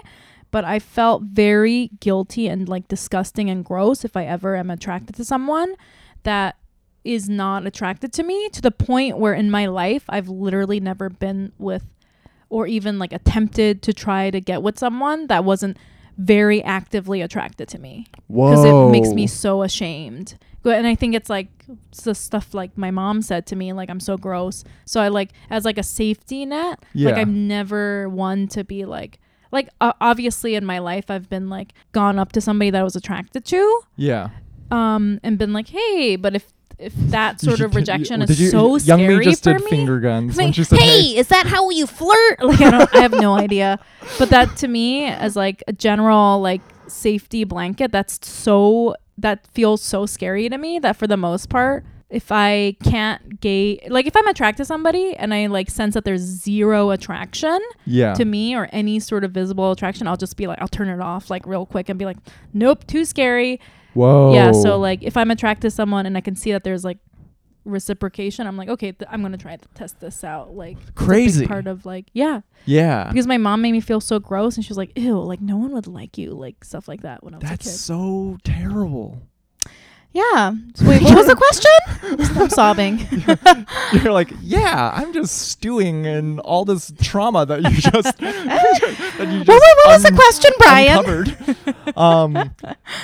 but 0.52 0.64
I 0.64 0.80
felt 0.80 1.24
very 1.24 1.90
guilty 2.00 2.48
and 2.48 2.70
like 2.70 2.88
disgusting 2.88 3.50
and 3.50 3.66
gross 3.66 4.06
if 4.06 4.16
I 4.16 4.26
ever 4.26 4.56
am 4.56 4.70
attracted 4.70 5.16
to 5.18 5.26
someone 5.26 5.76
that 6.24 6.56
is 7.04 7.30
not 7.30 7.66
attracted 7.68 8.12
to 8.14 8.24
me 8.24 8.50
to 8.50 8.62
the 8.62 8.72
point 8.72 9.18
where 9.20 9.34
in 9.34 9.52
my 9.52 9.68
life 9.68 10.06
I've 10.10 10.28
literally 10.30 10.80
never 10.80 11.10
been 11.10 11.52
with 11.60 11.84
or 12.50 12.66
even 12.68 12.98
like 12.98 13.14
attempted 13.14 13.82
to 13.84 13.94
try 13.94 14.32
to 14.32 14.42
get 14.42 14.64
with 14.64 14.80
someone 14.80 15.28
that 15.28 15.44
wasn't 15.46 15.78
very 16.18 16.64
actively 16.64 17.22
attracted 17.22 17.68
to 17.70 17.80
me 17.80 18.08
because 18.28 18.64
it 18.64 18.92
makes 18.92 19.10
me 19.10 19.28
so 19.28 19.64
ashamed. 19.64 20.38
And 20.64 20.88
I 20.88 20.96
think 20.96 21.14
it's 21.14 21.30
like 21.30 21.48
it's 21.90 22.02
the 22.02 22.16
stuff 22.16 22.54
like 22.56 22.76
my 22.78 22.90
mom 22.90 23.22
said 23.22 23.46
to 23.48 23.56
me, 23.56 23.72
like 23.74 23.90
I'm 23.90 24.00
so 24.00 24.18
gross. 24.18 24.64
So 24.86 25.00
I 25.00 25.10
like 25.10 25.30
as 25.52 25.64
like 25.66 25.78
a 25.78 25.84
safety 25.84 26.46
net. 26.46 26.84
yeah. 26.94 27.10
Like 27.12 27.20
I'm 27.20 27.48
never 27.48 28.10
one 28.10 28.48
to 28.50 28.64
be 28.64 28.86
like 28.86 29.20
like 29.52 29.70
uh, 29.80 29.94
obviously 30.02 30.56
in 30.56 30.66
my 30.66 30.80
life 30.80 31.12
I've 31.12 31.30
been 31.30 31.50
like 31.50 31.74
gone 31.92 32.18
up 32.18 32.32
to 32.32 32.42
somebody 32.42 32.72
that 32.72 32.82
I 32.82 32.84
was 32.84 32.96
attracted 32.96 33.46
to, 33.46 33.82
Yeah. 33.96 34.30
um, 34.72 35.20
and 35.24 35.38
been 35.38 35.54
like, 35.54 35.68
hey, 35.70 36.16
but 36.16 36.36
if 36.36 36.52
if 36.78 36.94
that 36.96 37.40
sort 37.42 37.62
of 37.62 37.76
rejection 37.76 38.20
did 38.20 38.30
is 38.32 38.40
you- 38.42 38.50
so 38.50 38.78
Young 38.78 39.00
scary 39.00 39.18
me 39.18 39.24
just 39.26 39.44
for 39.44 39.54
did 39.54 39.64
me. 39.64 39.70
finger 39.70 40.00
guns 40.00 40.36
when 40.38 40.52
she 40.52 40.64
said, 40.64 40.80
hey, 40.80 41.02
"Hey." 41.14 41.18
is 41.18 41.28
that 41.30 41.46
how 41.48 41.70
you 41.70 41.88
flirt? 41.88 42.42
Like, 42.44 42.62
I, 42.62 42.72
don't, 42.72 42.96
I 42.96 43.00
have 43.00 43.12
no 43.14 43.34
idea. 43.38 43.80
But 44.20 44.30
that 44.30 44.56
to 44.58 44.68
me, 44.68 45.06
as 45.06 45.36
like 45.36 45.64
a 45.68 45.74
general 45.74 46.42
like 46.42 46.62
safety 46.88 47.44
blanket, 47.44 47.92
that's 47.92 48.20
so 48.28 48.96
that 49.18 49.48
feels 49.48 49.82
so 49.82 50.06
scary 50.06 50.50
to 50.50 50.58
me 50.58 50.78
that 50.80 50.96
for 50.98 51.08
the 51.08 51.18
most 51.18 51.50
part, 51.50 51.86
if 52.10 52.32
I 52.32 52.76
can't 52.84 53.40
gauge, 53.42 53.80
like 53.90 54.06
if 54.06 54.16
I'm 54.16 54.28
attracted 54.28 54.58
to 54.64 54.66
somebody 54.66 55.16
and 55.18 55.34
I 55.34 55.48
like 55.48 55.70
sense 55.70 55.94
that 55.96 56.04
there's 56.06 56.22
zero 56.22 56.92
attraction 56.92 57.58
Yeah. 57.86 58.14
to 58.14 58.26
me 58.26 58.56
or 58.56 58.70
any 58.72 59.00
sort 59.00 59.24
of 59.24 59.32
visible 59.32 59.72
attraction, 59.72 60.08
I'll 60.08 60.18
just 60.18 60.38
be 60.38 60.46
like, 60.48 60.60
I'll 60.62 60.68
turn 60.68 60.90
it 60.90 61.00
off 61.02 61.30
like 61.30 61.48
real 61.48 61.66
quick 61.66 61.90
and 61.90 61.98
be 61.98 62.06
like, 62.06 62.18
nope, 62.54 62.86
too 62.88 63.06
scary. 63.06 63.60
Whoa. 63.96 64.34
Yeah. 64.36 64.52
So 64.52 64.78
like 64.78 65.02
if 65.02 65.18
I'm 65.18 65.32
attracted 65.32 65.70
to 65.70 65.72
someone 65.72 66.06
and 66.06 66.16
I 66.16 66.22
can 66.22 66.36
see 66.36 66.52
that 66.52 66.64
there's 66.64 66.84
like 66.86 67.00
reciprocation, 67.64 68.46
I'm 68.46 68.58
like, 68.58 68.70
okay, 68.70 68.92
th- 68.92 69.10
I'm 69.12 69.22
gonna 69.24 69.38
try 69.38 69.56
to 69.58 69.68
test 69.74 70.00
this 70.00 70.24
out. 70.24 70.54
Like 70.56 70.78
Crazy. 70.96 71.48
part 71.48 71.66
of 71.68 71.86
like 71.86 72.06
yeah, 72.14 72.42
Yeah. 72.66 73.08
because 73.10 73.26
my 73.28 73.38
mom 73.38 73.62
made 73.62 73.72
me 73.72 73.80
feel 73.82 74.00
so 74.02 74.20
gross 74.20 74.56
and 74.56 74.64
she 74.64 74.70
was 74.70 74.78
like, 74.78 74.92
ew, 74.98 75.20
like 75.20 75.42
no 75.42 75.58
one 75.58 75.72
would 75.74 75.88
like 75.88 76.18
you, 76.18 76.32
like 76.32 76.64
stuff 76.64 76.88
like 76.88 77.02
that 77.02 77.24
when 77.24 77.34
I 77.34 77.38
was 77.38 77.50
That's 77.50 77.66
a 77.66 77.70
kid. 77.70 77.76
so 77.78 78.38
terrible. 78.44 79.22
Yeah. 80.14 80.52
Wait, 80.84 81.02
what 81.02 81.16
was 81.18 81.28
the 81.28 81.36
question? 81.36 82.38
I'm 82.40 82.50
sobbing. 82.50 83.00
You're 84.02 84.14
like, 84.14 84.32
yeah, 84.42 84.92
I'm 84.94 85.12
just 85.12 85.36
stewing 85.50 86.06
in 86.06 86.40
all 86.40 86.64
this 86.64 86.94
trauma 87.02 87.46
that 87.46 87.62
you 87.64 87.72
just 87.82 88.18
that 88.20 89.20
you 89.20 89.44
just 89.44 89.48
What, 89.48 89.48
what, 89.48 89.78
what 89.84 89.88
was 89.88 90.04
the 90.04 90.14
question, 90.14 90.52
Brian? 90.58 91.85
Um, 91.98 92.34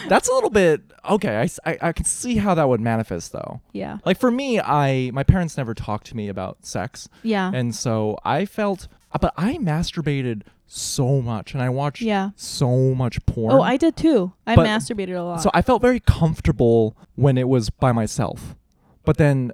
that's 0.08 0.28
a 0.30 0.34
little 0.34 0.50
bit 0.50 0.82
okay. 1.10 1.48
I 1.66 1.78
I 1.82 1.92
can 1.92 2.06
see 2.06 2.38
how 2.38 2.54
that 2.56 2.68
would 2.70 2.82
manifest 2.82 3.32
though. 3.32 3.62
Yeah. 3.74 3.98
Like 4.06 4.20
for 4.20 4.32
me, 4.32 4.60
I 4.60 5.12
my 5.14 5.24
parents 5.24 5.58
never 5.58 5.74
talked 5.74 6.08
to 6.08 6.16
me 6.18 6.28
about 6.30 6.66
sex, 6.66 7.10
Yeah. 7.24 7.52
and 7.54 7.74
so 7.76 8.18
I 8.26 8.46
felt, 8.46 8.88
uh, 9.12 9.18
but 9.20 9.34
I 9.38 9.58
masturbated 9.58 10.44
so 10.68 11.22
much, 11.22 11.54
and 11.54 11.62
I 11.62 11.70
watched 11.70 12.02
Yeah. 12.02 12.30
so 12.36 12.96
much 12.96 13.26
porn. 13.26 13.54
Oh, 13.54 13.62
I 13.62 13.76
did 13.78 13.96
too. 13.98 14.32
I 14.48 14.56
But- 14.56 14.68
masturbated 14.68 15.18
a 15.20 15.22
lot. 15.24 15.42
So 15.42 15.50
I 15.54 15.62
felt 15.62 15.82
very 15.82 16.00
comfortable 16.00 16.96
when 17.16 17.38
it 17.38 17.50
was 17.50 17.70
by 17.70 17.92
myself. 17.92 18.56
But 19.04 19.18
then 19.18 19.52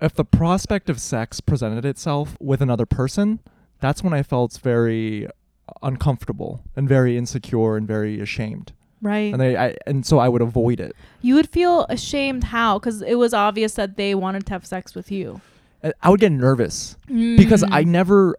if 0.00 0.14
the 0.14 0.24
prospect 0.24 0.90
of 0.90 1.00
sex 1.00 1.40
presented 1.40 1.84
itself 1.84 2.36
with 2.40 2.60
another 2.60 2.84
person, 2.86 3.38
that's 3.80 4.02
when 4.02 4.12
I 4.12 4.22
felt 4.22 4.58
very 4.62 5.28
uncomfortable 5.82 6.62
and 6.74 6.88
very 6.88 7.16
insecure 7.16 7.76
and 7.76 7.86
very 7.86 8.20
ashamed. 8.20 8.72
Right. 9.02 9.32
And 9.32 9.42
I, 9.42 9.66
I 9.66 9.76
and 9.86 10.04
so 10.06 10.18
I 10.18 10.28
would 10.28 10.42
avoid 10.42 10.80
it. 10.80 10.94
you 11.22 11.34
would 11.34 11.48
feel 11.48 11.86
ashamed 11.88 12.44
how? 12.44 12.78
Because 12.78 13.02
it 13.02 13.16
was 13.16 13.32
obvious 13.34 13.74
that 13.74 13.96
they 13.96 14.14
wanted 14.14 14.46
to 14.46 14.52
have 14.52 14.64
sex 14.66 14.94
with 14.94 15.10
you. 15.10 15.40
I 16.02 16.08
would 16.10 16.20
get 16.20 16.32
nervous 16.32 16.96
because 17.06 17.62
I 17.62 17.84
Mm. 17.84 17.86
never 17.88 18.36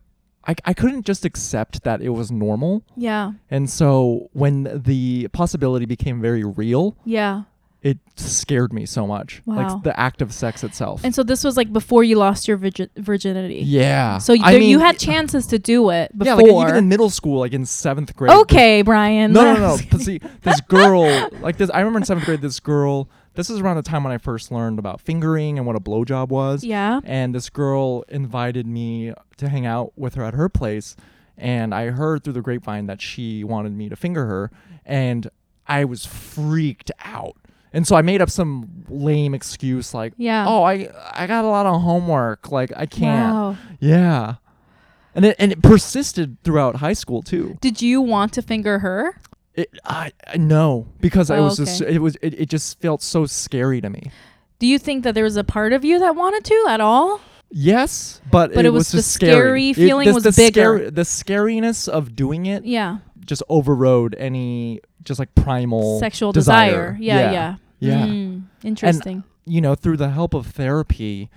I, 0.49 0.55
I 0.65 0.73
couldn't 0.73 1.05
just 1.05 1.25
accept 1.25 1.83
that 1.83 2.01
it 2.01 2.09
was 2.09 2.31
normal. 2.31 2.81
Yeah. 2.95 3.33
And 3.51 3.69
so 3.69 4.29
when 4.33 4.81
the 4.85 5.27
possibility 5.29 5.85
became 5.85 6.21
very 6.21 6.43
real, 6.43 6.95
Yeah. 7.05 7.43
It 7.89 7.99
scared 8.17 8.73
me 8.73 8.85
so 8.85 9.07
much. 9.07 9.41
Wow. 9.45 9.55
Like 9.55 9.83
the 9.83 9.97
act 9.97 10.21
of 10.21 10.33
sex 10.33 10.63
itself. 10.63 11.01
And 11.05 11.15
so 11.15 11.23
this 11.23 11.43
was 11.43 11.55
like 11.55 11.71
before 11.71 12.03
you 12.03 12.15
lost 12.17 12.47
your 12.47 12.57
virgi- 12.57 12.89
virginity. 12.97 13.61
yeah. 13.63 14.17
So 14.17 14.35
there, 14.35 14.59
you 14.59 14.79
had 14.79 14.97
chances 14.99 15.47
to 15.47 15.59
do 15.59 15.89
it 15.91 16.11
before. 16.17 16.41
Yeah, 16.41 16.51
like 16.53 16.63
even 16.67 16.75
in 16.75 16.89
middle 16.89 17.09
school, 17.09 17.39
like 17.39 17.53
in 17.53 17.65
seventh 17.65 18.15
grade. 18.15 18.31
okay, 18.31 18.81
Brian. 18.81 19.31
No, 19.31 19.53
no, 19.53 19.59
no. 19.75 19.77
But 19.89 20.01
see, 20.01 20.19
this 20.41 20.59
girl, 20.61 21.29
like 21.39 21.57
this, 21.57 21.69
I 21.69 21.79
remember 21.79 21.99
in 21.99 22.05
seventh 22.05 22.25
grade, 22.25 22.41
this 22.41 22.59
girl. 22.59 23.07
This 23.35 23.51
is 23.51 23.59
around 23.59 23.75
the 23.75 23.83
time 23.83 24.03
when 24.03 24.11
I 24.11 24.17
first 24.17 24.51
learned 24.51 24.79
about 24.79 24.99
fingering 24.99 25.59
and 25.59 25.67
what 25.67 25.75
a 25.75 25.79
blowjob 25.79 26.29
was. 26.29 26.63
yeah. 26.63 27.01
And 27.03 27.35
this 27.35 27.51
girl 27.51 28.03
invited 28.09 28.65
me 28.65 29.13
to 29.37 29.47
hang 29.47 29.63
out 29.67 29.93
with 29.95 30.15
her 30.15 30.23
at 30.23 30.33
her 30.33 30.49
place, 30.49 30.95
and 31.37 31.71
I 31.75 31.91
heard 31.91 32.23
through 32.23 32.33
the 32.33 32.41
grapevine 32.41 32.87
that 32.87 32.99
she 32.99 33.43
wanted 33.43 33.73
me 33.73 33.89
to 33.89 33.95
finger 33.95 34.25
her, 34.25 34.49
and 34.83 35.29
I 35.67 35.85
was 35.85 36.03
freaked 36.03 36.89
out. 37.05 37.35
And 37.73 37.85
so 37.87 37.95
I 37.95 38.01
made 38.01 38.21
up 38.21 38.29
some 38.29 38.85
lame 38.89 39.33
excuse 39.33 39.93
like, 39.93 40.13
Yeah. 40.17 40.45
"Oh, 40.47 40.63
I 40.63 40.89
I 41.13 41.27
got 41.27 41.43
a 41.45 41.47
lot 41.47 41.65
of 41.65 41.81
homework. 41.81 42.51
Like 42.51 42.71
I 42.75 42.85
can't." 42.85 43.33
Wow. 43.33 43.57
Yeah. 43.79 44.35
And 45.13 45.25
it 45.25 45.35
and 45.39 45.51
it 45.51 45.61
persisted 45.61 46.37
throughout 46.43 46.77
high 46.77 46.93
school 46.93 47.21
too. 47.21 47.57
Did 47.61 47.81
you 47.81 48.01
want 48.01 48.33
to 48.33 48.41
finger 48.41 48.79
her? 48.79 49.19
It 49.55 49.69
I, 49.85 50.11
I 50.27 50.37
no 50.37 50.87
because 51.01 51.29
I 51.31 51.37
Oh, 51.37 51.45
was 51.45 51.57
just 51.57 51.81
okay. 51.81 51.95
it 51.95 51.99
was 52.01 52.15
it, 52.21 52.39
it 52.41 52.49
just 52.49 52.79
felt 52.79 53.01
so 53.01 53.25
scary 53.25 53.81
to 53.81 53.89
me. 53.89 54.11
Do 54.59 54.67
you 54.67 54.79
think 54.79 55.03
that 55.03 55.13
there 55.15 55.23
was 55.23 55.37
a 55.37 55.43
part 55.43 55.73
of 55.73 55.83
you 55.83 55.99
that 55.99 56.15
wanted 56.15 56.43
to 56.45 56.65
at 56.69 56.79
all? 56.81 57.19
Yes, 57.49 58.19
but, 58.29 58.53
But 58.53 58.65
it 58.65 58.71
was 58.71 58.91
the 58.91 58.97
just 58.97 59.11
scary. 59.13 59.71
feeling 59.73 60.13
was 60.13 60.23
the 60.23 60.31
bigger. 60.33 60.77
Scary, 60.77 60.89
the 60.89 61.03
scariness 61.03 61.87
of 61.87 62.13
doing 62.15 62.45
it 62.45 62.65
Yeah. 62.65 62.97
just 63.25 63.41
overrode 63.49 64.15
any 64.19 64.81
just 65.07 65.19
like 65.19 65.33
primal 65.35 65.99
Sexual 65.99 66.31
desire. 66.33 66.93
desire. 66.93 66.97
Yeah, 66.99 67.31
yeah. 67.31 67.55
Yeah. 67.79 68.05
Mm, 68.07 68.43
interesting. 68.63 69.23
You 69.45 69.61
know, 69.61 69.75
through 69.75 69.97
the 69.97 70.09
help 70.09 70.33
of 70.33 70.47
therapy, 70.47 71.29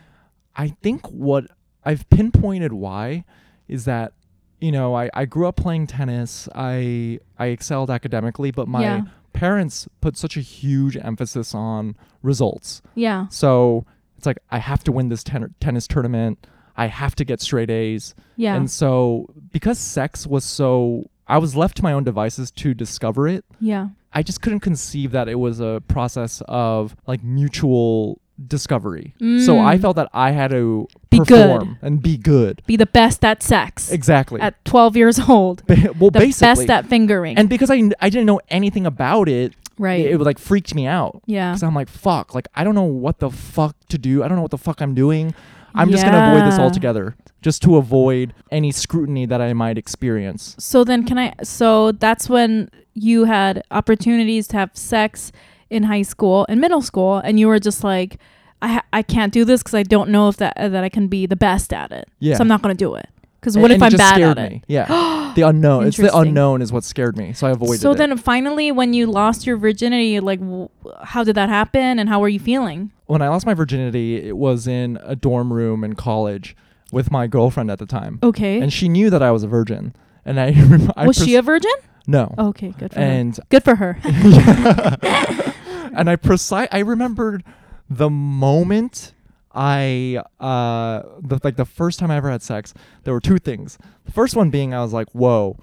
I 0.57 0.69
think 0.83 1.07
what 1.07 1.45
I've 1.85 2.09
pinpointed 2.11 2.73
why 2.73 3.25
is 3.69 3.85
that 3.85 4.13
you 4.61 4.73
know 4.73 4.95
I, 4.95 5.09
I 5.15 5.25
grew 5.27 5.47
up 5.47 5.57
playing 5.57 5.87
tennis. 5.87 6.49
I 6.55 7.21
I 7.39 7.47
excelled 7.47 7.91
academically, 7.91 8.51
but 8.51 8.69
my 8.69 8.83
Yeah. 8.83 9.03
parents 9.33 9.89
put 10.01 10.17
such 10.17 10.37
a 10.37 10.41
huge 10.41 10.97
emphasis 10.97 11.55
on 11.55 11.95
results. 12.23 12.83
yeah. 12.95 13.27
So 13.31 13.85
it's 14.19 14.27
like 14.27 14.39
I 14.51 14.59
have 14.59 14.83
to 14.85 14.93
win 14.93 15.09
this 15.09 15.23
ten- 15.25 15.55
tennis 15.61 15.87
tournament. 15.87 16.47
I 16.77 16.87
have 16.87 17.15
to 17.17 17.25
get 17.25 17.41
straight 17.41 17.71
A's. 17.71 18.15
Yeah. 18.37 18.55
And 18.57 18.71
so 18.71 19.29
because 19.53 19.79
sex 19.79 20.27
was 20.27 20.45
so 20.45 21.09
I 21.31 21.39
was 21.39 21.55
left 21.57 21.77
to 21.79 21.83
my 21.83 21.93
own 21.93 22.05
devices 22.05 22.51
to 22.63 22.75
discover 22.75 23.29
it. 23.29 23.45
yeah. 23.61 23.89
I 24.13 24.25
just 24.25 24.41
couldn't 24.43 24.59
conceive 24.61 25.13
that 25.13 25.29
it 25.29 25.37
was 25.37 25.61
a 25.61 25.83
process 25.87 26.43
of 26.49 26.97
like 27.07 27.23
mutual 27.23 28.21
discovery. 28.49 29.15
So 29.47 29.59
I 29.61 29.77
Mm. 29.77 29.81
felt 29.83 29.97
that 29.97 30.09
I 30.13 30.33
had 30.33 30.51
to 30.51 30.89
Be 31.11 31.21
good. 31.21 31.77
and 31.81 32.03
be 32.03 32.17
good. 32.17 32.63
Be 32.67 32.77
the 32.77 32.87
best 32.87 33.25
at 33.25 33.41
sex 33.43 33.93
Exactly. 33.93 34.41
at 34.41 34.55
12 34.65 34.97
years 34.97 35.21
old. 35.29 35.63
Ba- 35.69 35.93
well, 36.01 36.11
The 36.11 36.19
basically. 36.19 36.67
best 36.67 36.71
at 36.71 36.87
fingering. 36.87 37.37
and 37.39 37.49
because 37.49 37.71
I, 37.71 37.77
I 38.01 38.09
didn't 38.11 38.27
know 38.27 38.41
anything 38.49 38.85
about 38.85 39.29
it, 39.29 39.53
right. 39.79 40.01
it, 40.05 40.13
it 40.13 40.19
like 40.21 40.41
freaked 40.41 40.75
me 40.75 40.87
out. 40.87 41.23
yeah. 41.27 41.51
Because 41.53 41.63
I'm 41.63 41.75
like, 41.77 41.89
fuck, 41.89 42.35
like 42.35 42.49
I 42.57 42.65
don't 42.65 42.75
know 42.75 42.91
what 43.07 43.21
the 43.21 43.31
fuck 43.31 43.77
to 43.91 43.99
do. 43.99 44.25
I 44.25 44.29
don't 44.29 44.37
know 44.39 44.43
what 44.43 44.51
the 44.51 44.59
fuck 44.59 44.81
I'm 44.83 44.95
doing. 44.95 45.35
I'm 45.75 45.91
just 45.91 46.05
gonna 46.05 46.33
avoid 46.33 46.51
this 46.51 46.59
altogether, 46.59 47.17
just 47.43 47.63
to 47.63 47.77
avoid 47.77 48.35
any 48.51 48.73
scrutiny 48.73 49.27
that 49.27 49.41
I 49.41 49.53
might 49.53 49.79
experience. 49.79 50.57
So 50.59 50.85
then 50.85 51.05
can 51.05 51.19
I 51.19 51.35
so 51.43 51.93
that's 51.93 52.29
when 52.29 52.71
you 52.95 53.25
had 53.25 53.63
opportunities 53.71 54.47
to 54.49 54.57
have 54.57 54.71
sex 54.75 55.33
in 55.71 55.85
high 55.85 56.03
school 56.03 56.47
and 56.49 56.61
middle 56.61 56.83
school 56.83 57.19
and 57.19 57.39
you 57.39 57.47
were 57.47 57.61
just 57.61 57.85
like 57.85 58.19
I 58.61 58.83
I 58.93 59.03
can't 59.03 59.33
do 59.33 59.45
this 59.45 59.63
cuz 59.63 59.75
I 59.75 59.83
don't 59.85 60.11
know 60.11 60.29
if 60.29 60.37
that 60.39 60.55
that 60.57 60.85
I 60.85 60.89
can 60.89 61.07
be 61.09 61.27
the 61.27 61.37
best 61.37 61.73
at 61.73 61.93
it. 61.93 62.09
Yeah. 62.19 62.37
So 62.37 62.43
I'm 62.43 62.49
not 62.49 62.63
going 62.63 62.77
to 62.77 62.85
do 62.85 62.95
it. 62.95 63.09
And- 63.43 63.63
what 63.63 63.71
if 63.71 63.81
and 63.83 63.95
it 63.95 64.01
I'm 64.01 64.21
bad 64.21 64.23
at 64.23 64.39
it? 64.39 64.51
me. 64.53 64.63
Yeah, 64.69 65.33
the 65.35 65.43
unknown. 65.43 65.87
It's 65.87 65.97
the 65.97 66.17
unknown 66.17 66.63
is 66.63 66.73
what 66.73 66.85
scared 66.85 67.17
me, 67.17 67.33
so 67.33 67.47
I 67.47 67.51
avoided 67.51 67.81
So 67.81 67.93
it. 67.93 67.99
then 67.99 68.17
finally 68.19 68.71
when 68.73 68.93
you 68.93 69.07
lost 69.07 69.47
your 69.47 69.57
virginity 69.57 70.21
like 70.21 70.41
w- 70.41 70.69
how 71.03 71.25
did 71.25 71.35
that 71.37 71.49
happen 71.49 71.99
and 71.99 72.09
how 72.09 72.21
were 72.21 72.29
you 72.29 72.41
feeling? 72.41 72.91
when 73.07 73.23
I 73.23 73.29
lost 73.29 73.45
my 73.45 73.55
virginity, 73.55 74.17
it 74.29 74.37
was 74.37 74.69
in 74.69 74.97
a 75.03 75.17
dorm 75.17 75.53
room 75.53 75.83
in 75.83 75.95
college 75.95 76.55
with 76.93 77.11
my 77.11 77.27
girlfriend 77.27 77.69
at 77.71 77.79
the 77.81 77.87
time, 77.87 78.19
Okay. 78.23 78.61
and 78.61 78.73
she 78.73 78.89
knew 78.89 79.11
that 79.11 79.23
I 79.23 79.31
was 79.33 79.43
a 79.43 79.49
virgin. 79.49 79.95
And 80.25 80.39
I, 80.39 80.55
I 80.97 81.07
was 81.07 81.17
she 81.17 81.35
a 81.37 81.43
virgin? 81.43 81.73
no? 82.07 82.35
Okay, 82.39 82.73
good 82.79 82.93
for 82.93 83.01
her. 83.01 83.05
and 83.07 83.41
Good 83.49 83.65
for 83.65 83.75
her. 83.77 83.99
and 85.95 86.09
I 86.11 86.17
precise 86.17 86.69
I 86.73 86.81
remembered 86.81 87.43
the 87.89 88.11
moment 88.11 89.13
I 89.53 90.23
uh 90.39 91.03
the 91.23 91.41
like 91.43 91.57
the 91.57 91.65
first 91.65 91.99
time 91.99 92.11
I 92.11 92.17
ever 92.17 92.31
had 92.31 92.43
sex, 92.43 92.73
there 93.05 93.13
were 93.15 93.21
two 93.21 93.39
things. 93.39 93.79
The 94.05 94.13
first 94.13 94.37
one 94.37 94.51
being 94.51 94.73
I 94.75 94.81
was 94.81 94.93
like, 94.93 95.09
whoa, 95.13 95.57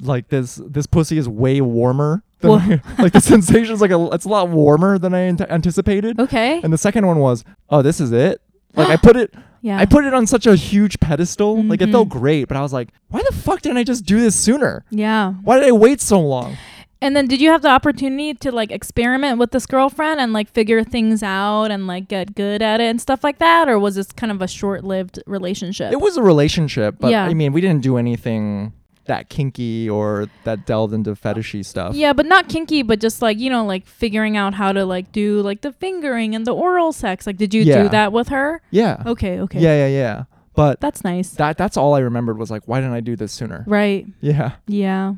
like 0.00 0.28
this 0.28 0.60
this 0.64 0.86
pussy 0.86 1.18
is 1.18 1.28
way 1.28 1.60
warmer. 1.60 2.22
Than 2.40 2.50
I- 2.52 2.80
like 3.02 3.12
the 3.12 3.20
sensation 3.20 3.74
is 3.74 3.80
like 3.80 3.90
a 3.90 4.08
it's 4.12 4.24
a 4.24 4.28
lot 4.28 4.48
warmer 4.48 4.98
than 4.98 5.14
I 5.14 5.20
ant- 5.20 5.40
anticipated. 5.42 6.18
Okay. 6.20 6.60
And 6.62 6.72
the 6.72 6.78
second 6.78 7.06
one 7.06 7.18
was, 7.18 7.44
oh, 7.70 7.82
this 7.82 8.00
is 8.00 8.12
it. 8.12 8.40
Like 8.74 8.88
I 8.88 8.96
put 9.06 9.16
it 9.16 9.34
Yeah. 9.60 9.78
I 9.78 9.84
put 9.86 10.04
it 10.04 10.14
on 10.14 10.26
such 10.26 10.46
a 10.46 10.54
huge 10.56 11.00
pedestal. 11.00 11.62
Like 11.64 11.82
it 11.82 11.90
felt 11.90 12.08
great, 12.08 12.48
but 12.48 12.56
I 12.56 12.60
was 12.62 12.72
like, 12.72 12.90
why 13.08 13.22
the 13.28 13.34
fuck 13.34 13.60
didn't 13.62 13.78
I 13.78 13.84
just 13.84 14.04
do 14.06 14.20
this 14.20 14.36
sooner? 14.36 14.84
yeah. 14.90 15.32
Why 15.32 15.58
did 15.58 15.68
I 15.68 15.72
wait 15.72 16.00
so 16.00 16.20
long? 16.20 16.56
And 17.00 17.14
then 17.14 17.26
did 17.28 17.40
you 17.40 17.50
have 17.50 17.62
the 17.62 17.68
opportunity 17.68 18.34
to 18.34 18.50
like 18.50 18.72
experiment 18.72 19.38
with 19.38 19.52
this 19.52 19.66
girlfriend 19.66 20.18
and 20.20 20.32
like 20.32 20.48
figure 20.50 20.82
things 20.82 21.22
out 21.22 21.66
and 21.70 21.86
like 21.86 22.08
get 22.08 22.34
good 22.34 22.60
at 22.60 22.80
it 22.80 22.84
and 22.90 23.00
stuff 23.00 23.22
like 23.22 23.38
that 23.38 23.68
or 23.68 23.78
was 23.78 23.94
this 23.94 24.10
kind 24.10 24.32
of 24.32 24.42
a 24.42 24.48
short-lived 24.48 25.20
relationship? 25.26 25.92
It 25.92 26.00
was 26.00 26.16
a 26.16 26.22
relationship, 26.22 26.96
but 26.98 27.10
Yeah. 27.12 27.24
I 27.24 27.34
mean, 27.34 27.52
we 27.52 27.60
didn't 27.60 27.82
do 27.82 27.98
anything 27.98 28.72
that 29.04 29.28
kinky 29.30 29.88
or 29.88 30.26
that 30.44 30.66
delved 30.66 30.92
into 30.92 31.12
fetishy 31.14 31.64
stuff. 31.64 31.94
Yeah, 31.94 32.12
but 32.12 32.26
not 32.26 32.48
kinky, 32.48 32.82
but 32.82 33.00
just 33.00 33.22
like, 33.22 33.38
you 33.38 33.48
know, 33.48 33.64
like 33.64 33.86
figuring 33.86 34.36
out 34.36 34.54
how 34.54 34.72
to 34.72 34.84
like 34.84 35.12
do 35.12 35.40
like 35.40 35.60
the 35.62 35.72
fingering 35.72 36.34
and 36.34 36.44
the 36.46 36.54
oral 36.54 36.92
sex. 36.92 37.26
Like 37.26 37.36
did 37.36 37.54
you 37.54 37.62
Yeah. 37.62 37.84
do 37.84 37.88
that 37.90 38.12
with 38.12 38.28
her? 38.28 38.60
Yeah. 38.70 39.02
Okay, 39.06 39.40
okay. 39.40 39.60
Yeah, 39.60 39.86
yeah, 39.86 39.88
yeah. 39.88 40.24
But 40.54 40.80
That's 40.80 41.04
nice. 41.04 41.30
that 41.34 41.56
that's 41.56 41.76
all 41.76 41.94
I 41.94 42.00
remembered 42.00 42.36
was 42.38 42.50
like, 42.50 42.64
why 42.66 42.80
didn't 42.80 42.94
I 42.94 43.00
do 43.00 43.14
this 43.14 43.30
sooner? 43.32 43.64
right. 43.68 44.04
Yeah. 44.20 44.56
Yeah. 44.66 45.14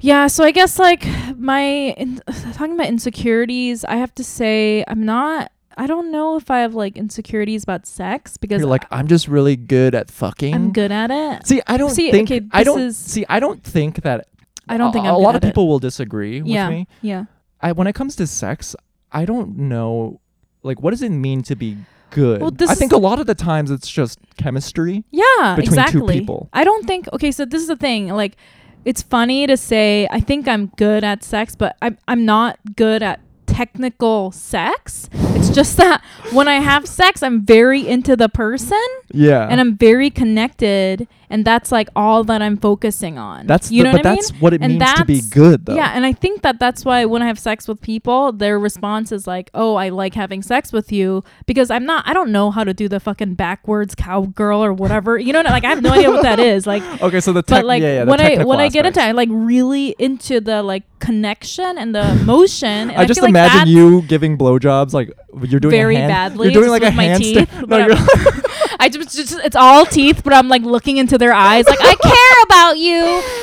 Yeah, 0.00 0.26
so 0.26 0.44
I 0.44 0.50
guess 0.50 0.78
like 0.78 1.06
my 1.36 1.60
in, 1.96 2.20
talking 2.52 2.74
about 2.74 2.86
insecurities, 2.88 3.84
I 3.84 3.96
have 3.96 4.14
to 4.16 4.24
say 4.24 4.84
I'm 4.88 5.04
not 5.04 5.52
I 5.76 5.86
don't 5.86 6.10
know 6.10 6.36
if 6.36 6.50
I 6.50 6.58
have 6.58 6.74
like 6.74 6.96
insecurities 6.96 7.62
about 7.62 7.86
sex 7.86 8.36
because 8.36 8.60
You're 8.60 8.68
like, 8.68 8.86
I'm 8.90 9.06
just 9.06 9.28
really 9.28 9.56
good 9.56 9.94
at 9.94 10.10
fucking. 10.10 10.54
I'm 10.54 10.72
good 10.72 10.92
at 10.92 11.10
it. 11.10 11.46
See, 11.46 11.62
I 11.66 11.76
don't 11.76 11.90
See, 11.90 12.10
think 12.10 12.30
okay, 12.30 12.46
I 12.52 12.60
this 12.60 12.66
don't 12.66 12.80
is- 12.80 12.96
see. 12.98 13.24
I 13.28 13.40
don't 13.40 13.62
think 13.62 14.02
that. 14.02 14.26
I 14.68 14.76
don't 14.76 14.92
think 14.92 15.06
a, 15.06 15.08
I'm 15.08 15.14
a 15.14 15.18
good 15.18 15.22
lot 15.22 15.34
of 15.36 15.42
at 15.42 15.44
it. 15.44 15.46
people 15.48 15.68
will 15.68 15.78
disagree 15.78 16.42
with 16.42 16.50
yeah. 16.50 16.68
me. 16.68 16.86
Yeah. 17.02 17.24
I 17.60 17.72
when 17.72 17.86
it 17.86 17.94
comes 17.94 18.14
to 18.16 18.26
sex, 18.26 18.76
I 19.10 19.24
don't 19.24 19.56
know. 19.56 20.20
Like, 20.62 20.82
what 20.82 20.90
does 20.90 21.02
it 21.02 21.10
mean 21.10 21.42
to 21.44 21.56
be 21.56 21.78
good? 22.10 22.42
Well, 22.42 22.50
this 22.50 22.68
I 22.68 22.74
is 22.74 22.78
think 22.78 22.92
a 22.92 22.98
lot 22.98 23.18
of 23.18 23.26
the 23.26 23.34
times 23.34 23.70
it's 23.70 23.90
just 23.90 24.18
chemistry. 24.36 25.04
Yeah, 25.10 25.54
between 25.56 25.76
two 25.76 25.80
exactly. 25.80 26.20
people. 26.20 26.48
I 26.52 26.64
don't 26.64 26.86
think 26.86 27.08
okay, 27.14 27.32
so 27.32 27.44
this 27.44 27.62
is 27.62 27.68
the 27.68 27.76
thing. 27.76 28.08
Like 28.08 28.36
it's 28.84 29.02
funny 29.02 29.46
to 29.46 29.56
say 29.56 30.08
I 30.10 30.20
think 30.20 30.48
I'm 30.48 30.66
good 30.76 31.04
at 31.04 31.22
sex, 31.22 31.54
but 31.54 31.76
I'm 31.82 31.98
I'm 32.08 32.24
not 32.24 32.58
good 32.76 33.02
at 33.02 33.20
technical 33.46 34.30
sex. 34.30 35.08
It's 35.12 35.50
just 35.50 35.76
that 35.76 36.02
when 36.32 36.48
I 36.48 36.60
have 36.60 36.86
sex, 36.86 37.22
I'm 37.22 37.44
very 37.44 37.86
into 37.86 38.16
the 38.16 38.28
person 38.28 38.78
Yeah, 39.12 39.46
and 39.48 39.60
I'm 39.60 39.76
very 39.76 40.10
connected 40.10 41.08
and 41.30 41.44
that's 41.44 41.70
like 41.70 41.88
all 41.94 42.24
that 42.24 42.42
I'm 42.42 42.56
focusing 42.56 43.16
on. 43.16 43.46
that's 43.46 43.70
you 43.70 43.84
the, 43.84 43.84
know 43.84 43.92
but 43.92 43.98
what 44.04 44.06
I 44.06 44.10
mean? 44.10 44.16
that's 44.16 44.30
what 44.40 44.52
it 44.52 44.62
And 44.62 44.78
means 44.78 44.94
to 44.94 45.04
be 45.04 45.20
good, 45.30 45.64
though. 45.64 45.76
Yeah, 45.76 45.92
and 45.94 46.04
I 46.04 46.12
think 46.12 46.42
that 46.42 46.58
that's 46.58 46.84
why 46.84 47.04
when 47.04 47.22
I 47.22 47.28
have 47.28 47.38
sex 47.38 47.68
with 47.68 47.80
people, 47.80 48.32
their 48.32 48.58
response 48.58 49.12
is 49.12 49.28
like, 49.28 49.48
"Oh, 49.54 49.76
I 49.76 49.90
like 49.90 50.14
having 50.14 50.42
sex 50.42 50.72
with 50.72 50.90
you," 50.90 51.22
because 51.46 51.70
I'm 51.70 51.86
not, 51.86 52.06
I 52.06 52.12
don't 52.12 52.32
know 52.32 52.50
how 52.50 52.64
to 52.64 52.74
do 52.74 52.88
the 52.88 52.98
fucking 52.98 53.34
backwards 53.34 53.94
cowgirl 53.94 54.62
or 54.62 54.72
whatever. 54.72 55.18
You 55.18 55.32
know, 55.32 55.42
like 55.42 55.64
I 55.64 55.68
have 55.68 55.82
no 55.82 55.90
idea 55.92 56.10
what 56.10 56.22
that 56.22 56.40
is. 56.52 56.66
Like, 56.66 56.82
Okay, 57.00 57.20
so 57.20 57.32
the 57.32 57.42
tech, 57.42 57.58
but 57.60 57.64
like 57.66 57.82
yeah, 57.82 57.92
yeah, 57.94 58.04
the 58.04 58.10
when 58.10 58.20
I 58.20 58.44
when 58.44 58.58
I 58.58 58.68
get 58.68 58.84
into, 58.86 59.12
like 59.12 59.28
really 59.30 59.94
into 60.00 60.40
the 60.40 60.64
like 60.64 60.82
connection 60.98 61.78
and 61.78 61.94
the 61.94 62.14
motion. 62.24 62.90
And 62.90 62.92
I 62.92 63.04
just 63.06 63.18
feel 63.20 63.24
like 63.24 63.30
imagine 63.30 63.58
that's 63.58 63.70
you 63.70 64.02
giving 64.02 64.36
blowjobs 64.36 64.92
like 64.92 65.12
you're 65.44 65.60
doing 65.60 65.70
very 65.70 65.96
hand, 65.96 66.10
badly. 66.10 66.48
You're 66.52 66.62
doing 66.62 66.70
like 66.70 66.82
a 66.82 66.86
with 66.86 66.94
my 66.96 67.06
handstand. 67.06 67.18
teeth. 67.48 67.50
No, 67.70 67.86
I 68.80 68.88
just, 68.88 69.14
just 69.14 69.38
it's 69.44 69.56
all 69.56 69.84
teeth, 69.84 70.22
but 70.24 70.32
I'm 70.32 70.48
like 70.48 70.62
looking 70.62 70.96
into 70.96 71.18
their 71.18 71.34
eyes, 71.34 71.66
like 71.66 71.80
I 71.82 71.94
care 71.96 72.44
about 72.44 72.78
you, 72.78 72.96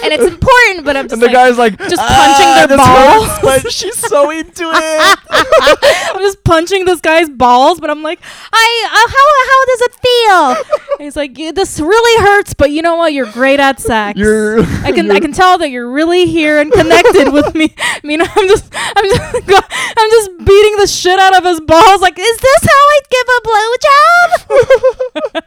and 0.04 0.12
it's 0.12 0.26
important. 0.26 0.84
But 0.84 0.97
I'm 0.97 1.06
just 1.06 1.13
and 1.13 1.21
the 1.21 1.28
like, 1.28 1.36
guy's 1.36 1.58
like 1.60 1.78
just 1.78 2.00
"Ah, 2.00 2.10
punching 2.10 2.69
their 2.69 2.78
balls." 2.78 3.28
hurts," 3.38 3.63
but 3.63 3.71
she's 3.71 3.97
so 3.97 4.32
into 4.32 4.63
it. 4.73 5.19
I'm 5.30 6.21
just 6.21 6.43
punching 6.43 6.86
this 6.86 7.02
guy's 7.02 7.30
balls, 7.30 7.80
but 7.80 7.91
I'm 7.91 8.02
like, 8.02 8.19
I 8.52 8.84
uh, 8.86 9.10
how 9.13 9.26
how 9.52 9.65
does 9.65 9.82
it 9.82 9.93
feel? 10.02 10.91
And 10.97 11.06
he's 11.06 11.15
like, 11.15 11.38
"Yeah, 11.38 11.52
this 11.52 11.80
really 11.80 12.23
hurts, 12.26 12.56
but 12.56 12.71
you 12.71 12.82
know 12.82 12.95
what? 12.95 13.13
You're 13.13 13.32
great 13.32 13.60
at 13.60 13.80
sex. 13.80 14.17
You're 14.17 14.62
I 14.84 14.91
can 14.91 15.12
I 15.12 15.19
can 15.19 15.34
tell 15.34 15.60
that 15.60 15.69
you're 15.69 15.91
really 15.91 16.26
here 16.26 16.60
and 16.60 16.71
connected 16.71 17.32
with 17.32 17.54
me. 17.54 17.76
I 17.78 18.00
mean, 18.04 18.21
I'm 18.21 18.47
just 18.47 18.73
I'm 18.73 19.06
just 19.06 19.36
I'm 19.45 20.10
just 20.10 20.38
beating 20.39 20.78
the 20.78 20.88
shit 20.88 21.19
out 21.19 21.38
of 21.38 21.43
his 21.43 21.60
balls. 21.62 22.02
Like, 22.02 22.17
is 22.17 22.38
this 22.38 22.62
how 22.63 22.84
I 22.95 23.00
give 23.10 23.28
a 23.28 23.41
blowjob? 23.47 25.26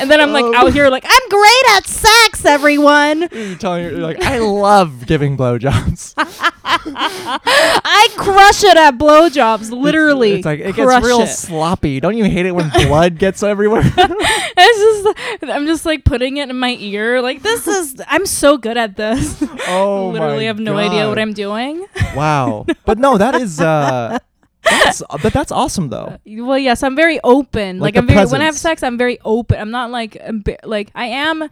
and 0.00 0.10
then 0.10 0.20
I'm 0.20 0.32
like 0.32 0.44
Um. 0.44 0.54
out 0.54 0.72
here, 0.72 0.88
like 0.88 1.04
I'm 1.06 1.28
great 1.28 1.64
at 1.76 1.86
sex, 1.86 2.44
everyone. 2.44 3.20
You're 3.32 3.56
telling 3.56 3.84
her 3.84 3.90
you're 3.90 4.00
like 4.00 4.22
I 4.22 4.38
love 4.38 5.06
giving 5.06 5.36
blowjobs. 5.36 6.14
I 6.70 8.08
crush 8.16 8.64
it 8.64 8.76
at 8.76 8.98
blowjobs, 8.98 9.70
literally. 9.70 10.32
it's, 10.32 10.46
like 10.46 10.60
it 10.60 10.74
gets 10.74 11.06
real 11.06 11.20
it. 11.22 11.28
sloppy. 11.28 12.00
Don't 12.00 12.16
you 12.16 12.24
hate 12.24 12.46
it 12.46 12.52
when 12.52 12.70
blood 12.70 13.18
gets 13.18 13.42
everywhere? 13.42 13.82
It's 14.60 15.14
just 15.14 15.16
I'm 15.50 15.66
just 15.66 15.86
like 15.86 16.04
putting 16.04 16.38
it 16.38 16.50
in 16.50 16.58
my 16.58 16.76
ear. 16.80 17.22
Like 17.22 17.42
this 17.42 17.66
is 17.68 18.02
I'm 18.08 18.26
so 18.26 18.58
good 18.58 18.76
at 18.76 18.96
this. 18.96 19.42
oh, 19.68 20.10
Literally 20.12 20.38
my 20.38 20.42
have 20.44 20.58
no 20.58 20.76
idea 20.76 21.08
what 21.08 21.18
I'm 21.18 21.32
doing. 21.32 21.86
Wow, 22.16 22.66
but 22.84 22.98
no, 22.98 23.16
that 23.18 23.34
is 23.36 23.60
uh, 23.60 24.18
that's 24.70 25.02
but 25.22 25.32
that's 25.32 25.52
awesome 25.52 25.88
though. 25.88 26.18
Well, 26.26 26.58
yes, 26.58 26.82
I'm 26.82 26.96
very 26.96 27.20
open. 27.24 27.78
Like 27.78 27.94
Like, 27.94 28.02
I'm 28.02 28.06
very 28.06 28.26
when 28.26 28.40
I 28.42 28.44
have 28.46 28.56
sex, 28.56 28.82
I'm 28.82 28.98
very 28.98 29.18
open. 29.24 29.58
I'm 29.58 29.70
not 29.70 29.90
like 29.90 30.16
like 30.64 30.90
I 30.94 31.06
am. 31.06 31.42
uh, 31.42 31.48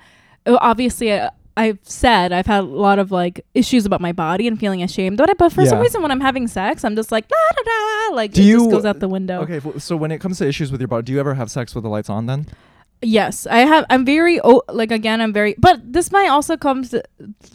Obviously, 0.46 1.12
uh, 1.12 1.30
I've 1.58 1.78
said 1.82 2.32
I've 2.32 2.46
had 2.46 2.60
a 2.60 2.66
lot 2.66 2.98
of 2.98 3.10
like 3.10 3.44
issues 3.54 3.86
about 3.86 4.00
my 4.02 4.12
body 4.12 4.46
and 4.46 4.60
feeling 4.60 4.82
ashamed 4.82 5.18
about 5.18 5.30
it. 5.30 5.38
But 5.38 5.52
for 5.52 5.64
some 5.64 5.80
reason, 5.80 6.02
when 6.02 6.10
I'm 6.10 6.20
having 6.20 6.46
sex, 6.48 6.84
I'm 6.84 6.94
just 6.96 7.10
like 7.10 7.26
da 7.28 7.36
da 7.56 7.62
da. 8.10 8.14
Like 8.14 8.32
Do 8.32 8.42
it 8.42 8.44
you- 8.44 8.58
just 8.58 8.70
goes 8.70 8.84
out 8.84 9.00
the 9.00 9.08
window. 9.08 9.40
Okay, 9.42 9.60
so 9.78 9.96
when 9.96 10.10
it 10.10 10.18
comes 10.20 10.38
to 10.38 10.46
issues 10.46 10.70
with 10.70 10.80
your 10.80 10.88
body, 10.88 11.04
do 11.04 11.12
you 11.12 11.20
ever 11.20 11.34
have 11.34 11.50
sex 11.50 11.74
with 11.74 11.84
the 11.84 11.90
lights 11.90 12.10
on? 12.10 12.26
Then 12.26 12.46
Yes, 13.02 13.46
I 13.46 13.58
have. 13.60 13.84
I'm 13.90 14.04
very 14.04 14.40
o- 14.42 14.62
like 14.68 14.90
again. 14.90 15.20
I'm 15.20 15.32
very, 15.32 15.54
but 15.58 15.92
this 15.92 16.10
might 16.10 16.28
also 16.28 16.56
comes 16.56 16.90
to, 16.90 17.02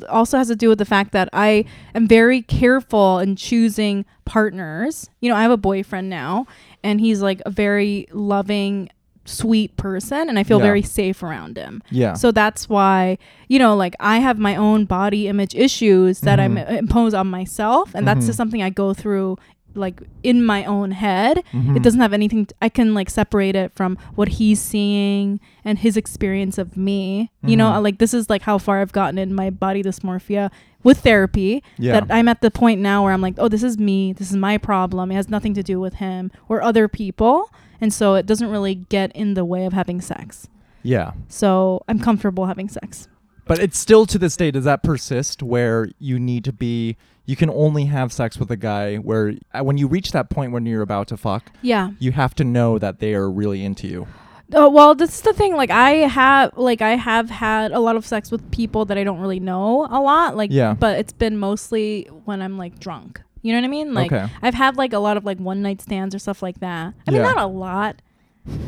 also 0.08 0.38
has 0.38 0.48
to 0.50 0.56
do 0.56 0.70
with 0.70 0.78
the 0.78 0.86
fact 0.86 1.12
that 1.14 1.30
I 1.34 1.66
am 1.96 2.08
very 2.08 2.42
careful 2.44 3.20
in 3.20 3.36
choosing 3.36 4.06
partners. 4.26 5.10
You 5.20 5.30
know, 5.30 5.36
I 5.36 5.42
have 5.42 5.52
a 5.52 5.58
boyfriend 5.58 6.10
now, 6.10 6.46
and 6.84 7.00
he's 7.02 7.22
like 7.22 7.42
a 7.46 7.50
very 7.50 8.08
loving, 8.12 8.90
sweet 9.26 9.76
person, 9.78 10.30
and 10.30 10.38
I 10.38 10.44
feel 10.44 10.60
Yeah. 10.60 10.66
very 10.66 10.82
safe 10.84 11.22
around 11.24 11.58
him. 11.58 11.82
yeah, 11.90 12.14
So 12.14 12.32
that's 12.32 12.70
why 12.70 13.18
you 13.48 13.60
know, 13.60 13.76
like 13.76 13.96
I 14.00 14.20
have 14.20 14.38
my 14.40 14.56
own 14.56 14.86
body 14.86 15.28
image 15.28 15.56
issues 15.56 16.22
that 16.22 16.40
I'm 16.40 16.56
Mhm. 16.56 16.78
impose 16.80 17.14
on 17.14 17.28
myself, 17.28 17.94
and 17.96 18.08
that's 18.08 18.24
Mhm. 18.24 18.28
just 18.28 18.38
something 18.38 18.62
I 18.64 18.70
go 18.70 18.94
through 18.94 19.38
like 19.76 20.02
in 20.24 20.44
my 20.46 20.66
own 20.66 20.92
head 20.92 21.44
Mhm. 21.54 21.76
it 21.78 21.84
doesn't 21.84 22.00
have 22.02 22.14
anything 22.14 22.46
t- 22.48 22.56
i 22.62 22.68
can 22.70 22.94
like 22.94 23.10
separate 23.10 23.56
it 23.56 23.72
from 23.74 23.98
what 24.16 24.28
he's 24.28 24.60
seeing 24.62 25.40
and 25.64 25.80
his 25.80 25.96
experience 25.98 26.58
of 26.58 26.76
me 26.76 27.32
you 27.44 27.56
know 27.56 27.70
Mhm. 27.72 27.84
like 27.84 27.98
this 28.00 28.14
is 28.14 28.30
like 28.30 28.42
how 28.42 28.58
far 28.58 28.82
i've 28.82 28.92
gotten 28.92 29.18
in 29.18 29.34
my 29.34 29.50
body 29.50 29.82
dysmorphia 29.84 30.50
with 30.84 31.00
therapy 31.00 31.64
Yeah. 31.78 32.00
that 32.02 32.08
i'm 32.14 32.28
at 32.28 32.42
the 32.42 32.52
point 32.52 32.82
now 32.82 33.04
where 33.04 33.14
i'm 33.14 33.22
like 33.22 33.36
oh 33.38 33.48
this 33.48 33.64
is 33.64 33.78
me 33.78 34.14
this 34.14 34.30
is 34.30 34.38
my 34.38 34.58
problem 34.58 35.12
it 35.12 35.16
has 35.16 35.30
nothing 35.30 35.54
to 35.54 35.64
do 35.64 35.80
with 35.80 35.96
him 35.96 36.32
or 36.50 36.62
other 36.62 36.88
people 36.88 37.50
and 37.80 37.94
so 37.94 38.16
it 38.16 38.26
doesn't 38.26 38.50
really 38.50 38.76
get 38.76 39.12
in 39.16 39.34
the 39.36 39.46
way 39.46 39.66
of 39.66 39.74
having 39.74 40.02
sex 40.02 40.48
yeah. 40.84 41.12
so 41.28 41.82
i'm 41.88 42.00
comfortable 42.00 42.46
having 42.48 42.68
sex 42.70 43.08
But 43.46 43.60
it's 43.60 43.78
still 43.80 44.06
to 44.06 44.18
this 44.20 44.38
day. 44.38 44.52
Does 44.52 44.64
that 44.66 44.82
persist 44.84 45.42
where 45.44 45.90
you 46.00 46.20
need 46.20 46.44
to 46.46 46.54
be? 46.54 46.96
You 47.26 47.36
can 47.36 47.50
only 47.50 47.86
have 47.86 48.12
sex 48.12 48.38
with 48.38 48.52
a 48.52 48.58
guy 48.58 48.98
where 48.98 49.34
uh, 49.54 49.64
when 49.64 49.78
you 49.78 49.88
reach 49.88 50.12
that 50.12 50.30
point 50.30 50.52
when 50.52 50.66
you're 50.66 50.82
about 50.82 51.08
to 51.10 51.18
fuck, 51.18 51.52
yeah 51.62 51.92
you 52.00 52.12
have 52.12 52.34
to 52.36 52.44
know 52.44 52.78
that 52.80 53.00
they 53.00 53.14
are 53.14 53.30
really 53.30 53.64
into 53.64 53.88
you. 53.88 54.08
Oh 54.54 54.70
well, 54.70 54.96
this 54.96 55.16
is 55.16 55.22
the 55.22 55.32
thing. 55.32 55.56
Like 55.56 55.70
I 55.70 55.92
have, 56.08 56.58
like 56.58 56.82
I 56.82 56.98
have 56.98 57.30
had 57.30 57.72
a 57.72 57.80
lot 57.80 57.96
of 57.96 58.06
sex 58.06 58.32
with 58.32 58.52
people 58.52 58.84
that 58.86 58.98
I 58.98 59.06
don't 59.06 59.20
really 59.22 59.40
know 59.40 59.88
a 59.90 60.02
lot. 60.02 60.36
Like, 60.36 60.52
Yeah. 60.52 60.74
But 60.74 61.00
it's 61.00 61.14
been 61.14 61.38
mostly 61.38 62.04
when 62.26 62.42
I'm 62.42 62.58
like 62.58 62.78
drunk. 62.80 63.22
You 63.44 63.54
know 63.54 63.60
what 63.60 63.66
I 63.66 63.70
mean? 63.70 63.94
Like 63.94 64.12
Okay. 64.12 64.28
I've 64.42 64.54
had 64.54 64.76
like 64.76 64.92
a 64.92 65.00
lot 65.00 65.16
of 65.16 65.24
like 65.24 65.38
one 65.38 65.62
night 65.62 65.82
stands 65.82 66.14
or 66.14 66.20
stuff 66.20 66.42
like 66.44 66.60
that. 66.60 66.94
I 67.08 67.12
mean, 67.12 67.22
Yeah. 67.22 67.32
not 67.32 67.38
a 67.38 67.46
lot. 67.48 68.02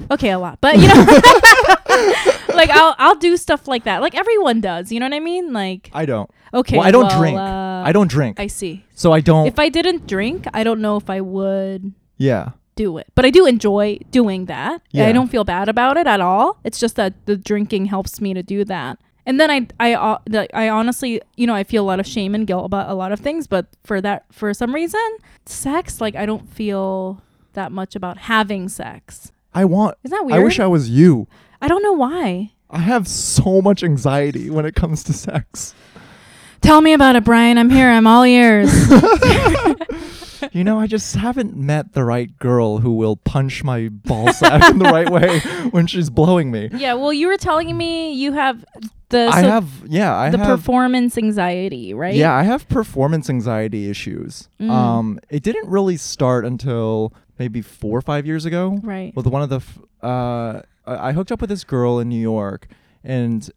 Okay, 0.09 0.29
a 0.29 0.39
lot, 0.39 0.59
but 0.61 0.77
you 0.79 0.87
know, 0.87 1.05
like 2.55 2.69
I'll 2.69 2.95
I'll 2.97 3.15
do 3.15 3.37
stuff 3.37 3.67
like 3.67 3.83
that. 3.83 4.01
Like 4.01 4.15
everyone 4.15 4.61
does. 4.61 4.91
You 4.91 4.99
know 4.99 5.05
what 5.05 5.13
I 5.13 5.19
mean? 5.19 5.53
Like 5.53 5.89
I 5.93 6.05
don't. 6.05 6.29
okay, 6.53 6.77
well, 6.77 6.87
I 6.87 6.91
don't 6.91 7.07
well, 7.07 7.19
drink. 7.19 7.37
uh, 7.37 7.83
I 7.85 7.91
don't 7.91 8.09
drink. 8.09 8.39
I 8.39 8.47
see. 8.47 8.85
so 8.95 9.11
I 9.11 9.21
don't. 9.21 9.47
If 9.47 9.59
I 9.59 9.69
didn't 9.69 10.07
drink, 10.07 10.45
I 10.53 10.63
don't 10.63 10.81
know 10.81 10.97
if 10.97 11.09
I 11.09 11.21
would 11.21 11.93
yeah. 12.17 12.51
do 12.75 12.97
it. 12.97 13.07
But 13.15 13.25
I 13.25 13.29
do 13.29 13.45
enjoy 13.45 13.99
doing 14.11 14.45
that. 14.45 14.81
Yeah. 14.91 15.07
I 15.07 15.11
don't 15.11 15.27
feel 15.29 15.43
bad 15.43 15.69
about 15.69 15.97
it 15.97 16.07
at 16.07 16.21
all. 16.21 16.59
It's 16.63 16.79
just 16.79 16.95
that 16.95 17.13
the 17.25 17.37
drinking 17.37 17.85
helps 17.85 18.21
me 18.21 18.33
to 18.33 18.43
do 18.43 18.65
that. 18.65 18.99
And 19.25 19.39
then 19.39 19.49
I 19.49 19.67
I 19.79 19.93
uh, 19.93 20.17
the- 20.25 20.55
I 20.55 20.69
honestly, 20.69 21.21
you 21.35 21.47
know, 21.47 21.55
I 21.55 21.63
feel 21.63 21.83
a 21.83 21.87
lot 21.87 21.99
of 21.99 22.07
shame 22.07 22.35
and 22.35 22.45
guilt 22.45 22.65
about 22.65 22.89
a 22.89 22.93
lot 22.93 23.11
of 23.11 23.19
things, 23.19 23.47
but 23.47 23.67
for 23.83 24.01
that 24.01 24.25
for 24.31 24.53
some 24.53 24.75
reason, 24.75 25.17
sex 25.45 26.01
like 26.01 26.15
I 26.15 26.25
don't 26.25 26.49
feel 26.49 27.21
that 27.53 27.71
much 27.71 27.95
about 27.95 28.17
having 28.17 28.67
sex. 28.67 29.31
I 29.53 29.65
want. 29.65 29.97
Isn't 30.03 30.17
that 30.17 30.25
weird? 30.25 30.39
I 30.39 30.43
wish 30.43 30.59
I 30.59 30.67
was 30.67 30.89
you. 30.89 31.27
I 31.63 31.67
don't 31.69 31.81
know 31.81 31.93
why. 31.93 32.51
I 32.69 32.79
have 32.79 33.07
so 33.07 33.61
much 33.61 33.83
anxiety 33.83 34.49
when 34.49 34.65
it 34.65 34.75
comes 34.75 35.01
to 35.05 35.13
sex. 35.13 35.73
Tell 36.61 36.81
me 36.81 36.91
about 36.93 37.15
it, 37.15 37.23
Brian. 37.23 37.57
I'm 37.57 37.69
here. 37.69 37.89
I'm 37.89 38.05
all 38.05 38.25
ears. 38.25 38.69
You 40.51 40.63
know, 40.65 40.77
I 40.77 40.87
just 40.87 41.15
haven't 41.15 41.55
met 41.55 41.93
the 41.93 42.03
right 42.03 42.37
girl 42.37 42.77
who 42.79 42.91
will 42.91 43.15
punch 43.15 43.63
my 43.63 43.87
ball 43.89 44.31
sack 44.33 44.69
in 44.71 44.77
the 44.77 44.85
right 44.85 45.09
way 45.09 45.39
when 45.71 45.87
she's 45.87 46.09
blowing 46.09 46.51
me. 46.51 46.69
yeah, 46.73 46.93
well, 46.95 47.13
you 47.13 47.27
were 47.27 47.37
telling 47.37 47.75
me 47.75 48.11
you 48.13 48.33
have 48.33 48.63
the 49.09 49.29
I 49.31 49.41
so 49.41 49.47
have, 49.47 49.69
yeah, 49.87 50.15
I 50.15 50.29
the 50.31 50.37
have. 50.37 50.47
performance 50.59 51.17
anxiety, 51.17 51.93
right? 51.93 52.13
Yeah, 52.13 52.33
I 52.35 52.43
have 52.43 52.67
performance 52.67 53.29
anxiety 53.29 53.89
issues. 53.89 54.49
Mm. 54.59 54.69
Um, 54.69 55.19
it 55.29 55.43
didn't 55.43 55.69
really 55.69 55.95
start 55.97 56.45
until 56.45 57.13
maybe 57.39 57.61
four 57.61 57.97
or 57.97 58.01
five 58.01 58.27
years 58.27 58.45
ago. 58.45 58.79
Right. 58.83 59.15
With 59.15 59.27
one 59.27 59.41
of 59.43 59.49
the, 59.49 59.55
f- 59.57 59.79
uh, 60.01 60.61
I 60.85 61.09
I 61.09 61.11
hooked 61.13 61.31
up 61.31 61.41
with 61.41 61.49
this 61.49 61.63
girl 61.63 61.99
in 61.99 62.09
New 62.09 62.19
York, 62.21 62.67
and 63.03 63.49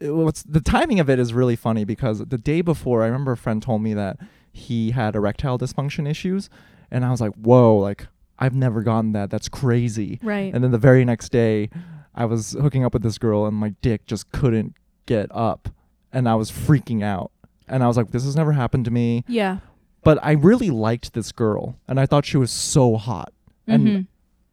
it, 0.00 0.10
what's 0.10 0.42
the 0.42 0.60
timing 0.60 1.00
of 1.00 1.08
it 1.10 1.18
is 1.18 1.32
really 1.34 1.56
funny 1.56 1.84
because 1.84 2.18
the 2.20 2.38
day 2.38 2.60
before, 2.60 3.02
I 3.02 3.06
remember 3.06 3.32
a 3.32 3.36
friend 3.36 3.62
told 3.62 3.82
me 3.82 3.94
that 3.94 4.18
he 4.52 4.90
had 4.90 5.14
erectile 5.14 5.58
dysfunction 5.58 6.08
issues, 6.08 6.50
and 6.90 7.04
I 7.04 7.10
was 7.10 7.20
like, 7.20 7.32
"Whoa!" 7.34 7.76
Like 7.76 8.06
I've 8.38 8.54
never 8.54 8.82
gotten 8.82 9.12
that. 9.12 9.30
That's 9.30 9.48
crazy. 9.48 10.18
Right. 10.22 10.52
And 10.52 10.62
then 10.64 10.72
the 10.72 10.78
very 10.78 11.04
next 11.04 11.30
day, 11.30 11.70
I 12.14 12.24
was 12.24 12.52
hooking 12.52 12.84
up 12.84 12.92
with 12.92 13.02
this 13.02 13.18
girl, 13.18 13.46
and 13.46 13.56
my 13.56 13.70
dick 13.82 14.06
just 14.06 14.30
couldn't 14.32 14.74
get 15.06 15.28
up, 15.30 15.68
and 16.12 16.28
I 16.28 16.34
was 16.34 16.50
freaking 16.50 17.02
out. 17.02 17.30
And 17.68 17.82
I 17.82 17.86
was 17.86 17.96
like, 17.96 18.10
"This 18.10 18.24
has 18.24 18.36
never 18.36 18.52
happened 18.52 18.84
to 18.86 18.90
me." 18.90 19.24
yeah. 19.28 19.58
But 20.04 20.18
I 20.20 20.32
really 20.32 20.68
liked 20.70 21.12
this 21.14 21.30
girl, 21.30 21.76
and 21.86 22.00
I 22.00 22.06
thought 22.06 22.24
she 22.26 22.36
was 22.36 22.50
so 22.50 22.96
hot. 22.96 23.32
And 23.68 23.86
Mhm. 23.86 24.06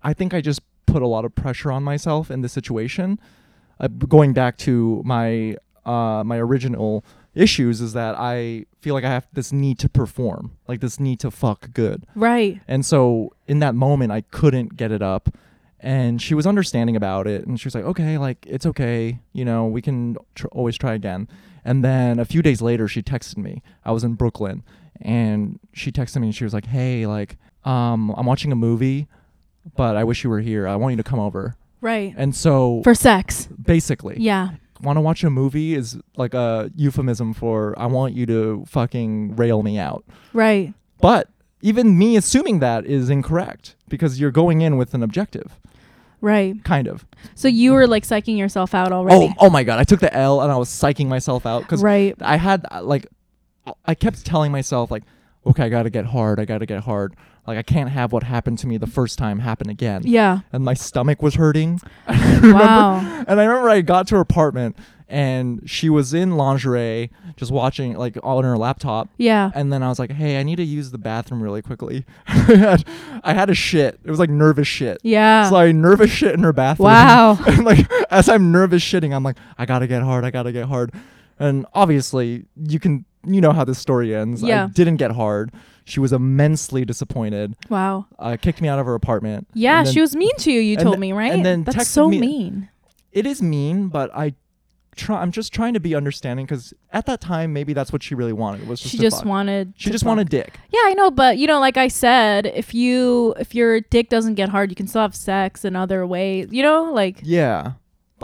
I 0.03 0.13
think 0.13 0.31
I 0.35 0.41
just 0.41 0.61
put 0.91 1.01
a 1.01 1.07
lot 1.07 1.25
of 1.25 1.35
pressure 1.35 1.71
on 1.71 1.83
myself 1.83 2.31
in 2.31 2.41
this 2.41 2.53
situation. 2.53 3.19
Uh, 3.79 3.87
going 3.87 4.33
back 4.33 4.57
to 4.57 5.01
my 5.05 5.55
uh, 5.85 6.23
my 6.23 6.37
original 6.37 7.03
issues 7.33 7.81
is 7.81 7.93
that 7.93 8.15
I 8.15 8.65
feel 8.81 8.93
like 8.93 9.03
I 9.03 9.09
have 9.09 9.27
this 9.33 9.51
need 9.51 9.79
to 9.79 9.89
perform, 9.89 10.57
like 10.67 10.81
this 10.81 10.99
need 10.99 11.19
to 11.21 11.31
fuck 11.31 11.71
good. 11.73 12.05
Right. 12.15 12.59
And 12.67 12.85
so 12.85 13.33
in 13.47 13.59
that 13.59 13.75
moment, 13.75 14.11
I 14.11 14.21
couldn't 14.21 14.75
get 14.75 14.91
it 14.91 15.01
up. 15.01 15.29
And 15.79 16.21
she 16.21 16.35
was 16.35 16.45
understanding 16.45 16.97
about 16.97 17.25
it. 17.25 17.47
And 17.47 17.57
she 17.59 17.65
was 17.65 17.73
like, 17.73 17.85
okay, 17.85 18.17
like, 18.17 18.45
it's 18.45 18.65
okay. 18.65 19.19
You 19.31 19.45
know, 19.45 19.65
we 19.65 19.81
can 19.81 20.17
tr- 20.35 20.47
always 20.47 20.77
try 20.77 20.93
again. 20.93 21.29
And 21.63 21.85
then 21.85 22.19
a 22.19 22.25
few 22.25 22.41
days 22.41 22.61
later, 22.61 22.87
she 22.87 23.01
texted 23.01 23.37
me. 23.37 23.61
I 23.85 23.91
was 23.91 24.03
in 24.03 24.15
Brooklyn. 24.15 24.63
And 25.01 25.59
she 25.71 25.91
texted 25.91 26.19
me 26.19 26.27
and 26.27 26.35
she 26.35 26.43
was 26.43 26.53
like, 26.53 26.65
hey, 26.65 27.07
like, 27.07 27.37
um, 27.63 28.13
I'm 28.17 28.25
watching 28.25 28.51
a 28.51 28.55
movie, 28.55 29.07
but 29.75 29.95
I 29.95 30.03
wish 30.03 30.23
you 30.23 30.29
were 30.29 30.39
here. 30.41 30.67
I 30.67 30.75
want 30.75 30.93
you 30.93 30.97
to 30.97 31.03
come 31.03 31.19
over. 31.19 31.55
Right. 31.81 32.13
And 32.17 32.35
so 32.35 32.81
For 32.83 32.93
sex. 32.95 33.47
basically, 33.61 34.17
Yeah. 34.19 34.49
want 34.81 34.97
to 34.97 35.01
watch 35.01 35.23
a 35.23 35.29
movie 35.29 35.75
is 35.75 35.97
like 36.17 36.33
a 36.33 36.71
euphemism 36.75 37.33
for 37.33 37.73
I 37.77 37.85
want 37.85 38.13
you 38.15 38.25
to 38.27 38.63
fucking 38.67 39.35
rail 39.35 39.63
me 39.63 39.77
out. 39.77 40.03
Right. 40.33 40.73
But 41.01 41.29
even 41.61 41.97
me 41.97 42.15
assuming 42.17 42.59
that 42.59 42.85
is 42.85 43.09
incorrect 43.09 43.75
because 43.87 44.19
you're 44.19 44.31
going 44.31 44.61
in 44.61 44.77
with 44.77 44.93
an 44.93 45.03
objective, 45.03 45.57
Right. 46.21 46.61
kind 46.65 46.87
of. 46.87 47.05
So 47.35 47.47
you 47.47 47.71
were 47.73 47.87
like 47.87 48.03
psyching 48.03 48.37
yourself 48.37 48.73
out 48.75 48.91
already. 48.91 49.33
Oh, 49.39 49.47
oh 49.47 49.49
my 49.49 49.63
god! 49.63 49.79
I 49.79 49.83
took 49.85 49.99
the 50.01 50.13
L 50.13 50.41
and 50.41 50.51
I 50.51 50.57
was 50.57 50.69
psyching 50.69 51.07
myself 51.07 51.45
out 51.45 51.61
because 51.61 51.81
right. 51.81 52.15
I 52.21 52.35
had 52.37 52.65
uh, 52.71 52.83
like, 52.83 53.07
I 53.85 53.95
kept 53.95 54.25
telling 54.25 54.51
myself 54.51 54.91
like, 54.91 55.03
okay, 55.45 55.63
I 55.63 55.69
gotta 55.69 55.89
get 55.89 56.05
hard. 56.05 56.39
I 56.39 56.45
gotta 56.45 56.65
get 56.65 56.81
hard. 56.83 57.15
Like 57.49 57.57
I 57.57 57.63
can't 57.63 57.89
have 57.89 58.11
what 58.13 58.23
happened 58.23 58.59
to 58.59 58.67
me 58.67 58.77
the 58.77 58.87
first 58.87 59.17
time 59.17 59.39
happen 59.39 59.69
again. 59.69 60.03
Yeah. 60.05 60.39
And 60.53 60.63
my 60.63 60.75
stomach 60.75 61.21
was 61.21 61.35
hurting. 61.35 61.79
Remember- 62.07 62.53
Wow. 62.53 63.23
And 63.27 63.39
I 63.39 63.43
remember 63.45 63.69
I 63.69 63.81
got 63.81 64.07
to 64.09 64.15
her 64.15 64.21
apartment 64.21 64.77
and 65.07 65.67
she 65.67 65.89
was 65.89 66.13
in 66.13 66.37
lingerie, 66.37 67.09
just 67.35 67.51
watching 67.51 67.95
like 67.97 68.15
on 68.21 68.43
her 68.43 68.55
laptop. 68.55 69.09
Yeah. 69.17 69.49
And 69.55 69.73
then 69.73 69.81
I 69.81 69.89
was 69.89 69.97
like, 69.97 70.11
"Hey, 70.11 70.39
I 70.39 70.43
need 70.43 70.57
to 70.57 70.63
use 70.63 70.91
the 70.91 70.99
bathroom 70.99 71.41
really 71.41 71.63
quickly." 71.63 72.05
I, 72.27 72.33
had, 72.55 72.83
I 73.23 73.33
had 73.33 73.49
a 73.49 73.55
shit. 73.55 73.99
It 74.03 74.11
was 74.11 74.19
like 74.19 74.29
nervous 74.29 74.67
shit. 74.67 74.99
Yeah. 75.01 75.49
So 75.49 75.55
I 75.55 75.71
nervous 75.71 76.11
shit 76.11 76.35
in 76.35 76.43
her 76.43 76.53
bathroom. 76.53 76.85
Wow. 76.85 77.39
and 77.47 77.65
like 77.65 77.91
as 78.11 78.29
I'm 78.29 78.51
nervous 78.51 78.83
shitting, 78.83 79.11
I'm 79.15 79.23
like, 79.23 79.37
"I 79.57 79.65
gotta 79.65 79.87
get 79.87 80.03
hard. 80.03 80.23
I 80.25 80.29
gotta 80.29 80.51
get 80.51 80.65
hard." 80.67 80.93
And 81.39 81.65
obviously, 81.73 82.45
you 82.55 82.79
can 82.79 83.05
you 83.25 83.41
know 83.41 83.51
how 83.51 83.63
this 83.65 83.79
story 83.79 84.13
ends. 84.15 84.43
Yeah. 84.43 84.65
I 84.65 84.67
didn't 84.67 84.97
get 84.97 85.11
hard. 85.11 85.51
She 85.89 85.99
was 85.99 86.13
immensely 86.13 86.85
disappointed. 86.85 87.55
wow. 87.69 88.05
Uh, 88.17 88.37
kicked 88.39 88.61
me 88.61 88.67
out 88.67 88.79
of 88.79 88.85
her 88.85 88.95
apartment. 88.95 89.47
Yeah, 89.53 89.83
then- 89.83 89.93
she 89.93 90.01
was 90.01 90.15
mean 90.15 90.35
to 90.39 90.51
you. 90.51 90.59
You 90.59 90.75
told 90.77 90.93
th- 90.95 90.99
me, 90.99 91.11
right? 91.13 91.33
and 91.33 91.45
then 91.45 91.63
That's 91.63 91.87
so 91.89 92.07
me- 92.09 92.19
mean. 92.19 92.69
It 93.11 93.25
is 93.25 93.41
mean, 93.41 93.87
but 93.89 94.09
I. 94.15 94.35
Try, 94.95 95.21
I'm 95.21 95.31
just 95.31 95.53
trying 95.53 95.75
to 95.75 95.79
be 95.79 95.95
understanding 95.95 96.45
because 96.45 96.73
at 96.91 97.05
that 97.05 97.21
time 97.21 97.53
maybe 97.53 97.71
that's 97.71 97.93
what 97.93 98.03
she 98.03 98.15
really 98.15 98.33
wanted 98.33 98.67
was 98.67 98.81
just 98.81 98.91
She 98.91 98.97
just 98.97 99.17
fuck. 99.19 99.25
wanted. 99.25 99.73
she 99.77 99.91
just 99.91 100.03
fuck. 100.03 100.09
wanted 100.09 100.27
dick. 100.27 100.59
Yeah, 100.71 100.81
I 100.83 100.93
know, 100.93 101.09
but 101.09 101.37
you 101.37 101.47
know, 101.47 101.57
like 101.61 101.77
I 101.77 101.87
said, 101.87 102.47
if 102.47 102.73
you 102.73 103.33
if 103.39 103.55
your 103.55 103.79
dick 103.79 104.09
doesn't 104.09 104.33
get 104.35 104.49
hard, 104.49 104.69
you 104.71 104.75
can 104.75 104.87
still 104.87 105.03
have 105.03 105.15
sex 105.15 105.63
in 105.63 105.77
other 105.77 106.05
ways. 106.05 106.49
You 106.51 106.63
know, 106.63 106.91
like 106.91 107.19
Yeah, 107.23 107.73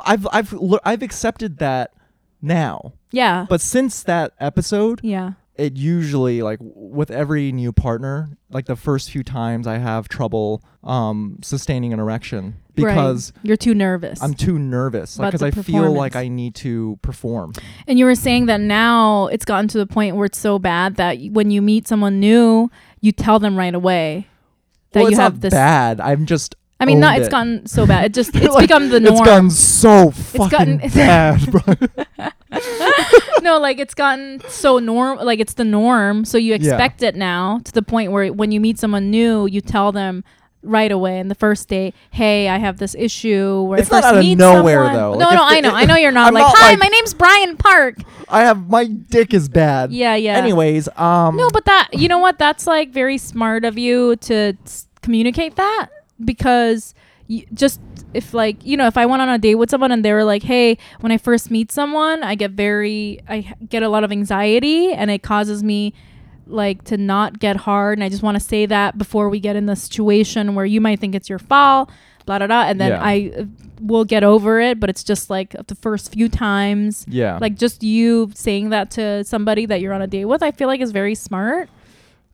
I've 0.06 0.28
I've 0.34 0.54
I've 0.84 1.02
accepted 1.02 1.60
that 1.60 1.94
now. 2.42 2.92
yeah, 3.12 3.46
But 3.48 3.62
since 3.62 4.04
that 4.04 4.34
episode, 4.42 5.00
yeah, 5.02 5.34
it 5.58 5.78
usually 5.78 6.42
like 6.42 6.60
with 6.62 7.12
every 7.12 7.52
new 7.52 7.72
partner, 7.72 8.30
like 8.50 8.66
the 8.66 8.76
first 8.76 9.12
few 9.12 9.24
times, 9.24 9.68
I 9.68 9.78
have 9.78 10.08
trouble 10.08 10.64
um 10.84 11.40
sustaining 11.42 11.94
an 11.94 12.00
erection 12.00 12.56
because 12.76 13.32
right. 13.36 13.46
you're 13.46 13.58
too 13.58 13.74
nervous. 13.74 14.22
I'm 14.22 14.34
too 14.34 14.60
nervous. 14.60 15.18
Because 15.18 15.40
the 15.40 15.48
I 15.48 15.52
feel 15.52 15.92
like. 15.92 16.16
I 16.16 16.28
need 16.28 16.56
to 16.56 17.00
perform. 17.02 17.54
and 17.88 17.98
you 17.98 18.06
were 18.06 18.16
saying 18.16 18.46
that 18.48 18.60
now 18.60 19.28
it's 19.28 19.46
gotten 19.46 19.68
to 19.70 19.78
the 19.78 19.88
point 19.88 20.16
where 20.16 20.26
it's 20.26 20.38
so 20.38 20.60
bad 20.60 20.96
that 20.96 21.18
when 21.32 21.52
you 21.52 21.62
meet 21.62 21.88
someone 21.88 22.20
new, 22.20 22.70
you 23.02 23.12
tell 23.12 23.40
them 23.40 23.58
right 23.58 23.74
away 23.74 24.28
that 24.92 25.02
well, 25.02 25.12
you 25.12 25.18
have 25.18 25.42
this. 25.42 25.54
bad. 25.54 26.00
I'm 26.00 26.26
just. 26.26 26.56
I 26.86 26.88
mean, 26.88 27.00
not 27.00 27.18
it's 27.18 27.28
it. 27.28 27.32
gotten 27.32 27.66
so 27.66 27.86
bad. 27.88 28.06
It 28.06 28.14
just 28.14 28.36
it's 28.36 28.54
Like, 28.54 28.68
become 28.68 28.90
the 28.90 29.00
norm. 29.00 29.16
It's 29.16 29.26
gotten 29.26 29.50
so 29.50 30.12
fucking 30.12 30.50
gotten- 30.78 30.78
bad, 30.90 31.52
bro. 31.52 31.62
no, 33.42 33.58
like 33.60 33.80
it's 33.80 33.94
gotten 33.94 34.42
so 34.48 34.80
norm, 34.80 35.18
like 35.20 35.40
it's 35.40 35.54
the 35.54 35.64
norm. 35.64 36.26
So 36.26 36.38
you 36.38 36.54
expect 36.54 37.04
it 37.04 37.16
now 37.16 37.60
to 37.64 37.72
the 37.72 37.82
point 37.82 38.12
where 38.12 38.32
when 38.32 38.52
you 38.52 38.60
meet 38.60 38.80
someone 38.80 39.10
new, 39.12 39.46
you 39.48 39.62
tell 39.62 39.92
them 39.92 40.24
right 40.64 40.92
away 40.92 41.20
in 41.20 41.28
the 41.28 41.36
first 41.36 41.68
date, 41.70 41.94
"Hey, 42.12 42.50
I 42.50 42.58
have 42.58 42.78
this 42.78 42.96
issue." 42.98 43.62
Where 43.64 43.80
It's 43.80 43.92
I 43.92 44.00
not 44.00 44.04
out 44.16 44.18
of 44.18 44.26
nowhere, 44.38 44.86
someone. 44.86 44.94
though. 44.96 45.14
No, 45.14 45.26
Like, 45.26 45.36
no, 45.36 45.44
I 45.44 45.60
know, 45.62 45.72
I 45.76 45.86
know 45.86 45.96
you're 45.96 46.12
not 46.12 46.28
I'm 46.30 46.34
like, 46.34 46.42
not 46.44 46.56
"Hi, 46.58 46.70
like- 46.72 46.80
my 46.80 46.88
name's 46.88 47.14
Brian 47.14 47.58
Park." 47.58 47.98
I 48.30 48.42
have 48.42 48.68
my 48.70 48.86
dick 48.86 49.34
is 49.34 49.48
bad. 49.50 49.92
Yeah, 49.92 50.16
yeah. 50.16 50.38
Anyways, 50.38 50.90
um. 50.98 51.36
no, 51.38 51.50
but 51.52 51.66
that 51.66 51.90
you 51.94 52.08
know 52.08 52.18
what? 52.20 52.40
That's 52.40 52.66
like 52.66 52.92
very 52.92 53.18
smart 53.20 53.64
of 53.66 53.78
you 53.78 54.16
to 54.18 54.58
s- 54.66 54.88
communicate 55.04 55.56
that 55.58 55.88
because 56.24 56.94
you 57.28 57.46
just 57.54 57.82
if 58.14 58.34
like 58.34 58.64
you 58.66 58.78
know 58.78 58.88
if 58.88 58.98
I 58.98 59.06
went 59.06 59.22
on 59.22 59.30
a 59.30 59.38
date 59.38 59.56
with 59.56 59.70
someone 59.70 59.92
and 59.92 60.06
they 60.06 60.14
were 60.14 60.24
like, 60.24 60.44
"Hey, 60.44 60.78
when 61.00 61.12
I 61.12 61.18
first 61.18 61.50
meet 61.50 61.72
someone, 61.72 62.24
I 62.24 62.36
get 62.36 62.52
very 62.52 63.20
i 63.28 63.54
get 63.68 63.84
a 63.84 63.90
lot 63.90 64.04
of 64.04 64.12
anxiety 64.12 64.94
and 64.94 65.10
it 65.10 65.24
causes 65.24 65.64
me 65.64 65.94
like 66.48 66.84
to 66.84 66.98
not 66.98 67.40
get 67.40 67.56
hard 67.56 67.98
and 67.98 68.04
I 68.04 68.10
just 68.10 68.22
want 68.22 68.36
to 68.36 68.40
say 68.40 68.68
that 68.68 69.00
before 69.00 69.30
we 69.30 69.40
get 69.40 69.56
in 69.56 69.66
the 69.66 69.76
situation 69.76 70.54
where 70.54 70.66
you 70.66 70.80
might 70.80 71.00
think 71.00 71.16
it's 71.16 71.28
your 71.28 71.40
fault, 71.40 71.90
blah 72.28 72.38
blah 72.38 72.48
blah, 72.48 72.64
and 72.64 72.80
then 72.80 72.92
Yeah. 72.92 73.02
I 73.02 73.34
uh, 73.36 73.46
will 73.82 74.06
get 74.06 74.24
over 74.24 74.60
it, 74.62 74.80
but 74.80 74.90
it's 74.92 75.04
just 75.04 75.30
like 75.32 75.56
the 75.68 75.76
first 75.76 76.14
few 76.14 76.30
times 76.30 77.06
yeah. 77.10 77.40
like 77.42 77.56
just 77.56 77.82
you 77.84 78.30
saying 78.36 78.70
that 78.70 78.92
to 78.92 79.24
somebody 79.24 79.66
that 79.66 79.82
you're 79.82 79.94
on 79.94 80.02
a 80.02 80.08
date 80.08 80.26
with 80.26 80.42
i 80.42 80.52
feel 80.52 80.68
like 80.68 80.80
is 80.80 80.92
very 80.92 81.16
smart 81.16 81.70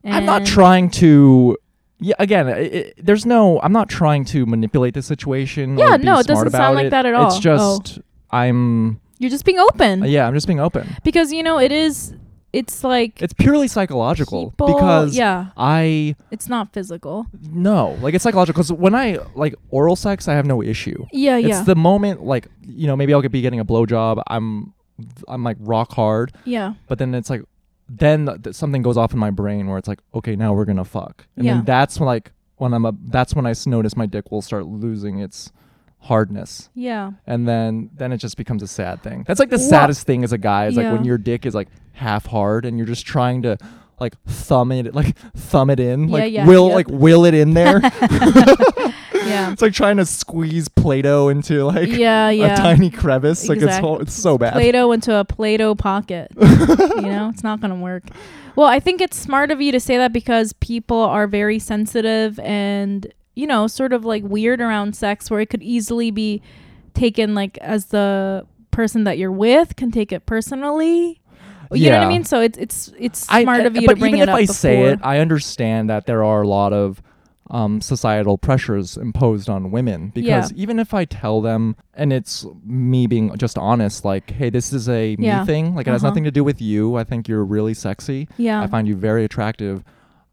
I'm 0.04 0.24
not 0.24 0.44
trying 0.44 0.90
to. 0.90 1.56
Yeah, 2.02 2.14
again, 2.18 2.48
i 2.48 2.60
i 2.60 2.92
there's 2.98 3.24
no. 3.24 3.60
I'm 3.62 3.72
not 3.72 3.88
trying 3.88 4.24
to 4.26 4.44
manipulate 4.44 4.94
the 4.94 5.02
situation. 5.02 5.78
Yeah, 5.78 5.94
or 5.94 5.98
be 5.98 6.04
no, 6.04 6.18
it 6.18 6.26
doesn't 6.26 6.50
sound 6.50 6.74
like 6.76 6.86
it. 6.86 6.90
that 6.90 7.06
at 7.06 7.14
all. 7.14 7.28
It's 7.28 7.38
just 7.38 8.00
I'm. 8.30 9.00
you're 9.18 9.30
just 9.30 9.44
being 9.44 9.58
open 9.58 10.02
uh, 10.02 10.06
yeah, 10.06 10.26
I'm 10.26 10.34
just 10.34 10.46
being 10.46 10.60
open. 10.60 10.84
because 11.04 11.32
you 11.32 11.42
know 11.42 11.58
it 11.58 11.70
is 11.70 12.14
it's 12.52 12.84
like 12.84 13.22
It's 13.22 13.32
purely 13.32 13.68
psychological 13.68 14.50
people 14.50 14.74
because 14.74 15.16
yeah 15.16 15.50
I 15.56 16.16
it's 16.30 16.48
not 16.48 16.72
physical 16.72 17.26
no 17.50 17.96
like 18.02 18.14
it's 18.14 18.24
psychological 18.24 18.62
because 18.62 18.72
when 18.72 18.94
I 18.94 19.18
like 19.34 19.54
oral 19.70 19.96
sex, 19.96 20.28
I 20.28 20.34
have 20.34 20.44
no 20.46 20.62
issue. 20.62 21.06
yeah 21.12 21.36
It's 21.38 21.48
yeah 21.48 21.58
It's 21.58 21.66
the 21.66 21.76
moment 21.76 22.24
like 22.24 22.48
you 22.62 22.86
know 22.86 22.96
maybe 22.96 23.14
I'll 23.14 23.22
be 23.22 23.40
getting 23.40 23.60
a 23.60 23.64
blowjob. 23.64 24.22
I'm 24.26 24.74
I'm 25.28 25.42
like 25.44 25.56
rock 25.60 25.92
hard, 25.92 26.32
yeah 26.44 26.74
but 26.88 26.98
then 26.98 27.14
it's 27.14 27.30
like 27.30 27.42
then 27.88 28.40
th- 28.42 28.54
something 28.54 28.82
goes 28.82 28.96
off 28.96 29.12
in 29.12 29.18
my 29.18 29.30
brain 29.30 29.66
where 29.68 29.78
it's 29.78 29.88
like 29.88 30.00
okay 30.14 30.36
now 30.36 30.52
we're 30.54 30.64
gonna 30.64 30.84
fuck, 30.84 31.26
and 31.36 31.44
Yeah. 31.46 31.54
then 31.54 31.64
that's 31.64 31.98
when 32.00 32.06
like 32.06 32.32
when 32.56 32.72
I'm 32.74 32.84
a 32.84 32.92
that's 33.08 33.34
when 33.34 33.46
I 33.46 33.50
s- 33.50 33.66
notice 33.66 33.96
my 33.96 34.06
dick 34.06 34.30
will 34.30 34.42
start 34.42 34.66
losing 34.66 35.18
its 35.18 35.52
hardness. 35.98 36.68
yeah 36.74 37.12
and 37.26 37.46
then 37.46 37.88
then 37.94 38.10
it 38.12 38.16
just 38.18 38.36
becomes 38.36 38.62
a 38.62 38.66
sad 38.66 39.02
thing. 39.02 39.24
That's 39.26 39.38
like 39.40 39.50
the 39.50 39.58
saddest 39.58 40.06
thing 40.06 40.24
as 40.24 40.32
a 40.32 40.38
guy 40.38 40.66
is 40.66 40.76
like 40.76 40.86
when 40.86 41.04
yeah. 41.04 41.08
your 41.08 41.18
dick 41.18 41.46
is 41.46 41.54
like 41.54 41.68
half 41.92 42.26
hard 42.26 42.64
and 42.64 42.76
you're 42.78 42.86
just 42.86 43.06
trying 43.06 43.42
to 43.42 43.56
like 44.00 44.20
thumb 44.24 44.72
it 44.72 44.94
like 44.94 45.16
thumb 45.36 45.70
it 45.70 45.78
in 45.78 46.08
Yeah, 46.08 46.12
like 46.12 46.32
yeah, 46.32 46.46
will 46.46 46.68
yep. 46.68 46.74
like 46.74 46.88
will 46.88 47.24
it 47.24 47.34
in 47.34 47.54
there. 47.54 47.80
yeah 49.32 49.52
it's 49.52 49.62
like 49.62 49.72
trying 49.72 49.96
to 49.96 50.06
squeeze 50.06 50.68
play-doh 50.68 51.28
into 51.28 51.64
like 51.64 51.88
yeah 51.88 52.30
yeah 52.30 52.54
a 52.54 52.56
tiny 52.56 52.90
crevice. 52.90 53.48
Like 53.48 53.60
it's 53.62 53.78
whole, 53.78 54.00
it's 54.00 54.12
so 54.14 54.38
bad. 54.38 54.52
Play-Doh 54.52 54.92
into 54.92 55.14
a 55.14 55.24
Play-Doh 55.24 55.74
pocket. 55.74 56.30
you 56.40 57.02
know, 57.02 57.30
it's 57.32 57.42
not 57.42 57.60
going 57.60 57.70
to 57.70 57.76
work. 57.80 58.04
Well, 58.56 58.66
I 58.66 58.80
think 58.80 59.00
it's 59.00 59.16
smart 59.16 59.50
of 59.50 59.60
you 59.60 59.72
to 59.72 59.80
say 59.80 59.96
that 59.98 60.12
because 60.12 60.52
people 60.54 60.98
are 60.98 61.26
very 61.26 61.58
sensitive 61.58 62.38
and, 62.40 63.12
you 63.34 63.46
know, 63.46 63.66
sort 63.66 63.92
of 63.92 64.04
like 64.04 64.22
weird 64.24 64.60
around 64.60 64.94
sex 64.94 65.30
where 65.30 65.40
it 65.40 65.46
could 65.50 65.62
easily 65.62 66.10
be 66.10 66.42
taken 66.94 67.34
like 67.34 67.56
as 67.58 67.86
the 67.86 68.46
person 68.70 69.04
that 69.04 69.16
you're 69.18 69.32
with 69.32 69.76
can 69.76 69.90
take 69.90 70.12
it 70.12 70.26
personally. 70.26 71.18
You 71.72 71.88
know 71.88 72.00
what 72.00 72.06
I 72.06 72.08
mean? 72.10 72.24
So 72.24 72.40
it's 72.42 72.58
it's 72.58 72.92
it's 72.98 73.20
smart 73.20 73.62
I- 73.62 73.64
of 73.64 73.74
you 73.76 73.88
to 73.88 73.96
bring 73.96 74.16
even 74.16 74.20
it 74.20 74.22
if 74.24 74.28
up 74.28 74.36
I 74.36 74.40
before. 74.42 74.54
say 74.54 74.82
it, 74.82 75.00
I 75.02 75.20
understand 75.20 75.88
that 75.88 76.04
there 76.04 76.22
are 76.22 76.42
a 76.42 76.46
lot 76.46 76.74
of 76.74 77.00
um, 77.50 77.80
societal 77.80 78.38
pressures 78.38 78.96
imposed 78.96 79.48
on 79.50 79.70
women 79.70 80.10
because 80.14 80.52
even 80.54 80.78
if 80.78 80.94
I 80.94 81.04
tell 81.04 81.40
them 81.40 81.76
and 81.92 82.12
it's 82.12 82.46
me 82.64 83.06
being 83.06 83.36
just 83.36 83.58
honest 83.58 84.04
like 84.04 84.30
hey 84.30 84.48
this 84.48 84.72
is 84.72 84.88
a 84.88 85.16
me 85.16 85.26
Yeah. 85.26 85.44
thing 85.44 85.74
like 85.74 85.86
it 85.86 85.90
has 85.90 86.02
Uh-huh. 86.02 86.10
nothing 86.10 86.24
to 86.24 86.30
do 86.30 86.44
with 86.44 86.62
you 86.62 86.96
I 86.96 87.04
think 87.04 87.28
you're 87.28 87.44
really 87.44 87.74
sexy 87.74 88.28
Yeah. 88.38 88.62
I 88.62 88.68
find 88.68 88.86
you 88.88 88.94
very 88.96 89.24
attractive 89.24 89.82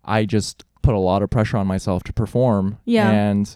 I 0.06 0.26
just 0.26 0.64
put 0.82 0.94
a 0.94 1.00
lot 1.00 1.22
of 1.24 1.30
pressure 1.30 1.58
on 1.58 1.68
myself 1.68 2.04
to 2.04 2.14
perform 2.14 2.78
Yeah. 2.86 3.10
and 3.10 3.54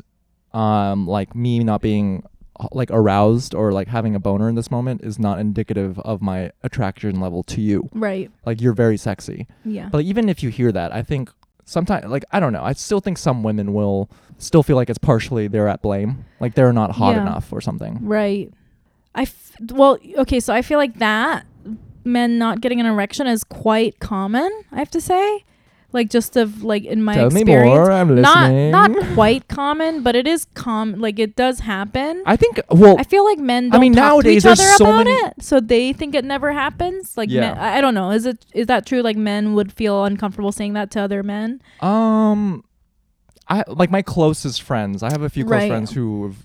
um 0.53 1.07
like 1.07 1.35
me 1.35 1.63
not 1.63 1.81
being 1.81 2.23
uh, 2.59 2.67
like 2.71 2.89
aroused 2.91 3.55
or 3.55 3.71
like 3.71 3.87
having 3.87 4.13
a 4.15 4.19
boner 4.19 4.49
in 4.49 4.55
this 4.55 4.69
moment 4.69 5.01
is 5.03 5.17
not 5.19 5.39
indicative 5.39 5.99
of 5.99 6.21
my 6.21 6.51
attraction 6.63 7.19
level 7.19 7.43
to 7.43 7.61
you 7.61 7.89
right. 7.93 8.29
like 8.45 8.61
you're 8.61 8.73
very 8.73 8.97
sexy 8.97 9.47
Yeah. 9.63 9.89
but 9.89 10.01
even 10.01 10.27
if 10.27 10.43
you 10.43 10.49
hear 10.49 10.71
that, 10.71 10.93
I 10.93 11.01
think 11.01 11.31
sometimes, 11.65 12.05
like, 12.05 12.25
I 12.31 12.39
don't 12.39 12.53
know, 12.53 12.63
I 12.63 12.73
still 12.73 12.99
think 12.99 13.17
some 13.17 13.43
women 13.43 13.73
will 13.73 14.09
still 14.37 14.63
feel 14.63 14.75
like 14.75 14.89
it's 14.89 14.97
partially 14.99 15.47
they're 15.47 15.67
at 15.67 15.81
blame. 15.81 16.25
Like 16.39 16.55
they're 16.55 16.73
not 16.73 16.91
hot 16.91 17.15
Yeah. 17.15 17.21
enough 17.21 17.51
or 17.53 17.61
something. 17.61 17.99
Right. 18.01 18.51
I 19.15 19.23
f- 19.23 19.51
well, 19.71 19.97
okay, 20.19 20.39
so 20.39 20.53
I 20.53 20.61
feel 20.61 20.77
like 20.79 20.95
that 20.99 21.45
men 22.03 22.37
not 22.37 22.59
getting 22.61 22.79
an 22.79 22.85
erection 22.85 23.27
is 23.27 23.43
quite 23.43 23.99
common. 23.99 24.49
I 24.71 24.79
have 24.79 24.91
to 24.91 24.99
say, 25.01 25.45
like 25.93 26.09
just 26.09 26.35
of 26.35 26.63
like 26.63 26.83
in 26.85 27.03
my 27.03 27.13
Tell 27.13 27.29
me 27.29 27.41
experience, 27.41 27.67
more. 27.77 27.91
I'm 27.91 28.15
not 28.21 28.51
listening. 28.51 28.71
not 28.71 28.91
quite 29.13 29.47
common, 29.47 30.03
but 30.03 30.15
it 30.15 30.27
is 30.27 30.45
com 30.55 30.95
like 30.99 31.19
it 31.19 31.35
does 31.35 31.59
happen. 31.59 32.21
I 32.25 32.35
think, 32.35 32.59
well, 32.69 32.97
I 32.99 33.03
feel 33.03 33.23
like 33.23 33.37
men 33.39 33.69
don't 33.69 33.79
mean, 33.79 33.93
talk 33.93 34.03
nowadays 34.03 34.43
to 34.43 34.51
each 34.51 34.57
there's 34.57 34.59
other 34.59 34.77
so 34.77 34.85
about 34.85 35.05
many- 35.05 35.11
it, 35.11 35.33
so 35.41 35.59
they 35.59 35.93
think 35.93 36.15
it 36.15 36.25
never 36.25 36.51
happens. 36.51 37.15
Like, 37.15 37.29
Yeah. 37.29 37.41
men, 37.41 37.57
I 37.59 37.77
I 37.77 37.81
don't 37.81 37.93
know. 37.93 38.11
Is 38.11 38.25
it 38.25 38.45
is 38.53 38.67
that 38.67 38.85
true? 38.85 39.01
Like, 39.01 39.17
men 39.17 39.53
would 39.53 39.71
feel 39.71 40.03
uncomfortable 40.03 40.51
saying 40.51 40.73
that 40.73 40.91
to 40.91 41.01
other 41.01 41.23
men. 41.23 41.61
um, 41.81 42.63
I 43.47 43.63
like 43.67 43.91
my 43.91 44.01
closest 44.01 44.61
friends. 44.61 45.03
I 45.03 45.11
have 45.11 45.21
a 45.21 45.29
few 45.29 45.43
close 45.43 45.59
Right. 45.59 45.69
friends 45.69 45.91
who 45.91 46.23
have 46.23 46.37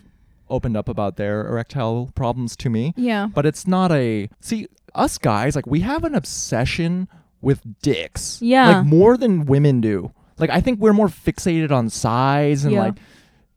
opened 0.51 0.77
up 0.77 0.89
about 0.89 1.17
their 1.17 1.47
erectile 1.47 2.11
problems 2.15 2.57
to 2.57 2.69
me, 2.71 2.93
Yeah. 2.97 3.29
but 3.33 3.47
it's 3.47 3.67
not 3.67 3.93
a 3.93 4.29
see 4.41 4.67
us 4.95 5.17
guys 5.19 5.55
like 5.55 5.67
we 5.67 5.81
have 5.81 6.03
an 6.05 6.15
obsession 6.15 7.07
with 7.41 7.61
dicks. 7.83 8.41
Yeah. 8.43 8.79
like 8.79 8.87
more 8.87 9.17
than 9.17 9.45
women 9.47 9.81
do. 9.81 10.13
Like 10.39 10.51
I 10.51 10.61
think 10.61 10.79
we're 10.81 10.93
more 10.93 11.09
fixated 11.09 11.71
on 11.71 11.91
size 11.91 12.65
and 12.65 12.73
Yeah. 12.75 12.81
like 12.85 12.95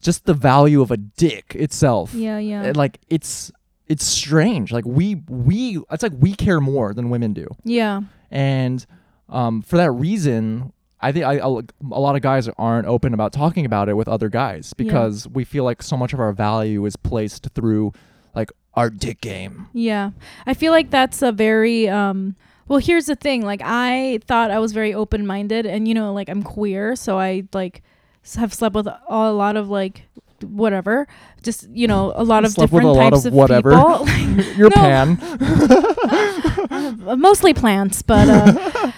just 0.02 0.26
the 0.26 0.34
value 0.34 0.82
of 0.82 0.90
a 0.92 0.98
dick 0.98 1.56
itself. 1.56 2.14
Yeah. 2.14 2.38
Yeah. 2.40 2.72
Like 2.76 3.00
it's 3.10 3.52
it's 3.88 4.06
strange 4.06 4.72
like 4.72 4.86
we 4.86 5.16
we 5.28 5.78
it's 5.92 6.02
like 6.02 6.14
we 6.18 6.34
care 6.34 6.62
more 6.62 6.94
than 6.94 7.10
women 7.10 7.34
do 7.34 7.46
yeah. 7.66 8.00
and 8.30 8.86
um 9.28 9.62
for 9.62 9.76
that 9.76 9.92
reason 9.92 10.72
i 11.02 11.12
think 11.12 11.26
I, 11.26 11.34
a 11.44 11.48
a 11.48 12.00
lot 12.00 12.16
of 12.16 12.22
guys 12.22 12.48
aren't 12.58 12.88
open 12.88 13.14
about 13.14 13.34
talking 13.34 13.66
about 13.66 13.90
it 13.90 13.96
with 13.98 14.08
other 14.08 14.30
guys 14.30 14.74
Yeah. 14.78 14.86
because 14.86 15.28
we 15.28 15.44
feel 15.44 15.66
like 15.66 15.84
so 15.84 15.98
much 15.98 16.14
of 16.14 16.22
our 16.22 16.32
value 16.32 16.86
is 16.86 16.96
placed 16.96 17.50
through 17.54 17.92
like 18.34 18.50
our 18.76 18.90
dick 18.90 19.20
game 19.20 19.68
Yeah. 19.74 20.12
I 20.46 20.54
feel 20.54 20.72
like 20.72 20.90
that's 20.90 21.22
a 21.22 21.34
very 21.34 21.90
um 21.90 22.38
well 22.72 22.80
here's 22.80 23.06
the 23.06 23.18
thing 23.18 23.42
like 23.44 23.62
I 23.62 24.20
thought 24.28 24.50
I 24.50 24.60
was 24.60 24.72
very 24.72 24.94
open 24.94 25.28
minded 25.28 25.66
and 25.66 25.90
you 25.90 25.94
know 25.94 26.14
like 26.14 26.30
I'm 26.30 26.42
queer 26.42 26.96
so 26.96 27.20
I 27.20 27.44
like 27.52 27.84
have 28.38 28.54
slept 28.54 28.76
with 28.76 28.88
a, 28.88 29.02
lot 29.10 29.58
of 29.58 29.70
like 29.70 30.08
whatever. 30.42 31.06
Just 31.44 31.68
you 31.70 31.86
know 31.86 32.14
a 32.16 32.24
lot 32.24 32.46
of 32.46 32.52
Slept 32.54 32.72
with 32.72 32.82
different 32.82 32.98
a 32.98 33.02
lot 33.02 33.10
types 33.10 33.26
of 33.26 33.34
of, 33.34 33.38
whatever. 33.38 33.72
people. 33.72 34.08
You're 34.56 34.72
pan. 34.72 35.18
Mostly 37.20 37.54
plants 37.54 38.02
but 38.04 38.30
uh 38.30 38.92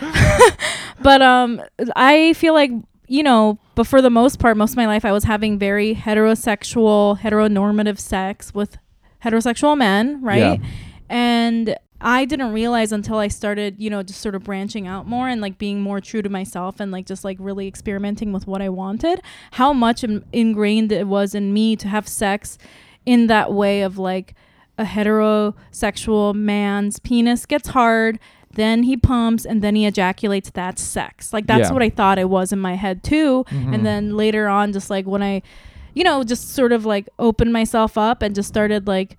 but 1.01 1.23
um 1.23 1.59
I 1.95 2.33
feel 2.33 2.53
like 2.53 2.69
you 3.07 3.23
know 3.23 3.57
but 3.73 3.87
for 3.87 4.03
the 4.03 4.11
most 4.11 4.37
part 4.37 4.55
most 4.55 4.71
of 4.71 4.77
my 4.77 4.85
life 4.85 5.03
I 5.03 5.11
was 5.11 5.23
having 5.23 5.57
very 5.57 5.95
heterosexual 5.95 7.17
heteronormative 7.19 7.97
sex 7.97 8.53
with 8.53 8.77
heterosexual 9.23 9.75
men 9.75 10.21
right? 10.21 10.61
Yeah. 10.61 10.67
and 11.09 11.75
I 12.05 12.25
didn't 12.25 12.51
realize 12.51 12.91
until 12.91 13.17
I 13.17 13.29
started, 13.29 13.75
you 13.79 13.89
know, 13.89 14.03
just 14.03 14.19
sort 14.21 14.35
of 14.35 14.43
branching 14.43 14.85
out 14.87 15.07
more 15.07 15.29
and 15.29 15.39
like 15.41 15.57
being 15.57 15.79
more 15.81 16.01
true 16.01 16.21
to 16.21 16.29
myself 16.29 16.79
and 16.79 16.91
like 16.91 17.05
just 17.05 17.23
like 17.23 17.37
really 17.39 17.67
experimenting 17.67 18.33
with 18.33 18.45
what 18.45 18.61
I 18.61 18.67
wanted, 18.69 19.21
how 19.53 19.71
much 19.71 20.03
in- 20.03 20.25
ingrained 20.33 20.91
it 20.91 21.07
was 21.07 21.33
in 21.33 21.53
me 21.53 21.75
to 21.77 21.87
have 21.87 22.07
sex 22.07 22.57
in 23.05 23.27
that 23.27 23.53
way 23.53 23.81
of 23.81 23.97
like 23.97 24.35
a 24.77 24.83
heterosexual 24.83 26.33
man's 26.35 26.99
penis 26.99 27.45
gets 27.45 27.69
hard, 27.69 28.19
then 28.53 28.83
he 28.83 28.97
pumps 28.97 29.45
and 29.45 29.61
then 29.61 29.75
he 29.75 29.85
ejaculates. 29.85 30.49
That's 30.49 30.81
sex. 30.81 31.33
Like 31.33 31.47
that's 31.47 31.69
Yeah. 31.69 31.73
what 31.73 31.81
I 31.81 31.89
thought 31.89 32.19
it 32.19 32.29
was 32.29 32.51
in 32.51 32.59
my 32.59 32.75
head 32.75 33.03
too. 33.03 33.45
Mhm. 33.49 33.73
And 33.73 33.85
then 33.85 34.15
later 34.17 34.47
on, 34.47 34.73
just 34.73 34.89
like 34.89 35.05
when 35.05 35.23
I, 35.23 35.41
you 35.93 36.03
know, 36.03 36.23
just 36.23 36.49
sort 36.53 36.71
of 36.71 36.85
like 36.85 37.07
opened 37.19 37.53
myself 37.53 37.97
up 37.97 38.21
and 38.21 38.35
just 38.35 38.49
started 38.49 38.87
like 38.87 39.17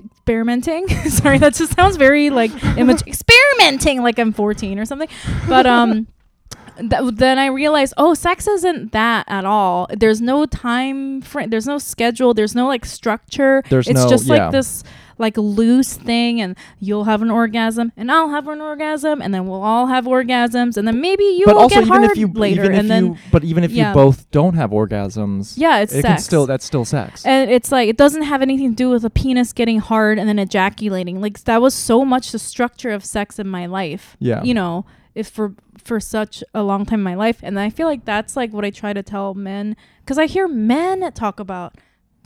experimenting. 0.00 0.88
Sorry, 1.08 1.38
that 1.38 1.54
just 1.54 1.74
sounds 1.74 1.96
very 1.96 2.30
like 2.30 2.50
image 2.76 3.02
experimenting 3.06 4.02
like 4.02 4.18
I'm 4.18 4.32
14 4.32 4.78
or 4.78 4.84
something. 4.84 5.08
But 5.48 5.66
um 5.66 6.06
th- 6.78 7.14
then 7.14 7.38
I 7.38 7.46
realized, 7.46 7.94
oh, 7.96 8.14
sex 8.14 8.46
isn't 8.46 8.92
that 8.92 9.24
at 9.28 9.44
all. 9.44 9.88
There's 9.96 10.20
no 10.20 10.46
time 10.46 11.22
frame. 11.22 11.50
There's 11.50 11.66
no 11.66 11.78
schedule. 11.78 12.34
There's 12.34 12.54
no 12.54 12.66
like 12.66 12.84
structure. 12.84 13.62
There's 13.68 13.88
it's 13.88 14.02
no- 14.02 14.08
just 14.08 14.26
yeah. 14.26 14.44
like 14.44 14.52
this 14.52 14.84
like 15.18 15.36
loose 15.36 15.94
thing 15.94 16.40
and 16.40 16.56
you'll 16.80 17.04
have 17.04 17.22
an 17.22 17.30
orgasm 17.30 17.92
and 17.96 18.10
I'll 18.10 18.30
have 18.30 18.48
an 18.48 18.60
orgasm 18.60 19.20
and 19.20 19.34
then 19.34 19.46
we'll 19.46 19.62
all 19.62 19.86
have 19.86 20.04
orgasms 20.04 20.76
and 20.76 20.86
then 20.86 21.00
maybe 21.00 21.24
you 21.24 21.44
but 21.46 21.56
will 21.56 21.62
also 21.62 21.74
get 21.76 21.84
even 21.84 21.88
hard 21.88 22.10
if 22.10 22.16
you 22.16 22.28
later 22.28 22.64
even 22.64 22.72
if 22.72 22.80
and 22.80 22.90
then 22.90 23.06
you 23.06 23.16
but 23.30 23.44
even 23.44 23.64
if 23.64 23.70
yeah. 23.70 23.88
you 23.88 23.94
both 23.94 24.30
don't 24.30 24.54
have 24.54 24.70
orgasms 24.70 25.54
yeah 25.56 25.80
it's 25.80 25.92
it 25.92 26.02
sex. 26.02 26.08
can 26.08 26.18
still 26.18 26.46
that's 26.46 26.64
still 26.64 26.84
sex. 26.84 27.24
And 27.26 27.50
it's 27.50 27.72
like 27.72 27.88
it 27.88 27.96
doesn't 27.96 28.22
have 28.22 28.42
anything 28.42 28.70
to 28.70 28.76
do 28.76 28.90
with 28.90 29.04
a 29.04 29.10
penis 29.10 29.52
getting 29.52 29.78
hard 29.78 30.18
and 30.18 30.28
then 30.28 30.38
ejaculating. 30.38 31.20
Like 31.20 31.42
that 31.44 31.60
was 31.60 31.74
so 31.74 32.04
much 32.04 32.32
the 32.32 32.38
structure 32.38 32.90
of 32.90 33.04
sex 33.04 33.38
in 33.38 33.48
my 33.48 33.66
life 33.66 34.16
yeah. 34.18 34.42
you 34.42 34.54
know 34.54 34.86
if 35.14 35.28
for 35.28 35.54
for 35.76 36.00
such 36.00 36.44
a 36.54 36.62
long 36.62 36.84
time 36.84 37.00
in 37.00 37.04
my 37.04 37.14
life. 37.14 37.40
And 37.42 37.58
i 37.58 37.70
feel 37.70 37.86
like 37.86 38.04
that's 38.04 38.36
like 38.36 38.52
what 38.52 38.64
i 38.64 38.70
try 38.70 38.92
to 38.92 39.02
tell 39.02 39.34
men 39.34 39.76
because 40.00 40.18
i 40.18 40.26
hear 40.26 40.48
men 40.48 41.12
talk 41.12 41.40
about 41.40 41.74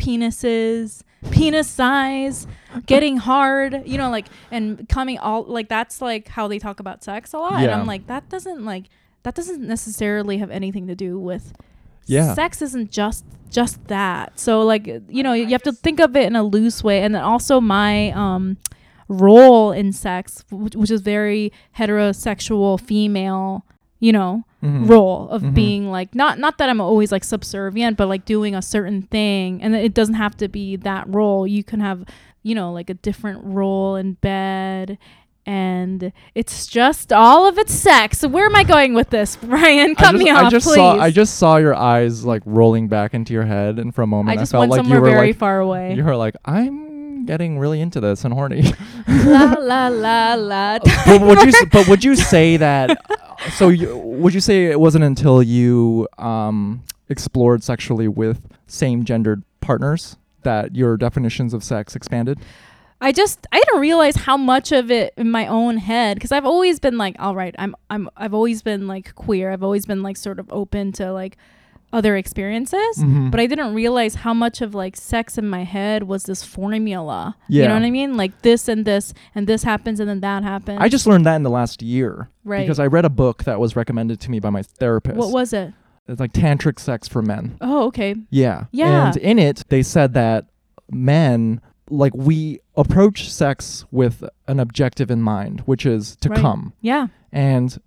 penises 0.03 1.03
penis 1.31 1.69
size 1.69 2.47
getting 2.87 3.17
hard 3.17 3.83
you 3.87 3.97
know 3.97 4.11
like 4.11 4.27
and 4.51 4.89
coming 4.89 5.19
all 5.19 5.45
like 5.45 5.69
that's 5.69 6.01
like 6.01 6.27
how 6.37 6.49
they 6.49 6.59
talk 6.59 6.81
about 6.81 7.05
sex 7.05 7.33
a 7.33 7.39
lot. 7.39 7.63
And 7.63 7.71
i'm 7.71 7.87
like 7.87 8.07
that 8.09 8.29
doesn't 8.29 8.65
like 8.65 8.85
that 9.23 9.35
doesn't 9.37 9.63
necessarily 9.63 10.39
have 10.39 10.51
anything 10.51 10.87
to 10.89 10.97
do 10.97 11.19
with 11.19 11.53
Yeah. 12.07 12.35
sex 12.35 12.61
isn't 12.63 12.91
just 12.91 13.25
just 13.51 13.77
that. 13.89 14.41
So 14.41 14.63
like 14.63 14.87
you 15.09 15.23
know 15.23 15.33
you 15.35 15.47
have 15.57 15.63
to 15.71 15.73
think 15.73 16.01
of 16.01 16.17
it 16.17 16.27
in 16.27 16.35
a 16.35 16.43
loose 16.43 16.83
way. 16.83 17.03
And 17.05 17.15
then 17.15 17.23
also 17.23 17.61
my 17.61 18.11
um 18.25 18.57
role 19.09 19.71
in 19.73 19.93
sex 19.93 20.43
which, 20.51 20.75
which 20.75 20.91
is 20.91 21.03
very 21.03 21.53
heterosexual 21.79 22.81
female 22.81 23.65
you 24.01 24.13
know 24.13 24.43
Mhm. 24.63 24.89
role 24.89 25.29
of 25.31 25.43
Mhm. 25.43 25.55
being 25.55 25.91
like 25.91 26.15
not 26.15 26.39
not 26.39 26.59
that 26.59 26.69
I'm 26.71 26.81
always 26.81 27.11
like 27.11 27.25
subservient 27.25 27.97
but 27.97 28.07
like 28.09 28.25
doing 28.25 28.55
a 28.55 28.63
certain 28.63 29.03
thing 29.03 29.61
and 29.63 29.75
it 29.75 29.93
doesn't 29.93 30.15
have 30.15 30.37
to 30.37 30.49
be 30.49 30.77
that 30.77 31.05
role 31.09 31.47
you 31.47 31.65
can 31.65 31.81
have 31.81 32.05
you 32.45 32.55
know 32.55 32.73
like 32.73 32.89
a 32.89 32.95
different 32.95 33.41
role 33.43 33.97
in 33.97 34.13
bed 34.15 34.99
and 35.45 36.13
it's 36.37 36.69
just 36.69 37.13
all 37.13 37.49
of 37.49 37.59
it's 37.59 37.75
sex 37.75 38.21
so 38.21 38.29
where 38.29 38.47
am 38.47 38.55
I 38.55 38.63
going 38.63 38.95
with 38.95 39.11
this 39.11 39.35
Brian 39.43 39.97
cut 39.97 40.13
just, 40.13 40.25
me 40.25 40.31
off 40.31 40.45
I 40.45 40.49
just 40.51 40.67
please 40.67 40.77
saw 40.77 40.97
I 40.97 41.11
just 41.11 41.35
saw 41.39 41.57
your 41.57 41.75
eyes 41.75 42.25
like 42.25 42.43
rolling 42.47 42.87
back 42.87 43.15
into 43.15 43.33
your 43.33 43.45
head, 43.45 43.81
and 43.81 43.93
for 43.93 44.03
a 44.03 44.07
moment 44.07 44.39
I 44.39 44.43
I, 44.43 44.45
felt 44.45 44.69
like 44.71 44.87
you 44.87 45.01
were 45.01 45.11
very 45.11 45.29
like 45.29 45.37
far 45.39 45.59
away 45.59 45.95
you 45.95 46.05
were 46.05 46.15
like 46.15 46.37
I'm 46.45 47.25
getting 47.27 47.59
really 47.59 47.81
into 47.81 48.01
this 48.01 48.25
and 48.25 48.33
horny. 48.35 48.73
la 49.09 49.55
la 49.59 49.89
la 49.89 50.35
la 50.35 50.79
but 51.07 51.21
would 51.21 51.43
you 51.43 51.53
but 51.73 51.89
would 51.89 52.05
you 52.05 52.15
say 52.17 52.57
that? 52.59 53.01
So 53.51 53.69
you, 53.69 53.97
would 53.97 54.35
you 54.35 54.41
say 54.41 54.67
it 54.67 54.81
wasn't 54.81 55.05
until 55.05 55.43
you 55.43 56.09
um, 56.19 56.83
explored 57.09 57.63
sexually 57.63 58.09
with 58.09 58.49
same 58.67 59.05
gendered 59.05 59.43
partners 59.61 60.17
that 60.43 60.75
your 60.75 60.97
definitions 60.97 61.55
of 61.55 61.63
sex 61.63 61.95
expanded? 61.95 62.39
I 63.01 63.11
just 63.11 63.49
I 63.51 63.59
didn't 63.59 63.81
realize 63.81 64.15
how 64.15 64.37
much 64.37 64.71
of 64.71 64.91
it 64.91 65.13
in 65.17 65.29
my 65.29 65.49
own 65.49 65.79
head 65.79 66.17
because 66.17 66.31
I've 66.31 66.47
always 66.47 66.79
been 66.79 66.97
like, 66.97 67.17
all 67.19 67.35
right, 67.35 67.55
I'm 67.59 67.75
I'm 67.91 68.09
I've 68.17 68.33
always 68.33 68.63
been 68.63 68.87
like 68.87 69.15
queer. 69.17 69.51
I've 69.51 69.65
always 69.65 69.87
been 69.87 70.05
like 70.05 70.17
sort 70.17 70.39
of 70.39 70.47
open 70.53 70.93
to 70.93 71.13
like 71.13 71.37
other 71.93 72.17
experiences. 72.17 72.97
Mhm. 72.99 73.31
But 73.31 73.41
I 73.41 73.47
didn't 73.47 73.75
realize 73.75 74.15
how 74.17 74.33
much 74.35 74.61
of 74.63 74.75
like 74.75 74.97
sex 74.97 75.37
in 75.37 75.49
my 75.49 75.65
head 75.65 76.05
was 76.05 76.25
this 76.25 76.43
formula. 76.43 77.37
Yeah. 77.49 77.63
You 77.63 77.69
know 77.69 77.75
what 77.75 77.83
I 77.83 77.91
mean? 77.91 78.17
Like 78.17 78.43
this 78.43 78.69
and 78.69 78.85
this 78.85 79.13
and 79.35 79.47
this 79.47 79.63
happens 79.63 80.01
and 80.01 80.09
then 80.09 80.21
that 80.21 80.43
happens. 80.43 80.79
I 80.81 80.89
just 80.89 81.07
learned 81.07 81.27
that 81.27 81.37
in 81.37 81.43
the 81.43 81.51
last 81.51 81.83
year 81.83 82.31
right. 82.45 82.61
because 82.67 82.79
I 82.81 82.87
read 82.87 83.05
a 83.05 83.11
book 83.11 83.45
that 83.45 83.61
was 83.61 83.77
recommended 83.77 84.21
to 84.21 84.31
me 84.31 84.41
by 84.41 84.51
my 84.51 84.63
therapist. 84.63 85.17
what 85.19 85.31
was 85.31 85.53
it? 85.53 85.73
it's 86.09 86.19
like 86.21 86.33
tantric 86.33 86.81
sex 86.81 87.07
for 87.09 87.23
men. 87.23 87.57
Oh, 87.61 87.87
okay. 87.87 88.17
Yeah. 88.31 88.65
Yeah. 88.73 89.07
And 89.09 89.17
in 89.19 89.39
it, 89.39 89.63
they 89.69 89.83
said 89.85 90.15
that 90.15 90.47
men, 90.91 91.61
like, 91.91 92.13
we 92.15 92.59
approach 92.77 93.31
sex 93.31 93.85
with 93.93 94.25
an 94.49 94.59
objective 94.59 95.11
in 95.11 95.23
mind, 95.23 95.61
which 95.61 95.87
is 95.87 96.17
to 96.17 96.29
Right. 96.29 96.39
come. 96.39 96.73
Yeah. 96.81 97.07
And 97.31 97.79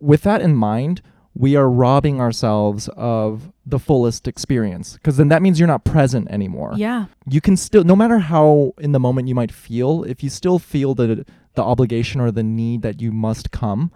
with 0.00 0.22
that 0.22 0.42
in 0.42 0.54
mind, 0.54 1.00
we 1.34 1.56
are 1.56 1.68
robbing 1.70 2.20
ourselves 2.20 2.88
of 2.96 3.52
the 3.64 3.78
fullest 3.78 4.28
experience 4.28 4.94
because 4.94 5.16
then 5.16 5.28
that 5.28 5.40
means 5.42 5.58
you're 5.58 5.66
not 5.66 5.84
present 5.84 6.30
anymore. 6.30 6.72
Yeah. 6.76 7.06
You 7.26 7.40
can 7.40 7.56
still, 7.56 7.84
no 7.84 7.96
matter 7.96 8.18
how 8.18 8.74
in 8.78 8.92
the 8.92 9.00
moment 9.00 9.28
you 9.28 9.34
might 9.34 9.50
feel, 9.52 10.04
if 10.04 10.22
you 10.22 10.28
still 10.30 10.58
feel 10.58 10.94
the 10.94 11.24
the 11.54 11.62
obligation 11.62 12.20
or 12.20 12.30
the 12.30 12.42
need 12.42 12.80
that 12.82 13.00
you 13.02 13.12
must 13.12 13.50
come, 13.50 13.90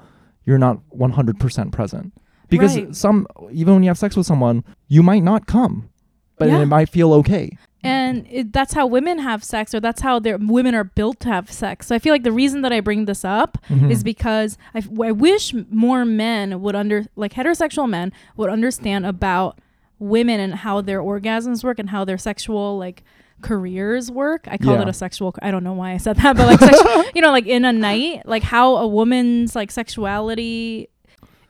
you're 0.44 0.58
not 0.58 0.78
100% 0.94 1.72
present. 1.72 2.12
Because 2.50 2.76
Right. 2.76 2.94
some, 2.94 3.26
even 3.50 3.74
when 3.74 3.82
you 3.82 3.88
have 3.88 3.96
sex 3.98 4.14
with 4.14 4.26
someone, 4.26 4.62
you 4.88 5.02
might 5.02 5.22
not 5.22 5.46
come, 5.46 5.88
but 6.38 6.48
Yeah. 6.48 6.60
it 6.60 6.66
might 6.66 6.90
feel 6.90 7.14
okay. 7.14 7.56
And 7.84 8.26
it, 8.30 8.52
that's 8.52 8.72
how 8.74 8.86
women 8.86 9.18
have 9.18 9.44
sex 9.44 9.74
or 9.74 9.80
that's 9.80 10.00
how 10.00 10.18
their 10.18 10.38
women 10.38 10.74
are 10.74 10.84
built 10.84 11.20
to 11.20 11.28
have 11.28 11.50
sex 11.52 11.86
so 11.86 11.94
i 11.94 11.98
feel 11.98 12.12
like 12.12 12.22
the 12.24 12.32
reason 12.32 12.62
that 12.62 12.72
i 12.72 12.80
bring 12.80 13.04
this 13.04 13.24
up 13.24 13.58
Mhm. 13.68 13.90
is 13.90 14.02
because 14.02 14.56
I 14.74 14.80
wish 15.12 15.54
more 15.70 16.04
men 16.04 16.60
would 16.62 16.74
under 16.74 17.04
like 17.16 17.34
heterosexual 17.34 17.88
men 17.88 18.12
would 18.36 18.50
understand 18.50 19.04
about 19.06 19.58
women 19.98 20.40
and 20.40 20.54
how 20.56 20.80
their 20.80 21.00
orgasms 21.00 21.62
work 21.64 21.78
and 21.78 21.90
how 21.90 22.04
their 22.04 22.18
sexual 22.18 22.76
like 22.78 23.02
careers 23.42 24.10
work 24.10 24.46
i 24.48 24.56
called 24.56 24.76
Yeah. 24.78 24.82
it 24.82 24.88
a 24.88 24.92
sexual 24.94 25.34
i 25.42 25.50
don't 25.50 25.62
know 25.62 25.74
why 25.74 25.92
i 25.92 25.98
said 25.98 26.16
that 26.16 26.36
but 26.36 26.46
like 26.46 26.58
sex, 26.60 27.10
you 27.14 27.20
know 27.20 27.30
like 27.30 27.46
in 27.46 27.64
a 27.66 27.72
night 27.72 28.22
like 28.26 28.42
how 28.42 28.76
a 28.76 28.86
woman's 28.86 29.54
like 29.54 29.70
sexuality 29.70 30.88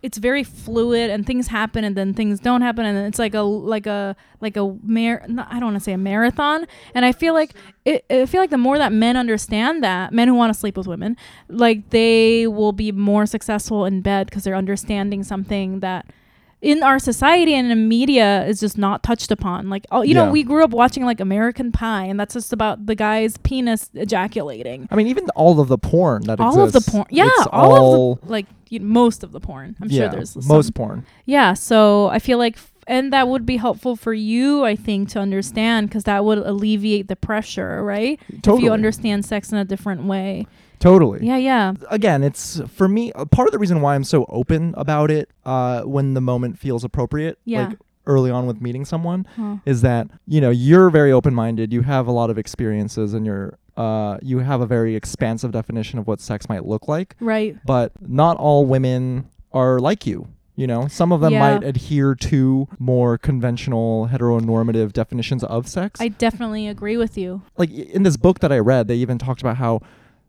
it's 0.07 0.19
very 0.19 0.45
fluid 0.45 1.11
and 1.11 1.27
things 1.27 1.49
happen 1.49 1.83
and 1.83 1.97
then 1.97 2.15
things 2.15 2.39
don't 2.39 2.63
happen. 2.63 2.87
And 2.87 2.97
it's 3.09 3.19
like 3.19 3.35
a 3.35 3.43
like 3.43 3.87
a 3.87 4.15
like 4.41 4.57
a 4.57 4.77
mar 4.85 5.21
I 5.25 5.55
don't 5.55 5.65
want 5.65 5.75
to 5.75 5.81
say 5.81 5.93
a 5.93 5.99
marathon. 5.99 6.65
And 6.95 7.05
I 7.05 7.11
feel 7.11 7.35
like 7.35 7.55
it, 7.85 8.05
I 8.09 8.25
feel 8.27 8.41
like 8.41 8.51
the 8.51 8.57
more 8.57 8.79
that 8.79 8.93
men 8.93 9.17
understand 9.17 9.83
that 9.83 10.13
men 10.13 10.29
who 10.29 10.35
want 10.35 10.55
to 10.55 10.59
sleep 10.59 10.77
with 10.77 10.87
women 10.87 11.17
like 11.49 11.91
they 11.91 12.47
will 12.47 12.71
be 12.71 12.93
more 12.93 13.27
successful 13.27 13.85
in 13.85 14.01
bed 14.01 14.29
because 14.29 14.45
they're 14.45 14.55
understanding 14.55 15.25
something 15.25 15.81
that 15.81 16.07
in 16.63 16.83
our 16.83 16.99
society 16.99 17.55
and 17.55 17.71
in 17.71 17.89
media 17.89 18.45
is 18.47 18.61
just 18.61 18.79
not 18.79 19.03
touched 19.03 19.31
upon 19.31 19.69
like 19.69 19.87
oh 19.91 20.03
you 20.03 20.15
know 20.15 20.31
we 20.31 20.43
grew 20.43 20.65
up 20.65 20.71
watching 20.71 21.05
like 21.05 21.21
American 21.21 21.71
Pie 21.71 22.05
and 22.05 22.19
that's 22.19 22.35
just 22.35 22.53
about 22.53 22.87
the 22.87 22.95
guy's 22.95 23.37
penis 23.39 23.91
ejaculating 23.95 24.89
I 24.91 24.97
mean, 24.97 25.07
even 25.09 25.29
all 25.37 25.61
of 25.61 25.69
the 25.69 25.79
porn 25.79 26.23
that 26.25 26.41
all 26.41 26.61
of 26.61 26.73
the 26.73 26.81
porn 26.81 27.07
yeah 27.11 27.27
it's 27.27 27.47
all, 27.53 27.73
all 27.73 28.13
of 28.15 28.21
the 28.23 28.33
like 28.33 28.47
you 28.69 28.81
most 28.81 29.23
of 29.23 29.33
the 29.33 29.41
porn 29.41 29.77
I'm 29.81 29.89
yeah, 29.89 30.03
sure 30.03 30.09
there's 30.09 30.49
most 30.49 30.75
porn. 30.75 31.05
yeah, 31.25 31.55
so 31.55 32.09
I 32.09 32.19
feel 32.19 32.39
like, 32.39 32.57
f- 32.57 32.73
and 32.89 33.13
that 33.13 33.29
would 33.29 33.47
be 33.47 33.57
helpful 33.57 33.97
for 33.97 34.15
you, 34.15 34.65
I 34.65 34.77
think, 34.77 35.09
to 35.11 35.19
understand 35.21 35.89
because 35.89 36.05
that 36.05 36.25
would 36.25 36.39
alleviate 36.39 37.09
the 37.09 37.17
pressure, 37.17 37.83
right? 37.85 38.19
Totally. 38.43 38.59
If 38.59 38.65
you 38.65 38.73
understand 38.73 39.25
sex 39.25 39.53
in 39.53 39.59
a 39.59 39.65
different 39.65 40.05
way. 40.05 40.47
Totally. 40.87 41.27
Yeah, 41.27 41.37
yeah. 41.37 41.73
Again, 41.91 42.23
it's 42.23 42.61
for 42.69 42.87
me. 42.87 43.11
uh, 43.13 43.25
Part 43.25 43.49
of 43.49 43.53
the 43.53 43.59
reason 43.59 43.81
why 43.81 43.97
I'm 43.97 44.05
so 44.05 44.25
open 44.29 44.73
about 44.77 45.11
it, 45.11 45.29
uh, 45.45 45.83
when 45.83 46.15
the 46.15 46.21
moment 46.21 46.59
feels 46.61 46.85
appropriate, 46.85 47.39
Yeah. 47.45 47.69
like 47.69 47.79
early 48.07 48.31
on 48.31 48.47
with 48.47 48.61
meeting 48.61 48.85
someone, 48.85 49.27
Huh. 49.37 49.57
is 49.67 49.83
that 49.83 50.07
you 50.29 50.41
know 50.41 50.51
you're 50.51 50.89
very 50.91 51.11
open-minded. 51.11 51.73
You 51.73 51.83
have 51.83 52.07
a 52.07 52.13
lot 52.13 52.31
of 52.31 52.39
experiences, 52.39 53.15
and 53.15 53.27
you're 53.27 53.59
uh, 53.77 54.17
you 54.23 54.39
have 54.39 54.61
a 54.63 54.67
very 54.67 54.95
expansive 54.95 55.51
definition 55.53 55.99
of 55.99 56.07
what 56.07 56.21
sex 56.21 56.49
might 56.49 56.65
look 56.65 56.87
like. 56.89 57.15
Right. 57.21 57.57
But 57.67 57.91
not 58.01 58.37
all 58.39 58.65
women 58.65 59.27
are 59.53 59.79
like 59.81 60.07
you. 60.07 60.29
You 60.55 60.67
know, 60.67 60.87
some 60.89 61.13
of 61.13 61.21
them 61.21 61.33
Yeah. 61.33 61.41
might 61.59 61.63
adhere 61.65 62.15
to 62.15 62.69
more 62.79 63.19
conventional 63.19 64.09
heteronormative 64.11 64.93
definitions 64.95 65.45
of 65.45 65.67
sex. 65.69 66.01
I 66.01 66.09
definitely 66.09 66.67
agree 66.69 66.97
with 66.97 67.19
you. 67.19 67.43
like 67.59 67.71
in 67.71 68.03
this 68.05 68.17
book 68.17 68.39
that 68.39 68.51
I 68.53 68.59
read, 68.61 68.87
they 68.89 68.95
even 68.97 69.19
talked 69.19 69.43
about 69.43 69.57
how 69.59 69.81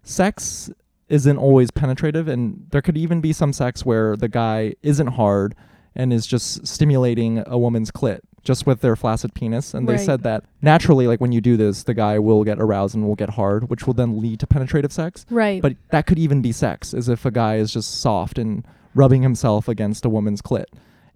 sex 0.08 0.70
isn't 1.10 1.38
always 1.38 1.72
penetrative, 1.72 2.28
and 2.28 2.68
there 2.72 2.82
could 2.82 2.98
even 2.98 3.22
be 3.22 3.34
some 3.34 3.54
sex 3.54 3.86
where 3.86 4.16
the 4.16 4.28
guy 4.28 4.74
isn't 4.82 5.08
hard 5.08 5.56
and 5.96 6.14
is 6.14 6.28
just 6.28 6.66
stimulating 6.68 7.44
a 7.48 7.58
woman's 7.58 7.92
clit 7.92 8.20
just 8.44 8.66
with 8.66 8.80
their 8.82 8.96
flaccid 8.96 9.34
penis. 9.34 9.74
And 9.74 9.90
they 9.90 9.98
said 9.98 10.24
that 10.24 10.46
naturally, 10.62 11.06
like 11.06 11.20
when 11.20 11.34
you 11.34 11.42
do 11.42 11.58
this, 11.58 11.84
the 11.84 11.94
guy 11.94 12.18
will 12.18 12.46
get 12.46 12.60
aroused 12.60 12.96
and 12.96 13.06
will 13.06 13.16
get 13.16 13.32
hard, 13.32 13.70
which 13.70 13.86
will 13.86 13.94
then 13.94 14.22
lead 14.22 14.40
to 14.40 14.48
penetrative 14.48 14.94
sex. 14.94 15.26
Right. 15.30 15.62
But 15.62 15.76
that 15.90 16.08
could 16.08 16.18
even 16.18 16.42
be 16.42 16.54
sex, 16.54 16.94
as 16.94 17.10
if 17.10 17.26
a 17.26 17.32
guy 17.32 17.58
is 17.58 17.74
just 17.74 18.00
soft 18.00 18.38
and 18.38 18.66
rubbing 18.96 19.22
himself 19.22 19.68
against 19.68 20.06
a 20.06 20.10
woman's 20.10 20.42
clit. 20.42 20.66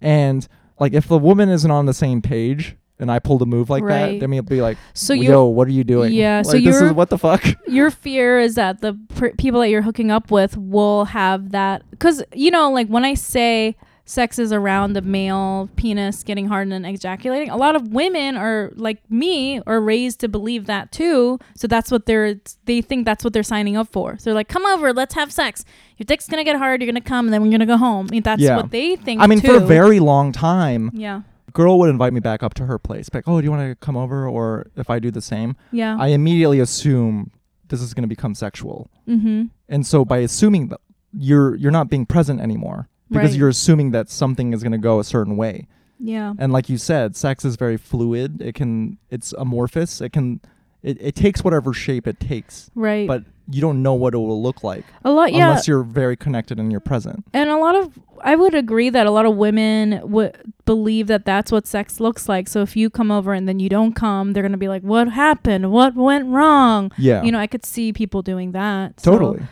And 0.00 0.46
like 0.78 0.92
if 0.92 1.08
the 1.08 1.16
woman 1.16 1.48
isn't 1.48 1.70
on 1.70 1.86
the 1.86 1.94
same 1.94 2.20
page 2.20 2.76
and 3.02 3.10
I 3.12 3.18
pulled 3.18 3.42
a 3.42 3.46
move 3.46 3.68
like 3.68 3.82
that, 3.82 3.88
Right. 3.88 4.20
then 4.20 4.30
we'll 4.30 4.42
be 4.42 4.62
like, 4.62 4.78
so 4.94 5.12
yo, 5.12 5.44
what 5.44 5.68
are 5.68 5.72
you 5.72 5.84
doing? 5.84 6.12
Yeah, 6.14 6.40
so 6.42 6.58
this 6.58 6.80
is 6.80 6.92
what 6.92 7.10
the 7.10 7.18
fuck. 7.18 7.44
your 7.68 7.90
fear 7.90 8.38
is 8.40 8.54
that 8.54 8.80
the 8.80 8.98
pr- 9.14 9.36
people 9.36 9.60
that 9.60 9.68
you're 9.68 9.82
hooking 9.82 10.10
up 10.10 10.30
with 10.30 10.56
will 10.56 11.04
have 11.06 11.50
that 11.50 11.82
because 11.90 12.22
you 12.34 12.50
know 12.50 12.70
like 12.70 12.86
when 12.88 13.04
i 13.04 13.14
say 13.14 13.76
sex 14.04 14.38
is 14.38 14.52
around 14.52 14.92
the 14.94 15.00
male 15.02 15.68
penis 15.76 16.22
getting 16.22 16.46
hard 16.48 16.68
and 16.68 16.84
ejaculating 16.84 17.48
a 17.50 17.56
lot 17.56 17.74
of 17.76 17.88
women 17.88 18.36
are 18.36 18.70
like 18.74 18.98
me 19.10 19.60
are 19.66 19.80
raised 19.80 20.18
to 20.20 20.28
believe 20.28 20.66
that 20.66 20.90
too 20.92 21.38
so 21.56 21.66
that's 21.66 21.90
what 21.90 22.04
they're 22.06 22.34
they 22.66 22.80
think 22.82 23.04
that's 23.06 23.22
what 23.24 23.32
they're 23.32 23.42
signing 23.42 23.76
up 23.76 23.88
for 23.88 24.18
so 24.18 24.24
they're 24.24 24.34
like 24.34 24.48
come 24.48 24.66
over 24.66 24.92
let's 24.92 25.14
have 25.14 25.32
sex 25.32 25.64
your 25.98 26.04
dick's 26.04 26.28
gonna 26.28 26.44
get 26.44 26.56
hard 26.56 26.82
you're 26.82 26.90
gonna 26.90 27.00
come 27.00 27.26
and 27.26 27.32
then 27.32 27.42
we're 27.42 27.50
gonna 27.50 27.64
go 27.66 27.76
home 27.76 28.06
I 28.10 28.12
mean, 28.12 28.22
that's 28.22 28.42
Yeah. 28.42 28.56
what 28.56 28.70
they 28.70 28.96
think 28.96 29.20
I 29.22 29.26
mean, 29.26 29.40
too. 29.40 29.48
for 29.48 29.56
a 29.56 29.60
very 29.66 30.00
long 30.00 30.32
time, 30.32 30.90
yeah 30.92 31.22
girl 31.52 31.78
would 31.78 31.90
invite 31.90 32.12
me 32.12 32.20
back 32.20 32.42
up 32.42 32.54
to 32.54 32.66
her 32.66 32.78
place. 32.78 33.08
Like, 33.12 33.24
oh, 33.28 33.40
do 33.40 33.44
you 33.44 33.50
want 33.50 33.68
to 33.70 33.74
come 33.76 33.96
over? 33.96 34.26
Or 34.28 34.66
if 34.76 34.88
I 34.90 34.98
do 34.98 35.10
the 35.10 35.20
same, 35.22 35.56
yeah 35.70 35.96
I 35.98 36.08
immediately 36.08 36.60
assume 36.60 37.30
this 37.68 37.80
is 37.80 37.94
going 37.94 38.02
to 38.02 38.08
become 38.16 38.34
sexual. 38.34 38.90
mm-hmm 39.08 39.44
And 39.68 39.86
so 39.86 40.04
by 40.04 40.18
assuming 40.18 40.68
that 40.68 40.80
you're 41.12 41.54
you're 41.56 41.70
not 41.80 41.88
being 41.90 42.06
present 42.06 42.40
anymore 42.40 42.88
because 43.10 43.30
Right. 43.30 43.38
you're 43.38 43.48
assuming 43.50 43.90
that 43.92 44.08
something 44.08 44.52
is 44.54 44.62
going 44.62 44.72
to 44.72 44.78
go 44.90 44.98
a 44.98 45.04
certain 45.04 45.36
way. 45.36 45.66
yeah 45.98 46.32
And 46.38 46.52
like 46.52 46.68
you 46.72 46.78
said, 46.78 47.16
sex 47.16 47.44
is 47.44 47.56
very 47.56 47.76
fluid. 47.76 48.40
It 48.40 48.54
can 48.54 48.98
it's 49.10 49.32
amorphous. 49.44 50.00
It 50.00 50.12
can 50.12 50.40
it, 50.82 50.98
it 51.00 51.14
takes 51.14 51.42
whatever 51.44 51.72
shape 51.72 52.06
it 52.06 52.18
takes. 52.20 52.70
right 52.74 53.06
But 53.06 53.24
you 53.50 53.60
don't 53.60 53.82
know 53.82 53.94
what 53.94 54.14
it 54.14 54.18
will 54.18 54.40
look 54.42 54.62
like 54.62 54.84
a 55.04 55.10
lot 55.10 55.32
yeah 55.32 55.48
unless 55.48 55.66
you're 55.66 55.82
very 55.82 56.16
connected 56.16 56.58
and 56.60 56.70
you're 56.70 56.80
present. 56.80 57.24
and 57.34 57.50
a 57.50 57.56
lot 57.56 57.74
of 57.74 57.98
i 58.22 58.36
would 58.36 58.54
agree 58.54 58.88
that 58.88 59.04
a 59.04 59.10
lot 59.10 59.26
of 59.26 59.36
women 59.36 60.00
would 60.08 60.36
believe 60.64 61.08
that 61.08 61.24
that's 61.24 61.50
what 61.50 61.66
sex 61.66 61.98
looks 61.98 62.28
like 62.28 62.46
so 62.46 62.62
if 62.62 62.76
you 62.76 62.88
come 62.88 63.10
over 63.10 63.32
and 63.32 63.48
then 63.48 63.58
you 63.58 63.68
don't 63.68 63.94
come 63.94 64.32
they're 64.32 64.44
gonna 64.44 64.56
be 64.56 64.68
like 64.68 64.82
what 64.82 65.08
happened 65.08 65.72
what 65.72 65.96
went 65.96 66.26
wrong 66.28 66.92
Yeah. 66.96 67.22
you 67.24 67.32
know 67.32 67.38
i 67.40 67.48
could 67.48 67.66
see 67.66 67.92
people 67.92 68.22
doing 68.22 68.52
that 68.52 69.00
so- 69.00 69.10
totally. 69.12 69.42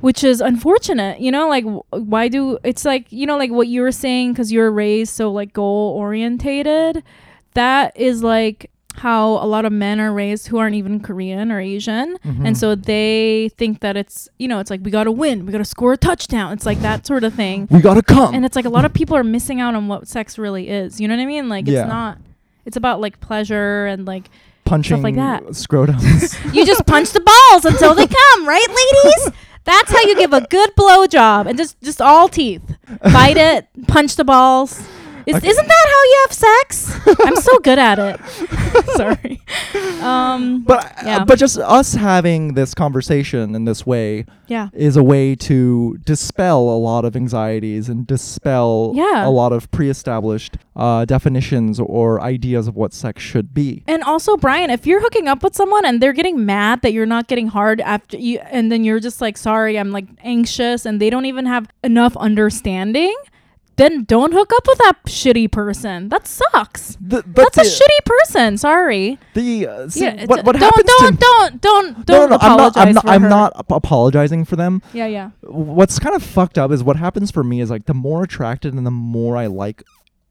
which 0.00 0.24
is 0.24 0.40
unfortunate 0.40 1.20
you 1.20 1.30
know 1.30 1.48
like 1.48 1.64
w- 1.64 1.82
why 1.92 2.26
do 2.26 2.58
it's 2.64 2.84
like 2.84 3.06
you 3.12 3.26
know 3.26 3.38
like 3.38 3.52
what 3.52 3.68
you 3.68 3.80
were 3.80 3.92
saying 3.92 4.32
because 4.32 4.50
you're 4.50 4.72
raised 4.72 5.14
so 5.14 5.30
like 5.30 5.52
goal 5.52 5.94
orientated 5.96 7.02
that 7.54 7.96
is 7.96 8.24
like 8.24 8.70
how 8.96 9.24
a 9.42 9.46
lot 9.46 9.64
of 9.64 9.72
men 9.72 10.00
are 10.00 10.12
raised 10.12 10.46
who 10.48 10.56
aren't 10.58 10.76
even 10.76 11.00
korean 11.00 11.50
or 11.50 11.60
asian 11.60 12.16
Mhm. 12.24 12.46
and 12.46 12.56
so 12.56 12.74
they 12.74 13.50
think 13.58 13.80
that 13.80 13.96
it's 13.96 14.28
you 14.38 14.46
know 14.48 14.60
it's 14.60 14.70
like 14.70 14.80
we 14.84 14.90
gotta 14.90 15.10
win 15.12 15.44
we 15.46 15.52
gotta 15.52 15.64
score 15.64 15.92
a 15.92 15.96
touchdown 15.96 16.52
it's 16.52 16.64
like 16.64 16.80
that 16.80 17.06
sort 17.06 17.24
of 17.24 17.34
thing 17.34 17.66
we 17.70 17.80
got 17.80 17.94
to 17.94 18.02
come. 18.02 18.34
and 18.34 18.44
it's 18.44 18.54
like 18.56 18.64
a 18.64 18.68
lot 18.68 18.84
of 18.84 18.92
people 18.94 19.16
are 19.16 19.24
missing 19.24 19.60
out 19.60 19.74
on 19.74 19.88
what 19.88 20.06
sex 20.06 20.38
really 20.38 20.68
is 20.68 21.00
you 21.00 21.08
know 21.08 21.14
what 21.16 21.22
i 21.22 21.26
mean 21.26 21.48
like 21.48 21.66
Yeah. 21.66 21.80
it's 21.82 21.88
not 21.88 22.18
it's 22.64 22.76
about 22.76 23.00
like 23.00 23.20
pleasure 23.20 23.86
and 23.86 24.06
like 24.06 24.30
punching 24.64 25.02
like 25.02 25.16
that. 25.16 25.42
scrotums. 25.48 26.32
you 26.54 26.64
just 26.64 26.86
punch 26.86 27.10
the 27.10 27.20
balls 27.20 27.64
until 27.66 27.94
they 27.94 28.06
come 28.06 28.46
right 28.48 28.66
ladies 28.68 29.32
that's 29.64 29.90
how 29.92 30.00
you 30.08 30.16
give 30.16 30.32
a 30.32 30.40
good 30.48 30.74
blow 30.76 31.06
job 31.06 31.46
and 31.46 31.58
just 31.58 31.78
just 31.82 32.00
all 32.00 32.28
teeth 32.28 32.62
bite 33.02 33.36
it 33.36 33.66
punch 33.88 34.16
the 34.16 34.24
balls 34.24 34.86
is, 35.26 35.36
Okay. 35.36 35.48
isn't 35.48 35.66
that 35.66 35.86
how 35.94 36.02
you 36.04 36.18
have 36.26 36.32
sex 36.32 37.00
i'm 37.26 37.36
so 37.36 37.58
good 37.60 37.78
at 37.78 37.98
it 37.98 38.20
sorry 38.96 39.40
um 40.02 40.62
but 40.64 40.92
Yeah. 41.04 41.18
uh, 41.18 41.24
but 41.24 41.38
just 41.38 41.58
us 41.58 41.94
having 41.94 42.54
this 42.54 42.74
conversation 42.74 43.54
in 43.54 43.64
this 43.64 43.86
way 43.86 44.26
yeah 44.48 44.68
is 44.72 44.96
a 44.96 45.02
way 45.02 45.34
to 45.36 45.96
dispel 46.04 46.58
a 46.70 46.76
lot 46.78 47.04
of 47.04 47.16
anxieties 47.16 47.88
and 47.88 48.06
dispel 48.06 48.92
Yeah. 48.94 49.26
a 49.26 49.30
lot 49.30 49.52
of 49.52 49.70
pre-established 49.70 50.56
uh, 50.76 51.04
definitions 51.04 51.78
or 51.80 52.20
ideas 52.20 52.66
of 52.66 52.74
what 52.74 52.92
sex 52.92 53.22
should 53.22 53.54
be. 53.54 53.84
And 53.86 54.02
also, 54.02 54.36
Brian, 54.36 54.70
if 54.70 54.86
you're 54.88 55.00
hooking 55.00 55.28
up 55.28 55.42
with 55.44 55.54
someone 55.54 55.84
and 55.84 56.02
they're 56.02 56.12
getting 56.12 56.44
mad 56.44 56.82
that 56.82 56.92
you're 56.92 57.06
not 57.06 57.28
getting 57.28 57.46
hard 57.46 57.80
after 57.80 58.16
you, 58.18 58.40
and 58.50 58.72
then 58.72 58.82
you're 58.82 58.98
just 58.98 59.20
like, 59.20 59.36
sorry, 59.38 59.78
I'm 59.78 59.92
like 59.92 60.06
anxious, 60.24 60.84
and 60.84 61.00
they 61.00 61.10
don't 61.10 61.26
even 61.26 61.46
have 61.46 61.68
enough 61.84 62.16
understanding, 62.16 63.14
then 63.76 64.04
don't 64.04 64.32
hook 64.32 64.52
up 64.54 64.66
with 64.66 64.78
that 64.78 65.02
shitty 65.06 65.50
person. 65.50 66.08
That 66.08 66.26
sucks. 66.26 66.96
The, 67.00 67.22
That's 67.26 67.58
a 67.58 67.62
shitty 67.62 68.04
person. 68.04 68.56
Sorry. 68.58 69.18
The 69.34 69.66
uh, 69.66 69.88
see, 69.88 70.04
yeah, 70.04 70.26
what, 70.26 70.44
what 70.44 70.52
don't, 70.58 70.62
happens 70.62 70.84
don't, 70.86 71.12
to 71.12 71.18
don't, 71.18 71.60
don't, 71.60 71.98
no, 71.98 72.04
don't 72.04 72.30
no, 72.30 72.36
no, 72.36 72.38
I'm 72.40 72.56
not. 72.56 72.76
I'm 72.76 72.92
not. 72.92 73.08
I'm 73.08 73.22
not 73.22 73.52
ap- 73.58 73.70
apologizing 73.72 74.44
for 74.44 74.56
them. 74.56 74.82
Yeah, 74.92 75.06
yeah. 75.06 75.30
What's 75.42 75.98
kind 75.98 76.14
of 76.14 76.22
fucked 76.22 76.58
up 76.58 76.70
is 76.70 76.82
what 76.84 76.96
happens 76.96 77.30
for 77.30 77.42
me 77.42 77.60
is 77.60 77.70
like 77.70 77.86
the 77.86 77.94
more 77.94 78.22
attracted 78.22 78.74
and 78.74 78.86
the 78.86 78.90
more 78.90 79.36
I 79.36 79.46
like 79.46 79.82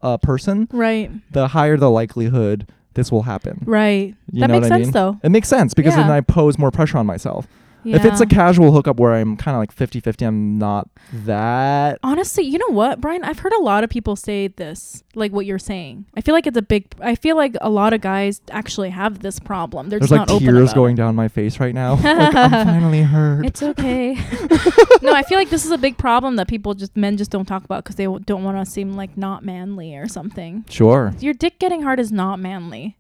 a 0.02 0.18
person, 0.18 0.68
Right, 0.72 1.12
the 1.32 1.50
higher 1.50 1.78
the 1.78 1.90
likelihood 1.90 2.68
this 2.94 3.12
will 3.12 3.24
happen. 3.24 3.64
right. 3.66 4.14
You 4.32 4.42
that 4.42 4.50
makes 4.50 4.68
sense, 4.68 4.86
mean? 4.86 4.92
though. 4.92 5.20
It 5.24 5.30
makes 5.30 5.48
sense 5.48 5.74
because 5.74 5.96
then 5.96 6.12
I 6.12 6.22
pose 6.22 6.58
more 6.60 6.72
pressure 6.72 6.98
on 6.98 7.06
myself. 7.06 7.48
If 7.86 8.06
it's 8.06 8.22
a 8.22 8.26
casual 8.26 8.72
hookup 8.72 9.00
where 9.00 9.14
I'm 9.14 9.38
kind 9.38 9.56
of 9.56 9.60
like 9.62 9.76
50-50, 9.76 10.26
I'm 10.28 10.58
not 10.58 10.90
that. 11.12 12.00
Honestly, 12.04 12.44
you 12.44 12.58
know 12.58 12.70
what, 12.70 13.02
Brian? 13.02 13.24
I've 13.24 13.40
heard 13.40 13.54
a 13.54 13.62
lot 13.62 13.84
of 13.84 13.90
people 13.90 14.16
say 14.16 14.48
this, 14.48 15.04
like 15.16 15.32
what 15.32 15.46
you're 15.46 15.60
saying. 15.60 16.06
I 16.16 16.22
feel 16.22 16.34
like 16.34 16.48
it's 16.48 16.58
a 16.58 16.62
big. 16.62 16.86
I 17.02 17.16
feel 17.16 17.36
like 17.36 17.56
a 17.62 17.70
lot 17.70 17.94
of 17.94 18.02
guys 18.02 18.42
actually 18.52 18.90
have 18.92 19.20
this 19.20 19.40
problem. 19.40 19.90
They're 19.90 20.00
There's 20.00 20.10
just 20.10 20.20
like 20.20 20.28
not 20.30 20.36
open 20.36 20.48
tears 20.54 20.74
going 20.74 20.94
it. 20.94 20.98
down 20.98 21.16
my 21.16 21.28
face 21.28 21.60
right 21.60 21.74
now. 21.74 21.94
like 22.04 22.36
I'm 22.36 22.52
finally 22.52 23.02
hurt. 23.02 23.46
It's 23.46 23.62
okay. 23.64 24.14
no, 25.02 25.14
I 25.14 25.24
feel 25.28 25.38
like 25.38 25.50
this 25.50 25.66
is 25.66 25.72
a 25.72 25.78
big 25.78 25.98
problem 25.98 26.36
that 26.38 26.48
people 26.48 26.74
just 26.74 26.96
men 26.96 27.18
just 27.18 27.32
don't 27.32 27.46
talk 27.46 27.64
about 27.64 27.84
because 27.84 27.96
they 27.96 28.06
w- 28.06 28.24
don't 28.26 28.44
want 28.44 28.58
to 28.64 28.70
seem 28.70 28.94
like 28.94 29.18
not 29.18 29.44
manly 29.44 29.96
or 29.96 30.08
something. 30.08 30.66
sure. 30.70 31.14
Your 31.20 31.34
dick 31.34 31.60
getting 31.60 31.82
hard 31.84 32.00
is 32.00 32.12
not 32.12 32.40
manly. 32.40 32.98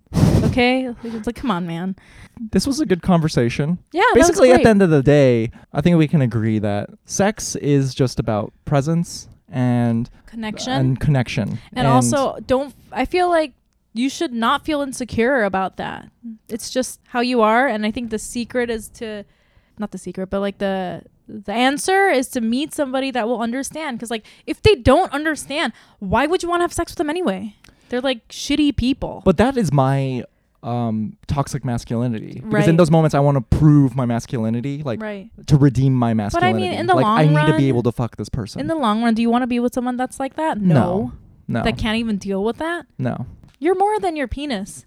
Okay, 0.53 0.93
it's 1.03 1.27
like 1.27 1.35
come 1.35 1.51
on, 1.51 1.65
man. 1.65 1.95
This 2.51 2.65
was 2.67 2.79
a 2.79 2.85
good 2.85 3.01
conversation. 3.01 3.79
Yeah, 3.91 4.03
Basically, 4.13 4.51
at 4.51 4.63
the 4.63 4.69
end 4.69 4.81
of 4.81 4.89
the 4.89 5.03
day, 5.03 5.51
I 5.73 5.81
think 5.81 5.97
we 5.97 6.07
can 6.07 6.21
agree 6.21 6.59
that 6.59 6.89
sex 7.05 7.55
is 7.55 7.93
just 7.93 8.19
about 8.19 8.53
presence 8.65 9.27
and 9.49 10.09
connection. 10.25 10.71
and 10.73 10.99
connection. 10.99 11.59
and 11.75 11.85
also 11.85 12.39
don't 12.47 12.73
i 12.91 13.05
feel 13.05 13.29
like 13.29 13.53
you 13.93 14.09
should 14.09 14.33
not 14.33 14.65
feel 14.65 14.81
insecure 14.81 15.43
about 15.43 15.77
that. 15.77 16.09
It's 16.49 16.71
just 16.71 16.99
how 17.09 17.21
you 17.21 17.41
are 17.41 17.67
and 17.67 17.85
i 17.85 17.91
think 17.91 18.09
the 18.09 18.17
secret 18.17 18.71
is 18.71 18.89
to 18.99 19.23
not 19.77 19.91
the 19.91 19.99
secret 19.99 20.31
but 20.31 20.39
like 20.39 20.57
the 20.57 21.03
the 21.27 21.53
answer 21.53 22.09
is 22.09 22.27
to 22.29 22.41
meet 22.41 22.73
somebody 22.73 23.11
that 23.11 23.27
will 23.27 23.41
understand. 23.41 23.97
Because 23.97 24.11
like 24.11 24.25
if 24.45 24.61
they 24.61 24.75
don't 24.75 25.11
understand 25.13 25.73
why 25.99 26.25
would 26.25 26.43
you 26.43 26.49
want 26.49 26.59
to 26.61 26.63
have 26.63 26.73
sex 26.73 26.91
with 26.91 26.97
them 26.97 27.09
anyway? 27.09 27.55
They're 27.89 28.01
like 28.01 28.27
shitty 28.29 28.75
people. 28.75 29.21
But 29.23 29.37
that 29.37 29.55
is 29.57 29.71
my 29.71 30.23
um 30.63 31.17
toxic 31.27 31.65
masculinity. 31.65 32.41
Because 32.43 32.67
in 32.67 32.77
those 32.77 32.89
moments 32.89 33.13
I 33.13 33.19
want 33.19 33.37
to 33.37 33.57
prove 33.57 33.95
my 33.95 34.05
masculinity 34.05 34.81
like 34.83 35.01
right. 35.01 35.29
to 35.47 35.57
redeem 35.57 35.93
my 35.93 36.13
masculinity. 36.13 36.53
But 36.53 36.65
I 36.65 36.69
mean, 36.69 36.79
in 36.79 36.85
the 36.87 36.95
like 36.95 37.05
I 37.05 37.23
long 37.23 37.45
need 37.45 37.51
to 37.51 37.57
be 37.57 37.67
able 37.67 37.83
to 37.83 37.91
fuck 37.91 38.15
this 38.17 38.29
person. 38.29 38.61
in 38.61 38.67
the 38.67 38.75
long 38.75 39.03
run 39.03 39.13
do 39.13 39.21
you 39.21 39.29
want 39.29 39.43
to 39.43 39.47
be 39.47 39.59
with 39.59 39.73
someone 39.73 39.97
that's 39.97 40.19
like 40.19 40.35
that? 40.35 40.59
No, 40.59 41.11
no. 41.47 41.63
That 41.63 41.77
can't 41.77 41.97
even 41.97 42.17
deal 42.17 42.43
with 42.43 42.57
that? 42.57 42.85
No. 42.97 43.25
You're 43.59 43.75
more 43.75 43.99
than 43.99 44.15
your 44.15 44.27
penis. 44.27 44.85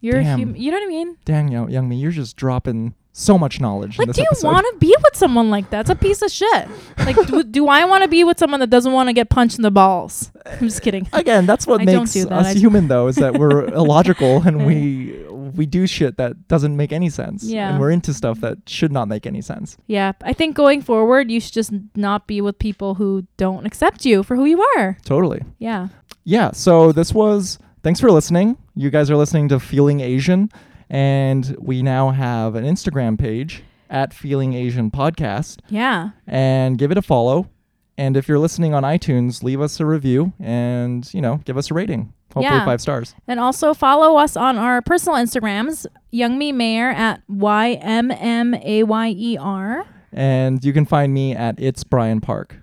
You're 0.00 0.22
Damn. 0.22 0.38
hum- 0.38 0.56
you 0.56 0.70
know 0.70 0.76
what 0.76 0.84
i 0.84 0.88
mean? 0.88 1.16
Dang 1.24 1.48
yo 1.48 1.66
Youngmi 1.66 1.98
you're 1.98 2.12
just 2.12 2.36
dropping 2.36 2.94
so 3.16 3.38
much 3.38 3.60
knowledge 3.60 3.96
in 3.98 4.06
Like, 4.06 4.16
do 4.16 4.22
you 4.22 4.26
want 4.42 4.66
to 4.72 4.78
be 4.80 4.88
with 5.04 5.16
someone 5.16 5.48
like 5.48 5.70
that? 5.70 5.82
It's 5.82 5.90
a 5.90 5.94
piece 5.94 6.20
of 6.20 6.32
shit. 6.32 6.68
Like, 6.98 7.14
do, 7.28 7.44
do 7.44 7.68
I 7.68 7.84
want 7.84 8.02
to 8.02 8.08
be 8.08 8.24
with 8.24 8.40
someone 8.40 8.58
that 8.58 8.70
doesn't 8.70 8.92
want 8.92 9.08
to 9.08 9.12
get 9.12 9.30
punched 9.30 9.56
in 9.56 9.62
the 9.62 9.70
balls? 9.70 10.32
I'm 10.44 10.58
just 10.68 10.82
kidding. 10.82 11.08
again 11.12 11.46
that's 11.46 11.64
what 11.66 11.80
I 11.80 11.84
makes 11.84 12.12
do 12.12 12.24
that. 12.24 12.32
us 12.46 12.54
human 12.56 12.88
though 12.88 13.06
is 13.06 13.16
that 13.16 13.34
we're 13.38 13.66
illogical 13.66 14.42
and 14.42 14.66
we 14.66 15.24
we 15.30 15.64
do 15.64 15.86
shit 15.86 16.16
that 16.16 16.48
doesn't 16.48 16.76
make 16.76 16.92
any 16.92 17.08
sense 17.08 17.44
Yeah. 17.44 17.70
and 17.70 17.78
we're 17.80 17.92
into 17.92 18.12
stuff 18.12 18.40
that 18.40 18.58
should 18.68 18.90
not 18.90 19.06
make 19.08 19.26
any 19.26 19.40
sense 19.40 19.76
Yeah, 19.86 20.12
I 20.22 20.32
think 20.32 20.56
going 20.56 20.82
forward, 20.82 21.30
you 21.30 21.40
should 21.40 21.52
just 21.52 21.72
not 21.94 22.26
be 22.26 22.40
with 22.40 22.58
people 22.58 22.96
who 22.96 23.26
don't 23.36 23.64
accept 23.64 24.04
you 24.04 24.22
for 24.24 24.34
who 24.36 24.44
you 24.44 24.60
are. 24.76 24.98
totally 25.04 25.42
Yeah. 25.58 25.88
yeah 26.24 26.50
so 26.50 26.90
this 26.92 27.14
was 27.14 27.58
thanks 27.84 28.00
for 28.00 28.10
listening 28.10 28.56
you 28.74 28.90
guys 28.90 29.08
are 29.10 29.16
listening 29.16 29.48
to 29.50 29.60
feeling 29.60 30.00
asian 30.00 30.50
and 30.90 31.56
we 31.60 31.82
now 31.82 32.10
have 32.10 32.54
an 32.54 32.64
instagram 32.64 33.18
page 33.18 33.62
at 33.90 34.12
feeling 34.14 34.54
asian 34.54 34.90
podcast 34.90 35.58
Yeah. 35.68 36.10
and 36.26 36.78
give 36.78 36.90
it 36.90 36.98
a 36.98 37.02
follow 37.02 37.48
and 37.96 38.16
if 38.16 38.26
you're 38.28 38.38
listening 38.38 38.74
on 38.74 38.82
itunes 38.82 39.42
leave 39.42 39.60
us 39.60 39.78
a 39.80 39.86
review 39.86 40.32
and 40.40 41.12
you 41.14 41.20
know 41.20 41.40
give 41.44 41.56
us 41.56 41.70
a 41.70 41.74
rating 41.74 42.12
hopefully 42.34 42.56
Yeah. 42.58 42.64
five 42.64 42.80
stars 42.80 43.14
And 43.28 43.38
also 43.38 43.74
follow 43.74 44.16
us 44.16 44.36
on 44.36 44.58
our 44.58 44.82
personal 44.82 45.16
Instagrams, 45.18 45.86
Youngmi 46.12 46.52
Mayer 46.52 46.90
at 46.90 47.22
Y 47.28 47.72
M 47.80 48.10
M 48.10 48.54
A 48.54 48.82
Y 48.82 49.08
E 49.16 49.36
R. 49.38 49.84
and 50.12 50.64
you 50.64 50.72
can 50.72 50.84
find 50.84 51.14
me 51.14 51.34
at 51.36 51.54
it's 51.60 51.84
brian 51.84 52.20
park 52.20 52.56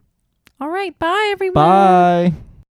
All 0.60 0.70
right. 0.70 0.98
Bye, 1.00 1.30
everyone. 1.32 1.54
bye 1.56 2.34